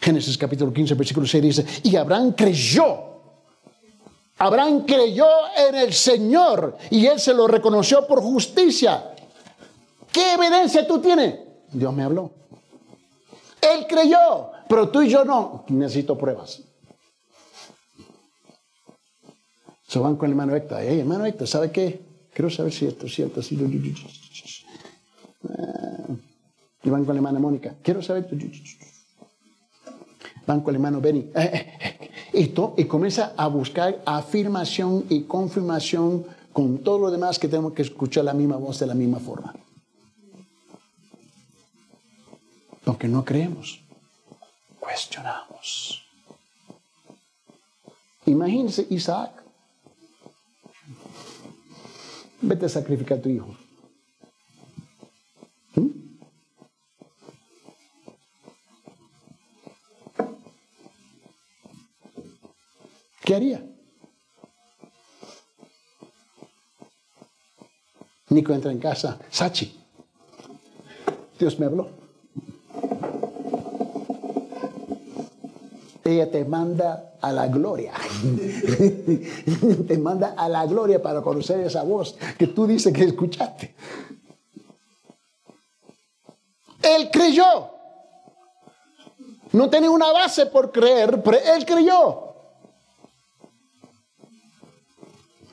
Génesis 0.00 0.36
capítulo 0.38 0.72
15, 0.72 0.94
versículo 0.94 1.26
6 1.26 1.42
dice, 1.42 1.66
y 1.84 1.96
Abraham 1.96 2.32
creyó. 2.32 3.08
Abraham 4.38 4.84
creyó 4.86 5.26
en 5.68 5.74
el 5.74 5.92
Señor 5.92 6.78
y 6.90 7.06
él 7.06 7.20
se 7.20 7.34
lo 7.34 7.46
reconoció 7.46 8.06
por 8.06 8.22
justicia. 8.22 9.14
¿Qué 10.12 10.34
evidencia 10.34 10.86
tú 10.86 11.00
tienes? 11.00 11.38
Dios 11.72 11.94
me 11.94 12.02
habló. 12.02 12.32
Él 13.60 13.86
creyó, 13.88 14.50
pero 14.68 14.88
tú 14.88 15.02
y 15.02 15.08
yo 15.08 15.24
no. 15.24 15.64
Necesito 15.68 16.16
pruebas. 16.16 16.62
Se 19.86 19.98
van 19.98 20.16
con 20.16 20.26
el 20.26 20.32
hermano 20.32 20.54
Héctor. 20.54 20.78
Hey, 20.82 21.00
hermano 21.00 21.26
Héctor, 21.26 21.48
¿sabe 21.48 21.70
qué? 21.70 22.00
Quiero 22.32 22.50
saber 22.50 22.72
si 22.72 22.86
esto 22.86 23.06
es 23.06 23.14
cierto. 23.14 23.42
Si 23.42 23.56
y 26.82 26.88
van 26.88 27.04
con 27.04 27.14
la 27.14 27.18
hermana 27.18 27.38
Mónica. 27.38 27.74
Quiero 27.82 28.02
saber. 28.02 28.28
Van 30.46 30.60
con 30.60 30.70
el 30.70 30.76
hermano 30.76 31.00
Benny. 31.00 31.30
Y, 32.32 32.54
y 32.76 32.84
comienza 32.84 33.34
a 33.36 33.48
buscar 33.48 34.00
afirmación 34.06 35.04
y 35.08 35.22
confirmación 35.22 36.24
con 36.52 36.78
todo 36.78 36.98
lo 36.98 37.10
demás 37.10 37.40
que 37.40 37.48
tenemos 37.48 37.72
que 37.72 37.82
escuchar 37.82 38.24
la 38.24 38.32
misma 38.32 38.56
voz 38.56 38.78
de 38.78 38.86
la 38.86 38.94
misma 38.94 39.18
forma. 39.18 39.52
Porque 42.84 43.08
no 43.08 43.24
creemos, 43.24 43.80
cuestionamos. 44.78 46.06
Imagínese 48.26 48.86
Isaac. 48.90 49.32
Vete 52.42 52.66
a 52.66 52.68
sacrificar 52.68 53.18
a 53.18 53.22
tu 53.22 53.28
hijo. 53.28 53.54
¿Qué 63.30 63.34
haría? 63.36 63.64
Nico 68.30 68.52
entra 68.52 68.72
en 68.72 68.80
casa. 68.80 69.20
Sachi, 69.30 69.80
Dios 71.38 71.58
me 71.60 71.66
habló. 71.66 71.99
Ella 76.10 76.30
te 76.30 76.44
manda 76.44 77.12
a 77.20 77.32
la 77.32 77.46
gloria. 77.46 77.92
te 79.88 79.98
manda 79.98 80.34
a 80.36 80.48
la 80.48 80.66
gloria 80.66 81.00
para 81.00 81.22
conocer 81.22 81.60
esa 81.60 81.84
voz 81.84 82.16
que 82.36 82.48
tú 82.48 82.66
dices 82.66 82.92
que 82.92 83.04
escuchaste. 83.04 83.74
Él 86.82 87.10
creyó. 87.12 87.70
No 89.52 89.70
tenía 89.70 89.90
una 89.90 90.10
base 90.12 90.46
por 90.46 90.72
creer, 90.72 91.22
pero 91.22 91.38
él 91.38 91.64
creyó. 91.64 92.29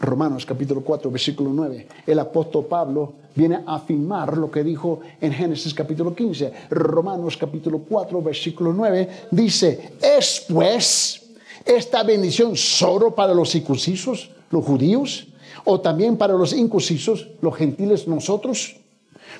Romanos 0.08 0.46
capítulo 0.46 0.82
4, 0.82 1.12
versículo 1.12 1.52
9. 1.54 1.88
El 2.08 2.20
apóstol 2.20 2.66
Pablo 2.66 3.14
viene 3.36 3.60
a 3.66 3.76
afirmar 3.76 4.38
lo 4.38 4.50
que 4.50 4.64
dijo 4.64 5.02
en 5.20 5.34
Génesis 5.34 5.74
capítulo 5.74 6.16
15. 6.16 6.54
Romanos 6.70 7.36
capítulo 7.36 7.80
4, 7.80 8.22
versículo 8.22 8.72
9 8.72 9.10
dice, 9.32 9.98
es 10.02 10.46
pues 10.48 11.34
esta 11.66 12.04
bendición 12.04 12.56
solo 12.56 13.14
para 13.14 13.34
los 13.34 13.52
circuncisos, 13.52 14.32
los 14.50 14.64
judíos, 14.64 15.28
o 15.66 15.82
también 15.82 16.16
para 16.16 16.34
los 16.34 16.54
incursisos, 16.54 17.28
los 17.42 17.54
gentiles 17.56 18.08
nosotros. 18.08 18.78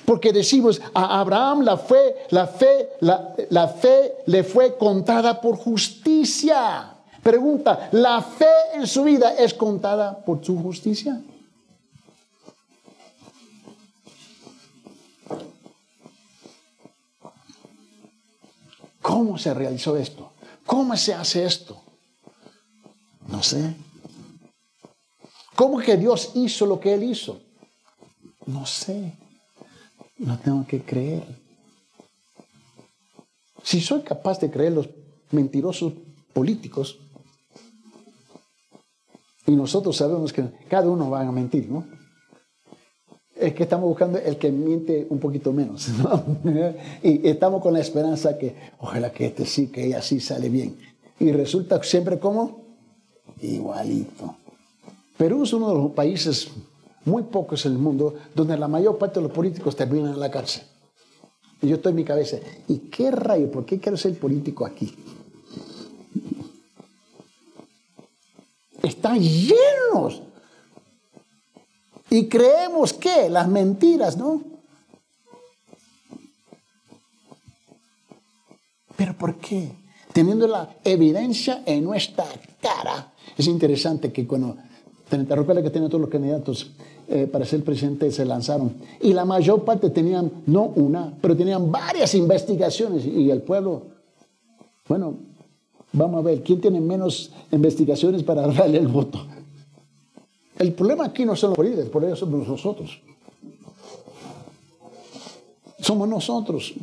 Porque 0.04 0.34
decimos, 0.34 0.82
a 0.92 1.18
Abraham 1.18 1.62
la 1.62 1.78
fe, 1.78 2.14
la 2.28 2.46
fe, 2.46 2.90
la, 3.00 3.34
la 3.48 3.68
fe 3.68 4.16
le 4.26 4.44
fue 4.44 4.76
contada 4.76 5.40
por 5.40 5.56
justicia. 5.56 6.97
Pregunta, 7.22 7.88
¿la 7.92 8.22
fe 8.22 8.46
en 8.74 8.86
su 8.86 9.04
vida 9.04 9.34
es 9.34 9.54
contada 9.54 10.24
por 10.24 10.44
su 10.44 10.58
justicia? 10.62 11.20
¿Cómo 19.02 19.38
se 19.38 19.54
realizó 19.54 19.96
esto? 19.96 20.32
¿Cómo 20.66 20.96
se 20.96 21.14
hace 21.14 21.44
esto? 21.44 21.80
No 23.28 23.42
sé. 23.42 23.74
¿Cómo 25.54 25.78
que 25.78 25.96
Dios 25.96 26.32
hizo 26.34 26.66
lo 26.66 26.78
que 26.78 26.94
Él 26.94 27.02
hizo? 27.02 27.40
No 28.46 28.64
sé. 28.64 29.14
No 30.18 30.38
tengo 30.38 30.66
que 30.66 30.82
creer. 30.82 31.24
Si 33.62 33.80
soy 33.80 34.02
capaz 34.02 34.40
de 34.40 34.50
creer 34.50 34.72
los 34.72 34.88
mentirosos 35.30 35.92
políticos, 36.32 36.98
y 39.48 39.56
nosotros 39.56 39.96
sabemos 39.96 40.30
que 40.30 40.44
cada 40.68 40.90
uno 40.90 41.08
va 41.08 41.22
a 41.22 41.32
mentir, 41.32 41.70
¿no? 41.70 41.86
Es 43.34 43.54
que 43.54 43.62
estamos 43.62 43.88
buscando 43.88 44.18
el 44.18 44.36
que 44.36 44.52
miente 44.52 45.06
un 45.08 45.18
poquito 45.18 45.54
menos, 45.54 45.88
¿no? 46.44 46.74
y 47.02 47.26
estamos 47.26 47.62
con 47.62 47.72
la 47.72 47.80
esperanza 47.80 48.36
que, 48.36 48.54
ojalá 48.78 49.10
que 49.10 49.26
este 49.26 49.46
sí, 49.46 49.68
que 49.68 49.86
ella 49.86 50.02
sí 50.02 50.20
sale 50.20 50.50
bien. 50.50 50.76
Y 51.18 51.32
resulta 51.32 51.82
siempre 51.82 52.18
como 52.18 52.60
igualito. 53.40 54.36
Perú 55.16 55.44
es 55.44 55.52
uno 55.54 55.68
de 55.70 55.74
los 55.76 55.92
países 55.92 56.50
muy 57.06 57.22
pocos 57.22 57.64
en 57.64 57.72
el 57.72 57.78
mundo 57.78 58.16
donde 58.34 58.58
la 58.58 58.68
mayor 58.68 58.98
parte 58.98 59.18
de 59.18 59.28
los 59.28 59.32
políticos 59.32 59.74
terminan 59.74 60.12
en 60.12 60.20
la 60.20 60.30
cárcel. 60.30 60.64
Y 61.62 61.68
yo 61.68 61.76
estoy 61.76 61.90
en 61.90 61.96
mi 61.96 62.04
cabeza, 62.04 62.36
¿y 62.68 62.78
qué 62.90 63.10
rayo? 63.10 63.50
¿Por 63.50 63.64
qué 63.64 63.80
quiero 63.80 63.96
ser 63.96 64.18
político 64.18 64.66
aquí? 64.66 64.94
Están 69.08 69.20
llenos. 69.20 70.22
Y 72.10 72.28
creemos 72.28 72.92
que 72.92 73.28
las 73.28 73.48
mentiras, 73.48 74.16
¿no? 74.16 74.42
¿Pero 78.96 79.16
por 79.16 79.36
qué? 79.36 79.70
Teniendo 80.12 80.48
la 80.48 80.76
evidencia 80.84 81.62
en 81.66 81.84
nuestra 81.84 82.24
cara. 82.60 83.12
Es 83.36 83.46
interesante 83.46 84.10
que 84.10 84.26
cuando 84.26 84.56
te 85.08 85.36
recuerda 85.36 85.62
que 85.62 85.70
tienen 85.70 85.88
todos 85.88 86.00
los 86.00 86.10
candidatos 86.10 86.70
eh, 87.08 87.28
para 87.30 87.44
ser 87.44 87.62
presidente 87.62 88.10
se 88.10 88.24
lanzaron. 88.24 88.74
Y 89.00 89.12
la 89.12 89.24
mayor 89.24 89.64
parte 89.64 89.90
tenían, 89.90 90.30
no 90.46 90.64
una, 90.64 91.12
pero 91.20 91.36
tenían 91.36 91.70
varias 91.70 92.14
investigaciones. 92.14 93.04
Y 93.04 93.30
el 93.30 93.42
pueblo, 93.42 93.82
bueno, 94.88 95.14
Vamos 95.92 96.18
a 96.18 96.22
ver, 96.22 96.42
¿quién 96.42 96.60
tiene 96.60 96.80
menos 96.80 97.32
investigaciones 97.50 98.22
para 98.22 98.46
darle 98.46 98.78
el 98.78 98.88
voto? 98.88 99.26
El 100.58 100.72
problema 100.72 101.06
aquí 101.06 101.24
no 101.24 101.36
son 101.36 101.50
los 101.50 101.56
políticos, 101.56 101.88
por 101.88 102.04
eso 102.04 102.16
somos 102.16 102.48
nosotros. 102.48 103.00
Somos 105.80 106.08
nosotros. 106.08 106.74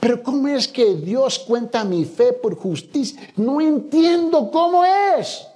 Pero 0.00 0.22
¿cómo 0.22 0.46
es 0.48 0.68
que 0.68 0.94
Dios 0.94 1.40
cuenta 1.40 1.84
mi 1.84 2.04
fe 2.04 2.32
por 2.32 2.56
justicia? 2.56 3.20
No 3.36 3.60
entiendo 3.60 4.50
cómo 4.50 4.84
es. 4.84 5.46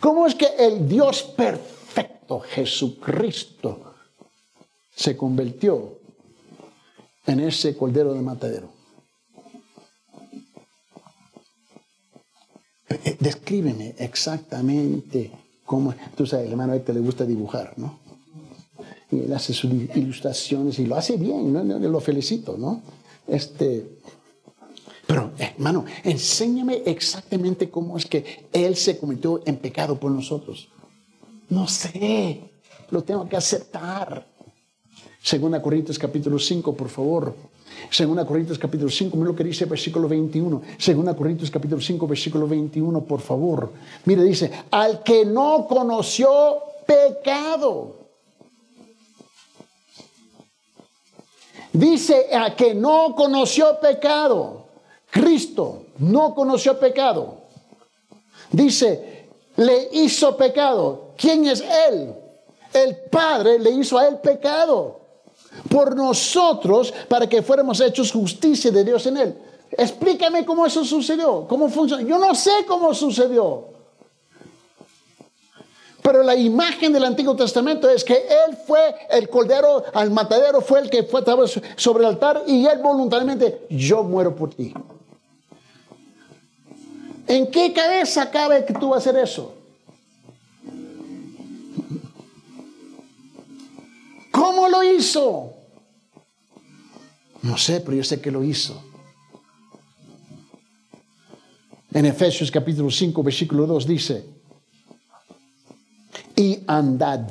¿Cómo 0.00 0.26
es 0.26 0.34
que 0.34 0.48
el 0.58 0.88
Dios 0.88 1.22
perfecto, 1.22 2.40
Jesucristo, 2.40 3.94
se 4.94 5.16
convirtió 5.16 5.98
en 7.26 7.40
ese 7.40 7.76
cordero 7.76 8.14
de 8.14 8.22
matadero. 8.22 8.68
Eh, 12.88 13.16
descríbeme 13.18 13.94
exactamente 13.98 15.30
cómo. 15.64 15.94
Tú 16.16 16.26
sabes, 16.26 16.46
el 16.46 16.52
hermano 16.52 16.74
este 16.74 16.92
le 16.92 17.00
gusta 17.00 17.24
dibujar, 17.24 17.74
¿no? 17.76 17.98
Y 19.10 19.20
él 19.20 19.32
hace 19.32 19.52
sus 19.52 19.70
ilustraciones 19.70 20.78
y 20.78 20.86
lo 20.86 20.96
hace 20.96 21.16
bien, 21.16 21.52
¿no? 21.52 21.62
lo 21.62 22.00
felicito, 22.00 22.56
¿no? 22.56 22.82
Este. 23.26 23.98
Pero, 25.06 25.30
hermano, 25.38 25.84
enséñame 26.02 26.82
exactamente 26.84 27.70
cómo 27.70 27.96
es 27.96 28.06
que 28.06 28.48
Él 28.52 28.74
se 28.74 28.98
cometió 28.98 29.40
en 29.46 29.56
pecado 29.56 30.00
por 30.00 30.10
nosotros. 30.10 30.68
No 31.48 31.68
sé, 31.68 32.40
lo 32.90 33.04
tengo 33.04 33.28
que 33.28 33.36
aceptar. 33.36 34.26
Segunda 35.26 35.60
Corintios 35.60 35.98
capítulo 35.98 36.38
5, 36.38 36.76
por 36.76 36.88
favor. 36.88 37.34
Segunda 37.90 38.24
Corintios 38.24 38.60
capítulo 38.60 38.88
5, 38.88 39.16
mira 39.16 39.30
lo 39.30 39.34
que 39.34 39.42
dice 39.42 39.64
versículo 39.64 40.06
21. 40.06 40.62
Segunda 40.78 41.16
Corintios 41.16 41.50
capítulo 41.50 41.82
5, 41.82 42.06
versículo 42.06 42.46
21, 42.46 43.00
por 43.00 43.20
favor. 43.20 43.72
Mire, 44.04 44.22
dice, 44.22 44.52
al 44.70 45.02
que 45.02 45.24
no 45.24 45.66
conoció 45.68 46.62
pecado. 46.86 47.96
Dice 51.72 52.28
a 52.32 52.54
que 52.54 52.72
no 52.72 53.16
conoció 53.16 53.80
pecado. 53.80 54.66
Cristo 55.10 55.86
no 55.98 56.36
conoció 56.36 56.78
pecado. 56.78 57.38
Dice, 58.52 59.26
le 59.56 59.88
hizo 59.90 60.36
pecado. 60.36 61.14
¿Quién 61.16 61.46
es 61.46 61.64
Él? 61.90 62.14
El 62.72 62.96
Padre 63.10 63.58
le 63.58 63.70
hizo 63.70 63.98
a 63.98 64.06
Él 64.06 64.18
pecado 64.18 65.05
por 65.68 65.96
nosotros 65.96 66.92
para 67.08 67.28
que 67.28 67.42
fuéramos 67.42 67.80
hechos 67.80 68.12
justicia 68.12 68.70
de 68.70 68.84
Dios 68.84 69.06
en 69.06 69.16
Él. 69.16 69.38
Explícame 69.70 70.44
cómo 70.44 70.64
eso 70.66 70.84
sucedió, 70.84 71.46
cómo 71.48 71.68
funcionó. 71.68 72.06
Yo 72.06 72.18
no 72.18 72.34
sé 72.34 72.64
cómo 72.66 72.94
sucedió. 72.94 73.76
Pero 76.02 76.22
la 76.22 76.36
imagen 76.36 76.92
del 76.92 77.04
Antiguo 77.04 77.34
Testamento 77.34 77.90
es 77.90 78.04
que 78.04 78.14
Él 78.14 78.56
fue 78.64 78.94
el 79.10 79.28
cordero 79.28 79.82
al 79.92 80.12
matadero, 80.12 80.60
fue 80.60 80.78
el 80.78 80.88
que 80.88 81.02
fue 81.02 81.24
sobre 81.74 82.04
el 82.04 82.10
altar 82.10 82.44
y 82.46 82.64
Él 82.64 82.78
voluntariamente, 82.78 83.66
yo 83.70 84.04
muero 84.04 84.36
por 84.36 84.54
ti. 84.54 84.72
¿En 87.26 87.50
qué 87.50 87.72
cabeza 87.72 88.30
cabe 88.30 88.64
que 88.64 88.72
tú 88.74 88.90
vas 88.90 89.04
a 89.04 89.10
hacer 89.10 89.20
eso? 89.20 89.55
¿Cómo 94.36 94.68
lo 94.68 94.82
hizo? 94.82 95.54
No 97.40 97.56
sé, 97.56 97.80
pero 97.80 97.96
yo 97.96 98.04
sé 98.04 98.20
que 98.20 98.30
lo 98.30 98.44
hizo. 98.44 98.84
En 101.94 102.04
Efesios 102.04 102.50
capítulo 102.50 102.90
5, 102.90 103.22
versículo 103.22 103.66
2 103.66 103.86
dice, 103.86 104.26
y 106.36 106.58
andad. 106.66 107.26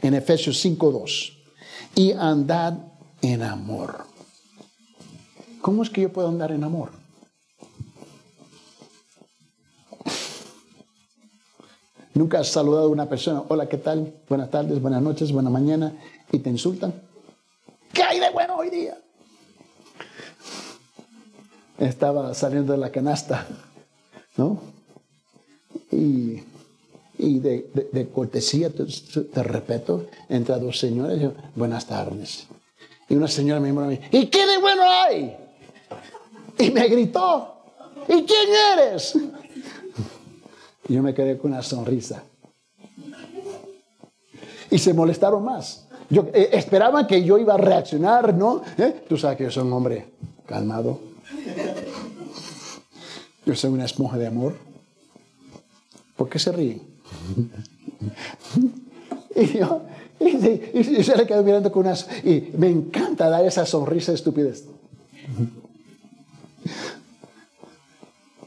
En 0.00 0.14
Efesios 0.14 0.58
5, 0.58 0.90
2, 0.90 1.38
y 1.96 2.12
andad 2.12 2.78
en 3.20 3.42
amor. 3.42 4.06
¿Cómo 5.60 5.82
es 5.82 5.90
que 5.90 6.00
yo 6.00 6.12
puedo 6.14 6.28
andar 6.28 6.50
en 6.52 6.64
amor? 6.64 7.01
Nunca 12.14 12.40
has 12.40 12.48
saludado 12.48 12.86
a 12.86 12.88
una 12.88 13.08
persona, 13.08 13.42
hola, 13.48 13.68
¿qué 13.68 13.78
tal? 13.78 14.12
Buenas 14.28 14.50
tardes, 14.50 14.80
buenas 14.82 15.00
noches, 15.00 15.32
buena 15.32 15.48
mañana, 15.48 15.94
y 16.30 16.38
te 16.40 16.50
insultan. 16.50 16.92
¿Qué 17.92 18.02
hay 18.02 18.20
de 18.20 18.30
bueno 18.30 18.56
hoy 18.56 18.68
día? 18.68 18.98
Estaba 21.78 22.34
saliendo 22.34 22.72
de 22.72 22.78
la 22.78 22.90
canasta, 22.90 23.46
¿no? 24.36 24.60
Y, 25.90 26.42
de, 27.18 28.08
cortesía, 28.12 28.70
te, 28.70 29.42
respeto, 29.42 30.06
entra 30.28 30.58
dos 30.58 30.78
señores 30.78 31.18
y 31.18 31.22
yo, 31.22 31.32
buenas 31.54 31.86
tardes. 31.86 32.46
Y 33.08 33.14
una 33.14 33.28
señora 33.28 33.60
me 33.60 33.70
dijo 33.70 33.80
a 33.80 33.86
mí, 33.86 33.98
¿y 34.10 34.26
qué 34.26 34.46
de 34.46 34.58
bueno 34.58 34.82
hay? 34.84 35.36
Y 36.58 36.70
me 36.70 36.88
gritó, 36.88 37.56
¿y 38.06 38.22
quién 38.22 38.48
eres? 38.78 39.16
Y 40.88 40.94
yo 40.94 41.02
me 41.02 41.14
quedé 41.14 41.38
con 41.38 41.52
una 41.52 41.62
sonrisa. 41.62 42.24
Y 44.70 44.78
se 44.78 44.94
molestaron 44.94 45.44
más. 45.44 45.86
Yo, 46.08 46.26
eh, 46.32 46.50
esperaban 46.52 47.06
que 47.06 47.22
yo 47.24 47.38
iba 47.38 47.54
a 47.54 47.58
reaccionar, 47.58 48.34
¿no? 48.34 48.62
¿Eh? 48.78 49.04
Tú 49.08 49.16
sabes 49.16 49.38
que 49.38 49.44
yo 49.44 49.50
soy 49.50 49.66
un 49.66 49.72
hombre 49.72 50.12
calmado. 50.46 50.98
Yo 53.44 53.54
soy 53.54 53.70
una 53.70 53.84
esponja 53.84 54.18
de 54.18 54.26
amor. 54.26 54.56
¿Por 56.16 56.28
qué 56.28 56.38
se 56.38 56.52
ríen? 56.52 56.82
y 59.36 59.58
yo, 59.58 59.82
y, 60.20 61.02
se 61.02 61.16
le 61.16 61.26
quedó 61.26 61.42
mirando 61.42 61.72
con 61.72 61.86
unas... 61.86 62.06
Y 62.24 62.52
me 62.56 62.68
encanta 62.68 63.28
dar 63.28 63.44
esa 63.44 63.66
sonrisa 63.66 64.12
estupidez. 64.12 64.64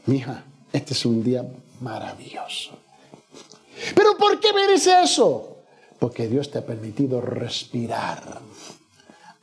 Mija, 0.05 0.43
este 0.71 0.93
es 0.93 1.05
un 1.05 1.23
día 1.23 1.45
maravilloso. 1.86 2.71
Pero 3.93 4.17
¿por 4.17 4.39
qué 4.39 4.51
me 4.53 4.67
dice 4.67 5.03
eso? 5.03 5.57
Porque 5.99 6.27
Dios 6.27 6.49
te 6.49 6.57
ha 6.57 6.65
permitido 6.65 7.21
respirar, 7.21 8.41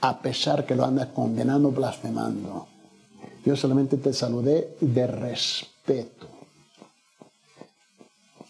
a 0.00 0.18
pesar 0.18 0.66
que 0.66 0.74
lo 0.74 0.84
andas 0.84 1.08
condenando, 1.14 1.70
blasfemando. 1.70 2.66
Yo 3.44 3.56
solamente 3.56 3.96
te 3.96 4.12
saludé 4.12 4.76
de 4.80 5.06
respeto. 5.06 6.26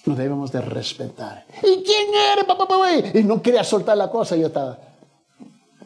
Nos 0.06 0.16
debemos 0.16 0.50
de 0.50 0.62
respetar. 0.62 1.44
¿Y 1.62 1.82
quién 1.84 2.08
eres, 2.32 2.44
papá, 2.44 2.66
Y 3.14 3.22
no 3.22 3.40
quería 3.40 3.62
soltar 3.62 3.96
la 3.96 4.10
cosa. 4.10 4.36
Yo 4.36 4.48
estaba, 4.48 4.78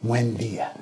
buen 0.01 0.37
día. 0.37 0.73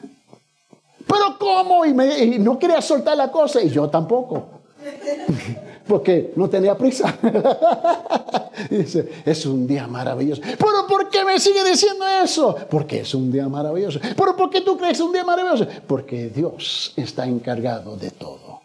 Pero 1.06 1.38
¿cómo? 1.38 1.84
Y, 1.84 1.90
y 1.90 2.38
no 2.38 2.58
quería 2.58 2.80
soltar 2.80 3.16
la 3.16 3.32
cosa. 3.32 3.60
Y 3.60 3.70
yo 3.70 3.88
tampoco 3.88 4.54
porque 5.86 6.32
no 6.36 6.48
tenía 6.48 6.76
prisa. 6.76 7.16
dice, 8.70 9.22
es 9.24 9.46
un 9.46 9.66
día 9.66 9.86
maravilloso. 9.86 10.40
¿Pero 10.42 10.86
por 10.88 11.10
qué 11.10 11.24
me 11.24 11.38
sigue 11.38 11.62
diciendo 11.64 12.04
eso? 12.22 12.56
Porque 12.70 13.00
es 13.00 13.14
un 13.14 13.30
día 13.30 13.48
maravilloso. 13.48 14.00
¿Pero 14.16 14.36
por 14.36 14.50
qué 14.50 14.60
tú 14.62 14.76
crees 14.76 15.00
un 15.00 15.12
día 15.12 15.24
maravilloso? 15.24 15.66
Porque 15.86 16.28
Dios 16.28 16.92
está 16.96 17.26
encargado 17.26 17.96
de 17.96 18.10
todo. 18.10 18.60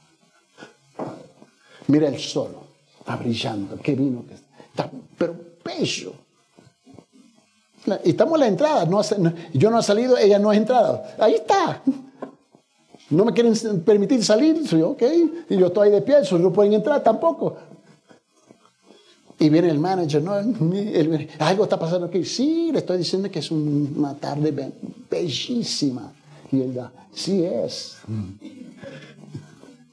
Mira 1.88 2.08
el 2.08 2.20
sol, 2.20 2.56
está 3.00 3.16
brillando, 3.16 3.78
qué 3.82 3.96
vino 3.96 4.24
que 4.28 4.36
está, 4.36 4.90
pero 5.18 5.36
bello. 5.66 6.14
Y 8.04 8.10
estamos 8.12 8.36
en 8.36 8.40
la 8.42 8.48
entrada, 8.48 8.88
yo 9.54 9.72
no 9.72 9.80
he 9.80 9.84
salido, 9.84 10.16
ella 10.18 10.38
no 10.38 10.52
ha 10.52 10.56
entrado. 10.56 11.02
Ahí 11.18 11.36
está. 11.36 11.82
No 13.10 13.26
me 13.26 13.34
quieren 13.34 13.54
permitir 13.82 14.24
salir, 14.24 14.68
soy 14.68 14.82
ok, 14.82 15.04
y 15.50 15.58
yo 15.58 15.68
estoy 15.68 15.88
ahí 15.88 15.94
de 15.96 16.02
pie, 16.02 16.18
no 16.40 16.54
pueden 16.54 16.74
entrar 16.74 17.04
tampoco. 17.04 17.58
Y 19.40 19.50
viene 19.50 19.70
el 19.70 19.80
manager, 19.80 20.22
¿no? 20.22 20.34
algo 21.40 21.64
está 21.64 21.80
pasando 21.80 22.08
aquí. 22.08 22.26
Sí, 22.26 22.72
le 22.74 22.80
estoy 22.80 22.98
diciendo 22.98 23.32
que 23.32 23.40
es 23.40 23.50
una 23.50 24.14
tarde 24.16 24.74
bellísima. 25.10 26.12
Y 26.52 26.62
él 26.62 26.74
da, 26.74 26.92
sí 27.14 27.46
es. 27.46 27.98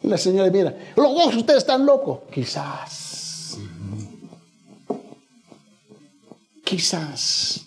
Y 0.03 0.09
la 0.09 0.19
señora 0.19 0.51
mira, 0.51 0.77
los 0.97 1.15
dos 1.15 1.37
ustedes 1.37 1.59
están 1.59 1.87
locos. 1.87 2.21
Quizás. 2.33 3.59
Quizás. 6.65 7.67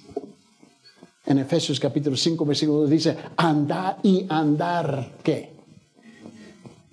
En 1.30 1.38
Efesios 1.38 1.80
capítulo 1.80 2.18
5, 2.18 2.44
versículo 2.44 2.80
2 2.80 2.90
dice, 2.90 3.16
andar 3.38 4.00
y 4.02 4.26
andar, 4.30 5.12
¿qué? 5.22 5.54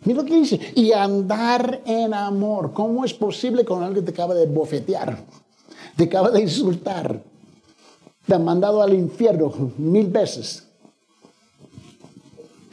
Mira 0.05 0.21
lo 0.21 0.29
que 0.29 0.37
dice, 0.37 0.61
y 0.75 0.93
andar 0.93 1.81
en 1.87 2.13
amor. 2.13 2.75
¿Cómo 2.75 3.07
es 3.07 3.15
posible 3.15 3.65
con 3.65 3.83
alguien 3.83 4.05
que 4.05 4.13
te 4.13 4.15
acaba 4.15 4.35
de 4.35 4.45
bofetear? 4.45 5.25
Te 5.97 6.05
acaba 6.05 6.31
de 6.31 6.43
insultar. 6.43 7.23
Te 8.27 8.35
han 8.35 8.45
mandado 8.45 8.83
al 8.83 8.93
infierno 8.93 9.73
mil 9.79 10.09
veces. 10.09 10.66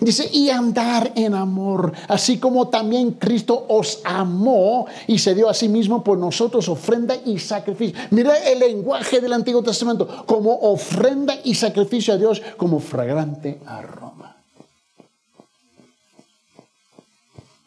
Dice, 0.03 0.29
y 0.31 0.49
andar 0.49 1.13
en 1.15 1.33
amor, 1.33 1.93
así 2.07 2.37
como 2.37 2.67
también 2.67 3.11
Cristo 3.11 3.65
os 3.69 4.01
amó 4.03 4.85
y 5.07 5.17
se 5.17 5.33
dio 5.33 5.49
a 5.49 5.53
sí 5.53 5.69
mismo 5.69 6.03
por 6.03 6.17
nosotros 6.17 6.67
ofrenda 6.67 7.15
y 7.15 7.39
sacrificio. 7.39 7.99
Mira 8.11 8.37
el 8.37 8.59
lenguaje 8.59 9.21
del 9.21 9.33
Antiguo 9.33 9.63
Testamento, 9.63 10.25
como 10.25 10.53
ofrenda 10.53 11.35
y 11.43 11.55
sacrificio 11.55 12.13
a 12.13 12.17
Dios, 12.17 12.41
como 12.57 12.79
fragrante 12.79 13.59
aroma. 13.65 14.37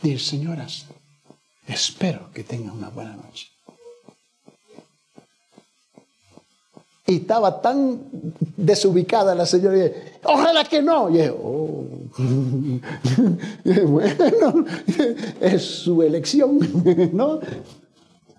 Dice, 0.03 0.25
señoras, 0.25 0.87
espero 1.67 2.31
que 2.33 2.45
tengan 2.45 2.77
una 2.77 2.91
buena 2.91 3.17
noche. 3.17 3.56
Y 7.07 7.17
estaba 7.17 7.63
tan 7.63 8.01
desubicada 8.57 9.35
la 9.35 9.47
señora, 9.47 9.79
ojalá 10.25 10.65
que 10.65 10.83
no. 10.83 11.09
Y 11.09 11.19
yo, 11.19 11.37
oh. 11.41 11.85
bueno, 13.87 14.65
es 15.41 15.63
su 15.63 16.03
elección, 16.03 16.59
¿no? 17.13 17.39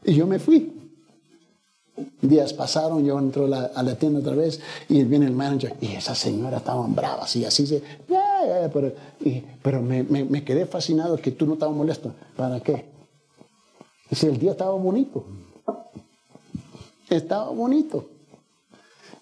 Y 0.04 0.16
yo 0.16 0.28
me 0.28 0.40
fui. 0.40 0.74
Días 2.22 2.54
pasaron, 2.54 3.06
yo 3.06 3.18
entro 3.18 3.46
a 3.46 3.82
la, 3.84 3.96
tienda 3.96 4.20
otra 4.20 4.36
vez 4.36 4.60
y 4.88 5.04
viene 5.04 5.26
el 5.26 5.32
manager 5.32 5.76
y 5.82 5.94
esa 5.94 6.14
señora 6.14 6.58
estaba 6.58 6.86
brava, 6.86 7.26
y 7.34 7.44
así 7.44 7.66
se... 7.66 7.82
pero, 8.72 8.94
pero 9.64 9.82
me, 9.82 10.04
me, 10.04 10.44
quedé 10.44 10.68
fascinado 10.68 11.18
que 11.18 11.32
tú 11.32 11.48
no 11.48 11.54
estabas 11.54 11.76
molesto. 11.76 12.14
¿Para 12.36 12.60
qué? 12.60 12.86
Si 14.12 14.28
el 14.28 14.38
día 14.38 14.52
estaba 14.52 14.74
bonito. 14.74 15.26
Estaba 17.10 17.50
bonito. 17.50 18.06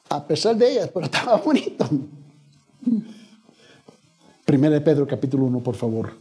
A 0.10 0.26
pesar 0.26 0.56
de 0.56 0.72
ella, 0.72 0.90
pero 0.94 1.06
estaba 1.06 1.38
bonito. 1.38 1.88
Primera 4.46 4.76
de 4.76 4.82
Pedro 4.82 5.08
capítulo 5.08 5.46
1, 5.46 5.60
por 5.62 5.76
favor. 5.76 6.14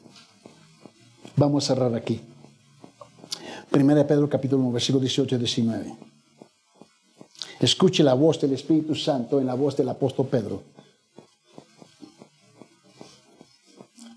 Vamos 1.37 1.65
a 1.65 1.75
cerrar 1.75 1.95
aquí. 1.95 2.21
Primera 3.71 4.01
de 4.01 4.05
Pedro 4.07 4.29
capítulo 4.29 4.63
1, 4.63 4.73
versículo 4.73 5.01
18 5.01 5.35
y 5.35 5.39
19. 5.39 5.97
Escuche 7.61 8.03
la 8.03 8.15
voz 8.15 8.41
del 8.41 8.53
Espíritu 8.53 8.95
Santo 8.95 9.41
en 9.41 9.47
la 9.47 9.55
voz 9.55 9.77
del 9.77 9.89
apóstol 9.89 10.27
Pedro. 10.27 10.63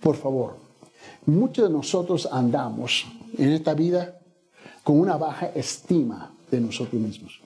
Por 0.01 0.15
favor, 0.15 0.57
muchos 1.25 1.67
de 1.67 1.73
nosotros 1.73 2.27
andamos 2.31 3.05
en 3.37 3.51
esta 3.51 3.73
vida 3.73 4.19
con 4.83 4.99
una 4.99 5.17
baja 5.17 5.47
estima 5.47 6.33
de 6.49 6.61
nosotros 6.61 7.01
mismos. 7.01 7.41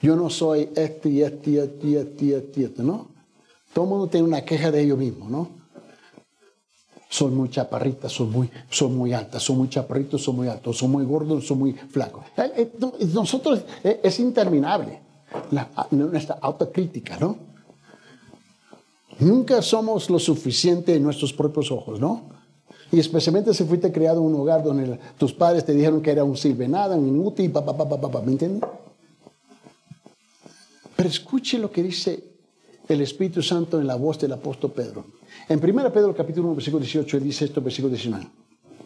Yo 0.00 0.14
no 0.14 0.28
soy 0.28 0.68
este 0.76 1.08
y 1.08 1.22
este 1.22 1.50
y 1.50 1.58
este 1.58 1.86
y 1.86 1.94
este 1.96 2.24
y 2.24 2.32
este, 2.32 2.64
este 2.64 2.82
¿no? 2.82 3.08
Todo 3.72 3.84
el 3.84 3.90
mundo 3.90 4.06
tiene 4.08 4.26
una 4.26 4.42
queja 4.42 4.70
de 4.70 4.82
ellos 4.82 4.98
mismos, 4.98 5.30
¿no? 5.30 5.48
Soy 7.08 7.30
muy 7.30 7.48
chaparrita, 7.48 8.08
soy 8.08 8.26
muy, 8.26 8.50
soy 8.68 8.88
muy 8.90 9.12
soy 9.38 9.56
muy 9.56 9.68
chaparrito, 9.68 10.18
soy 10.18 10.34
muy 10.34 10.48
alto, 10.48 10.72
soy 10.72 10.88
muy 10.88 11.04
gordo, 11.04 11.40
soy 11.40 11.56
muy 11.56 11.72
flaco. 11.72 12.24
Eh, 12.36 12.52
eh, 12.56 12.72
nosotros 13.12 13.62
eh, 13.84 14.00
es 14.02 14.18
interminable 14.18 15.00
nuestra 15.90 16.38
autocrítica, 16.40 17.16
¿no? 17.18 17.36
Nunca 19.18 19.62
somos 19.62 20.10
lo 20.10 20.18
suficiente 20.18 20.94
en 20.94 21.02
nuestros 21.02 21.32
propios 21.32 21.70
ojos, 21.70 22.00
¿no? 22.00 22.22
Y 22.92 23.00
especialmente 23.00 23.54
si 23.54 23.64
fuiste 23.64 23.90
criado 23.90 24.20
en 24.20 24.26
un 24.26 24.40
hogar 24.40 24.62
donde 24.62 24.98
tus 25.16 25.32
padres 25.32 25.64
te 25.64 25.72
dijeron 25.72 26.02
que 26.02 26.10
era 26.10 26.22
un 26.22 26.36
silvenada, 26.36 26.96
un 26.96 27.08
inútil, 27.08 27.50
papá, 27.50 27.76
papá, 27.76 28.00
papá, 28.00 28.20
¿me 28.20 28.32
entiendes? 28.32 28.68
Pero 30.96 31.08
escuche 31.08 31.58
lo 31.58 31.70
que 31.70 31.82
dice 31.82 32.24
el 32.88 33.00
Espíritu 33.02 33.42
Santo 33.42 33.78
en 33.80 33.86
la 33.86 33.96
voz 33.96 34.18
del 34.18 34.32
apóstol 34.32 34.72
Pedro. 34.72 35.06
En 35.48 35.62
1 35.62 35.92
Pedro 35.92 36.14
capítulo 36.14 36.48
1, 36.48 36.56
versículo 36.56 36.80
18, 36.80 37.18
él 37.18 37.24
dice 37.24 37.44
esto, 37.44 37.60
versículo 37.60 37.92
19. 37.92 38.26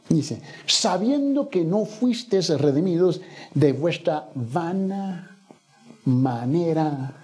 Dice, 0.09 0.43
sabiendo 0.67 1.49
que 1.49 1.65
no 1.65 1.85
fuisteis 1.85 2.49
redimidos 2.51 3.21
de 3.55 3.73
vuestra 3.73 4.29
vana 4.35 5.39
manera 6.05 7.15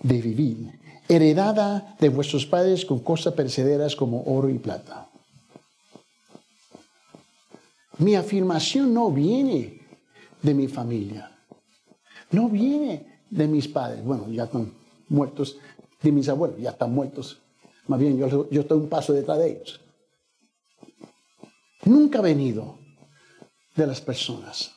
de 0.00 0.22
vivir, 0.22 0.78
heredada 1.08 1.96
de 1.98 2.08
vuestros 2.08 2.46
padres 2.46 2.86
con 2.86 3.00
cosas 3.00 3.34
perecederas 3.34 3.96
como 3.96 4.22
oro 4.22 4.48
y 4.48 4.58
plata. 4.58 5.08
Mi 7.98 8.14
afirmación 8.14 8.94
no 8.94 9.10
viene 9.10 9.80
de 10.42 10.54
mi 10.54 10.68
familia, 10.68 11.36
no 12.30 12.48
viene 12.48 13.11
de 13.32 13.48
mis 13.48 13.66
padres, 13.66 14.04
bueno, 14.04 14.28
ya 14.30 14.44
están 14.44 14.70
muertos, 15.08 15.56
de 16.02 16.12
mis 16.12 16.28
abuelos, 16.28 16.60
ya 16.60 16.70
están 16.70 16.92
muertos. 16.92 17.40
Más 17.86 17.98
bien, 17.98 18.18
yo, 18.18 18.48
yo 18.50 18.60
estoy 18.60 18.78
un 18.78 18.90
paso 18.90 19.14
detrás 19.14 19.38
de 19.38 19.52
ellos. 19.52 19.80
Nunca 21.84 22.18
ha 22.18 22.22
venido 22.22 22.78
de 23.74 23.86
las 23.86 24.02
personas. 24.02 24.72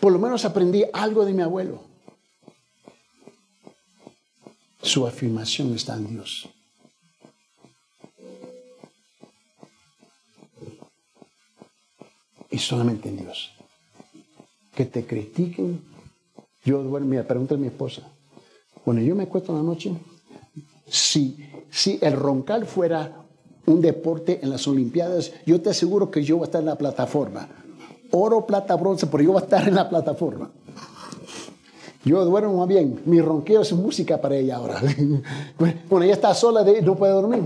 Por 0.00 0.12
lo 0.12 0.18
menos 0.18 0.44
aprendí 0.44 0.84
algo 0.92 1.24
de 1.24 1.32
mi 1.32 1.42
abuelo. 1.42 1.80
Su 4.82 5.06
afirmación 5.06 5.72
está 5.74 5.94
en 5.94 6.08
Dios. 6.08 6.48
Y 12.50 12.58
solamente 12.58 13.08
en 13.08 13.18
Dios. 13.18 13.52
Que 14.74 14.86
te 14.86 15.06
critiquen 15.06 15.91
yo 16.64 16.82
duermo, 16.82 17.08
mira, 17.08 17.26
pregunta 17.26 17.56
mi 17.56 17.66
esposa. 17.66 18.02
Bueno, 18.84 19.00
yo 19.00 19.14
me 19.14 19.24
acuesto 19.24 19.52
en 19.52 19.58
la 19.58 19.64
noche. 19.64 19.92
Si, 20.86 21.38
el 22.00 22.12
roncal 22.12 22.66
fuera 22.66 23.24
un 23.66 23.80
deporte 23.80 24.40
en 24.42 24.50
las 24.50 24.66
Olimpiadas, 24.68 25.32
yo 25.46 25.60
te 25.60 25.70
aseguro 25.70 26.10
que 26.10 26.22
yo 26.22 26.36
voy 26.36 26.44
a 26.44 26.46
estar 26.46 26.60
en 26.60 26.66
la 26.66 26.76
plataforma. 26.76 27.48
Oro, 28.10 28.44
plata, 28.46 28.76
bronce, 28.76 29.06
pero 29.06 29.22
yo 29.22 29.32
voy 29.32 29.40
a 29.40 29.44
estar 29.44 29.66
en 29.66 29.74
la 29.74 29.88
plataforma. 29.88 30.50
Yo 32.04 32.24
duermo 32.24 32.58
más 32.58 32.68
bien. 32.68 33.00
Mi 33.06 33.20
ronqueo 33.20 33.62
es 33.62 33.72
música 33.72 34.20
para 34.20 34.36
ella 34.36 34.56
ahora. 34.56 34.80
Bueno, 35.88 36.04
ella 36.04 36.14
está 36.14 36.34
sola, 36.34 36.64
no 36.82 36.96
puede 36.96 37.12
dormir. 37.12 37.42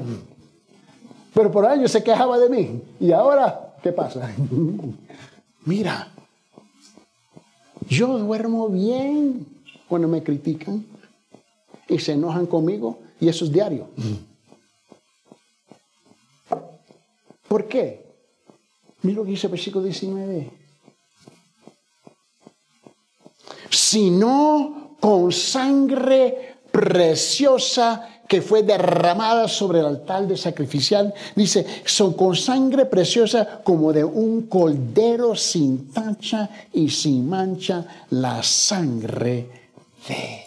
Pero 1.34 1.50
por 1.50 1.66
años 1.66 1.90
se 1.90 2.02
quejaba 2.02 2.38
de 2.38 2.48
mí. 2.48 2.82
Y 2.98 3.12
ahora, 3.12 3.74
¿qué 3.82 3.92
pasa? 3.92 4.30
Mira, 5.66 6.15
yo 7.88 8.18
duermo 8.18 8.68
bien 8.68 9.46
cuando 9.88 10.08
me 10.08 10.22
critican 10.22 10.84
y 11.88 11.98
se 11.98 12.12
enojan 12.12 12.46
conmigo 12.46 12.98
y 13.20 13.28
eso 13.28 13.44
es 13.44 13.52
diario. 13.52 13.88
¿Por 17.48 17.68
qué? 17.68 18.04
Mira 19.02 19.18
lo 19.18 19.24
que 19.24 19.30
dice 19.30 19.46
el 19.46 19.52
versículo 19.52 19.84
19. 19.84 20.50
Sino 23.70 24.96
con 25.00 25.30
sangre 25.30 26.56
preciosa 26.72 28.15
que 28.28 28.42
fue 28.42 28.62
derramada 28.62 29.48
sobre 29.48 29.80
el 29.80 29.86
altar 29.86 30.26
de 30.26 30.36
sacrificial, 30.36 31.14
dice, 31.34 31.66
son 31.84 32.14
con 32.14 32.34
sangre 32.34 32.86
preciosa 32.86 33.60
como 33.62 33.92
de 33.92 34.04
un 34.04 34.42
cordero 34.42 35.34
sin 35.34 35.92
tacha 35.92 36.48
y 36.72 36.90
sin 36.90 37.28
mancha, 37.28 38.06
la 38.10 38.42
sangre 38.42 39.48
de 40.08 40.44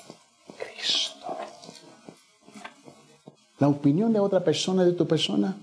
Cristo. 0.58 1.38
La 3.60 3.68
opinión 3.68 4.12
de 4.14 4.20
otra 4.20 4.44
persona, 4.44 4.84
de 4.84 4.94
tu 4.94 5.08
persona, 5.08 5.56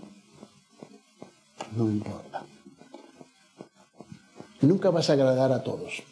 no 1.77 1.85
importa. 1.85 2.45
Nunca 4.63 4.91
vas 4.91 5.11
a 5.11 5.13
agradar 5.13 5.53
a 5.53 5.63
todos. 5.63 6.03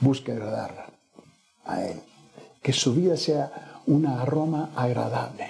Busque 0.00 0.32
agradar 0.32 0.90
a 1.64 1.82
Él. 1.82 2.00
Que 2.62 2.72
su 2.72 2.94
vida 2.94 3.16
sea 3.16 3.80
una 3.86 4.22
aroma 4.22 4.70
agradable 4.76 5.48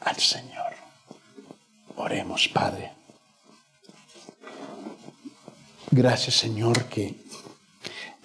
al 0.00 0.16
Señor. 0.16 0.72
Oremos, 1.96 2.48
Padre. 2.48 2.92
Gracias, 5.90 6.36
Señor, 6.36 6.84
que 6.84 7.14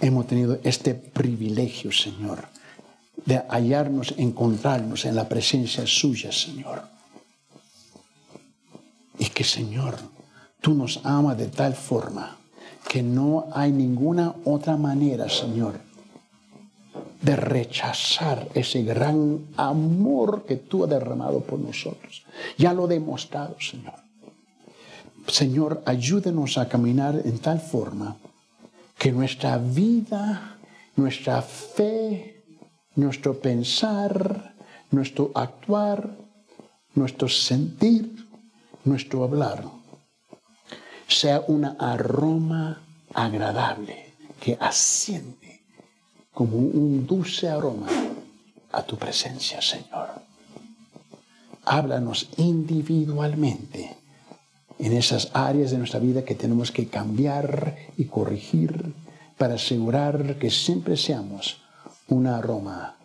hemos 0.01 0.27
tenido 0.27 0.59
este 0.63 0.95
privilegio, 0.95 1.91
Señor, 1.91 2.47
de 3.25 3.37
hallarnos, 3.49 4.13
encontrarnos 4.17 5.05
en 5.05 5.15
la 5.15 5.29
presencia 5.29 5.87
suya, 5.87 6.31
Señor. 6.31 6.83
Y 9.17 9.29
que, 9.29 9.43
Señor, 9.43 9.97
tú 10.59 10.73
nos 10.73 11.05
amas 11.05 11.37
de 11.37 11.47
tal 11.47 11.73
forma 11.73 12.42
que 12.87 13.01
no 13.01 13.47
hay 13.53 13.71
ninguna 13.71 14.35
otra 14.45 14.77
manera, 14.77 15.29
Señor, 15.29 15.79
de 17.21 17.35
rechazar 17.35 18.49
ese 18.53 18.83
gran 18.83 19.47
amor 19.57 20.45
que 20.45 20.57
tú 20.57 20.83
has 20.83 20.89
derramado 20.89 21.39
por 21.41 21.59
nosotros. 21.59 22.25
Ya 22.57 22.73
lo 22.73 22.85
he 22.85 22.95
demostrado, 22.95 23.55
Señor. 23.59 23.95
Señor, 25.27 25.81
ayúdenos 25.85 26.57
a 26.57 26.67
caminar 26.67 27.21
en 27.23 27.39
tal 27.39 27.61
forma 27.61 28.17
que 28.97 29.11
nuestra 29.11 29.57
vida, 29.57 30.57
nuestra 30.95 31.41
fe, 31.41 32.43
nuestro 32.95 33.39
pensar, 33.39 34.53
nuestro 34.91 35.31
actuar, 35.33 36.15
nuestro 36.93 37.27
sentir, 37.27 38.27
nuestro 38.83 39.23
hablar, 39.23 39.63
sea 41.13 41.43
un 41.47 41.65
aroma 41.65 42.81
agradable 43.13 44.13
que 44.39 44.57
asciende 44.59 45.61
como 46.33 46.57
un 46.57 47.05
dulce 47.05 47.47
aroma 47.47 47.87
a 48.71 48.83
tu 48.83 48.97
presencia, 48.97 49.61
Señor. 49.61 50.09
Háblanos 51.65 52.29
individualmente 52.37 53.95
en 54.79 54.93
esas 54.93 55.29
áreas 55.33 55.71
de 55.71 55.77
nuestra 55.77 55.99
vida 55.99 56.25
que 56.25 56.35
tenemos 56.35 56.71
que 56.71 56.87
cambiar 56.87 57.77
y 57.95 58.05
corregir 58.05 58.93
para 59.37 59.55
asegurar 59.55 60.37
que 60.39 60.49
siempre 60.49 60.97
seamos 60.97 61.61
una 62.07 62.37
aroma 62.37 62.97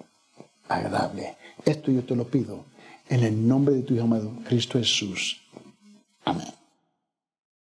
agradable. 0.69 1.37
Esto 1.65 1.93
yo 1.93 2.05
te 2.05 2.17
lo 2.17 2.27
pido 2.27 2.65
en 3.09 3.23
el 3.23 3.47
nombre 3.47 3.75
de 3.75 3.83
tu 3.83 4.01
amado, 4.01 4.33
Cristo 4.47 4.79
Jesús. 4.79 5.41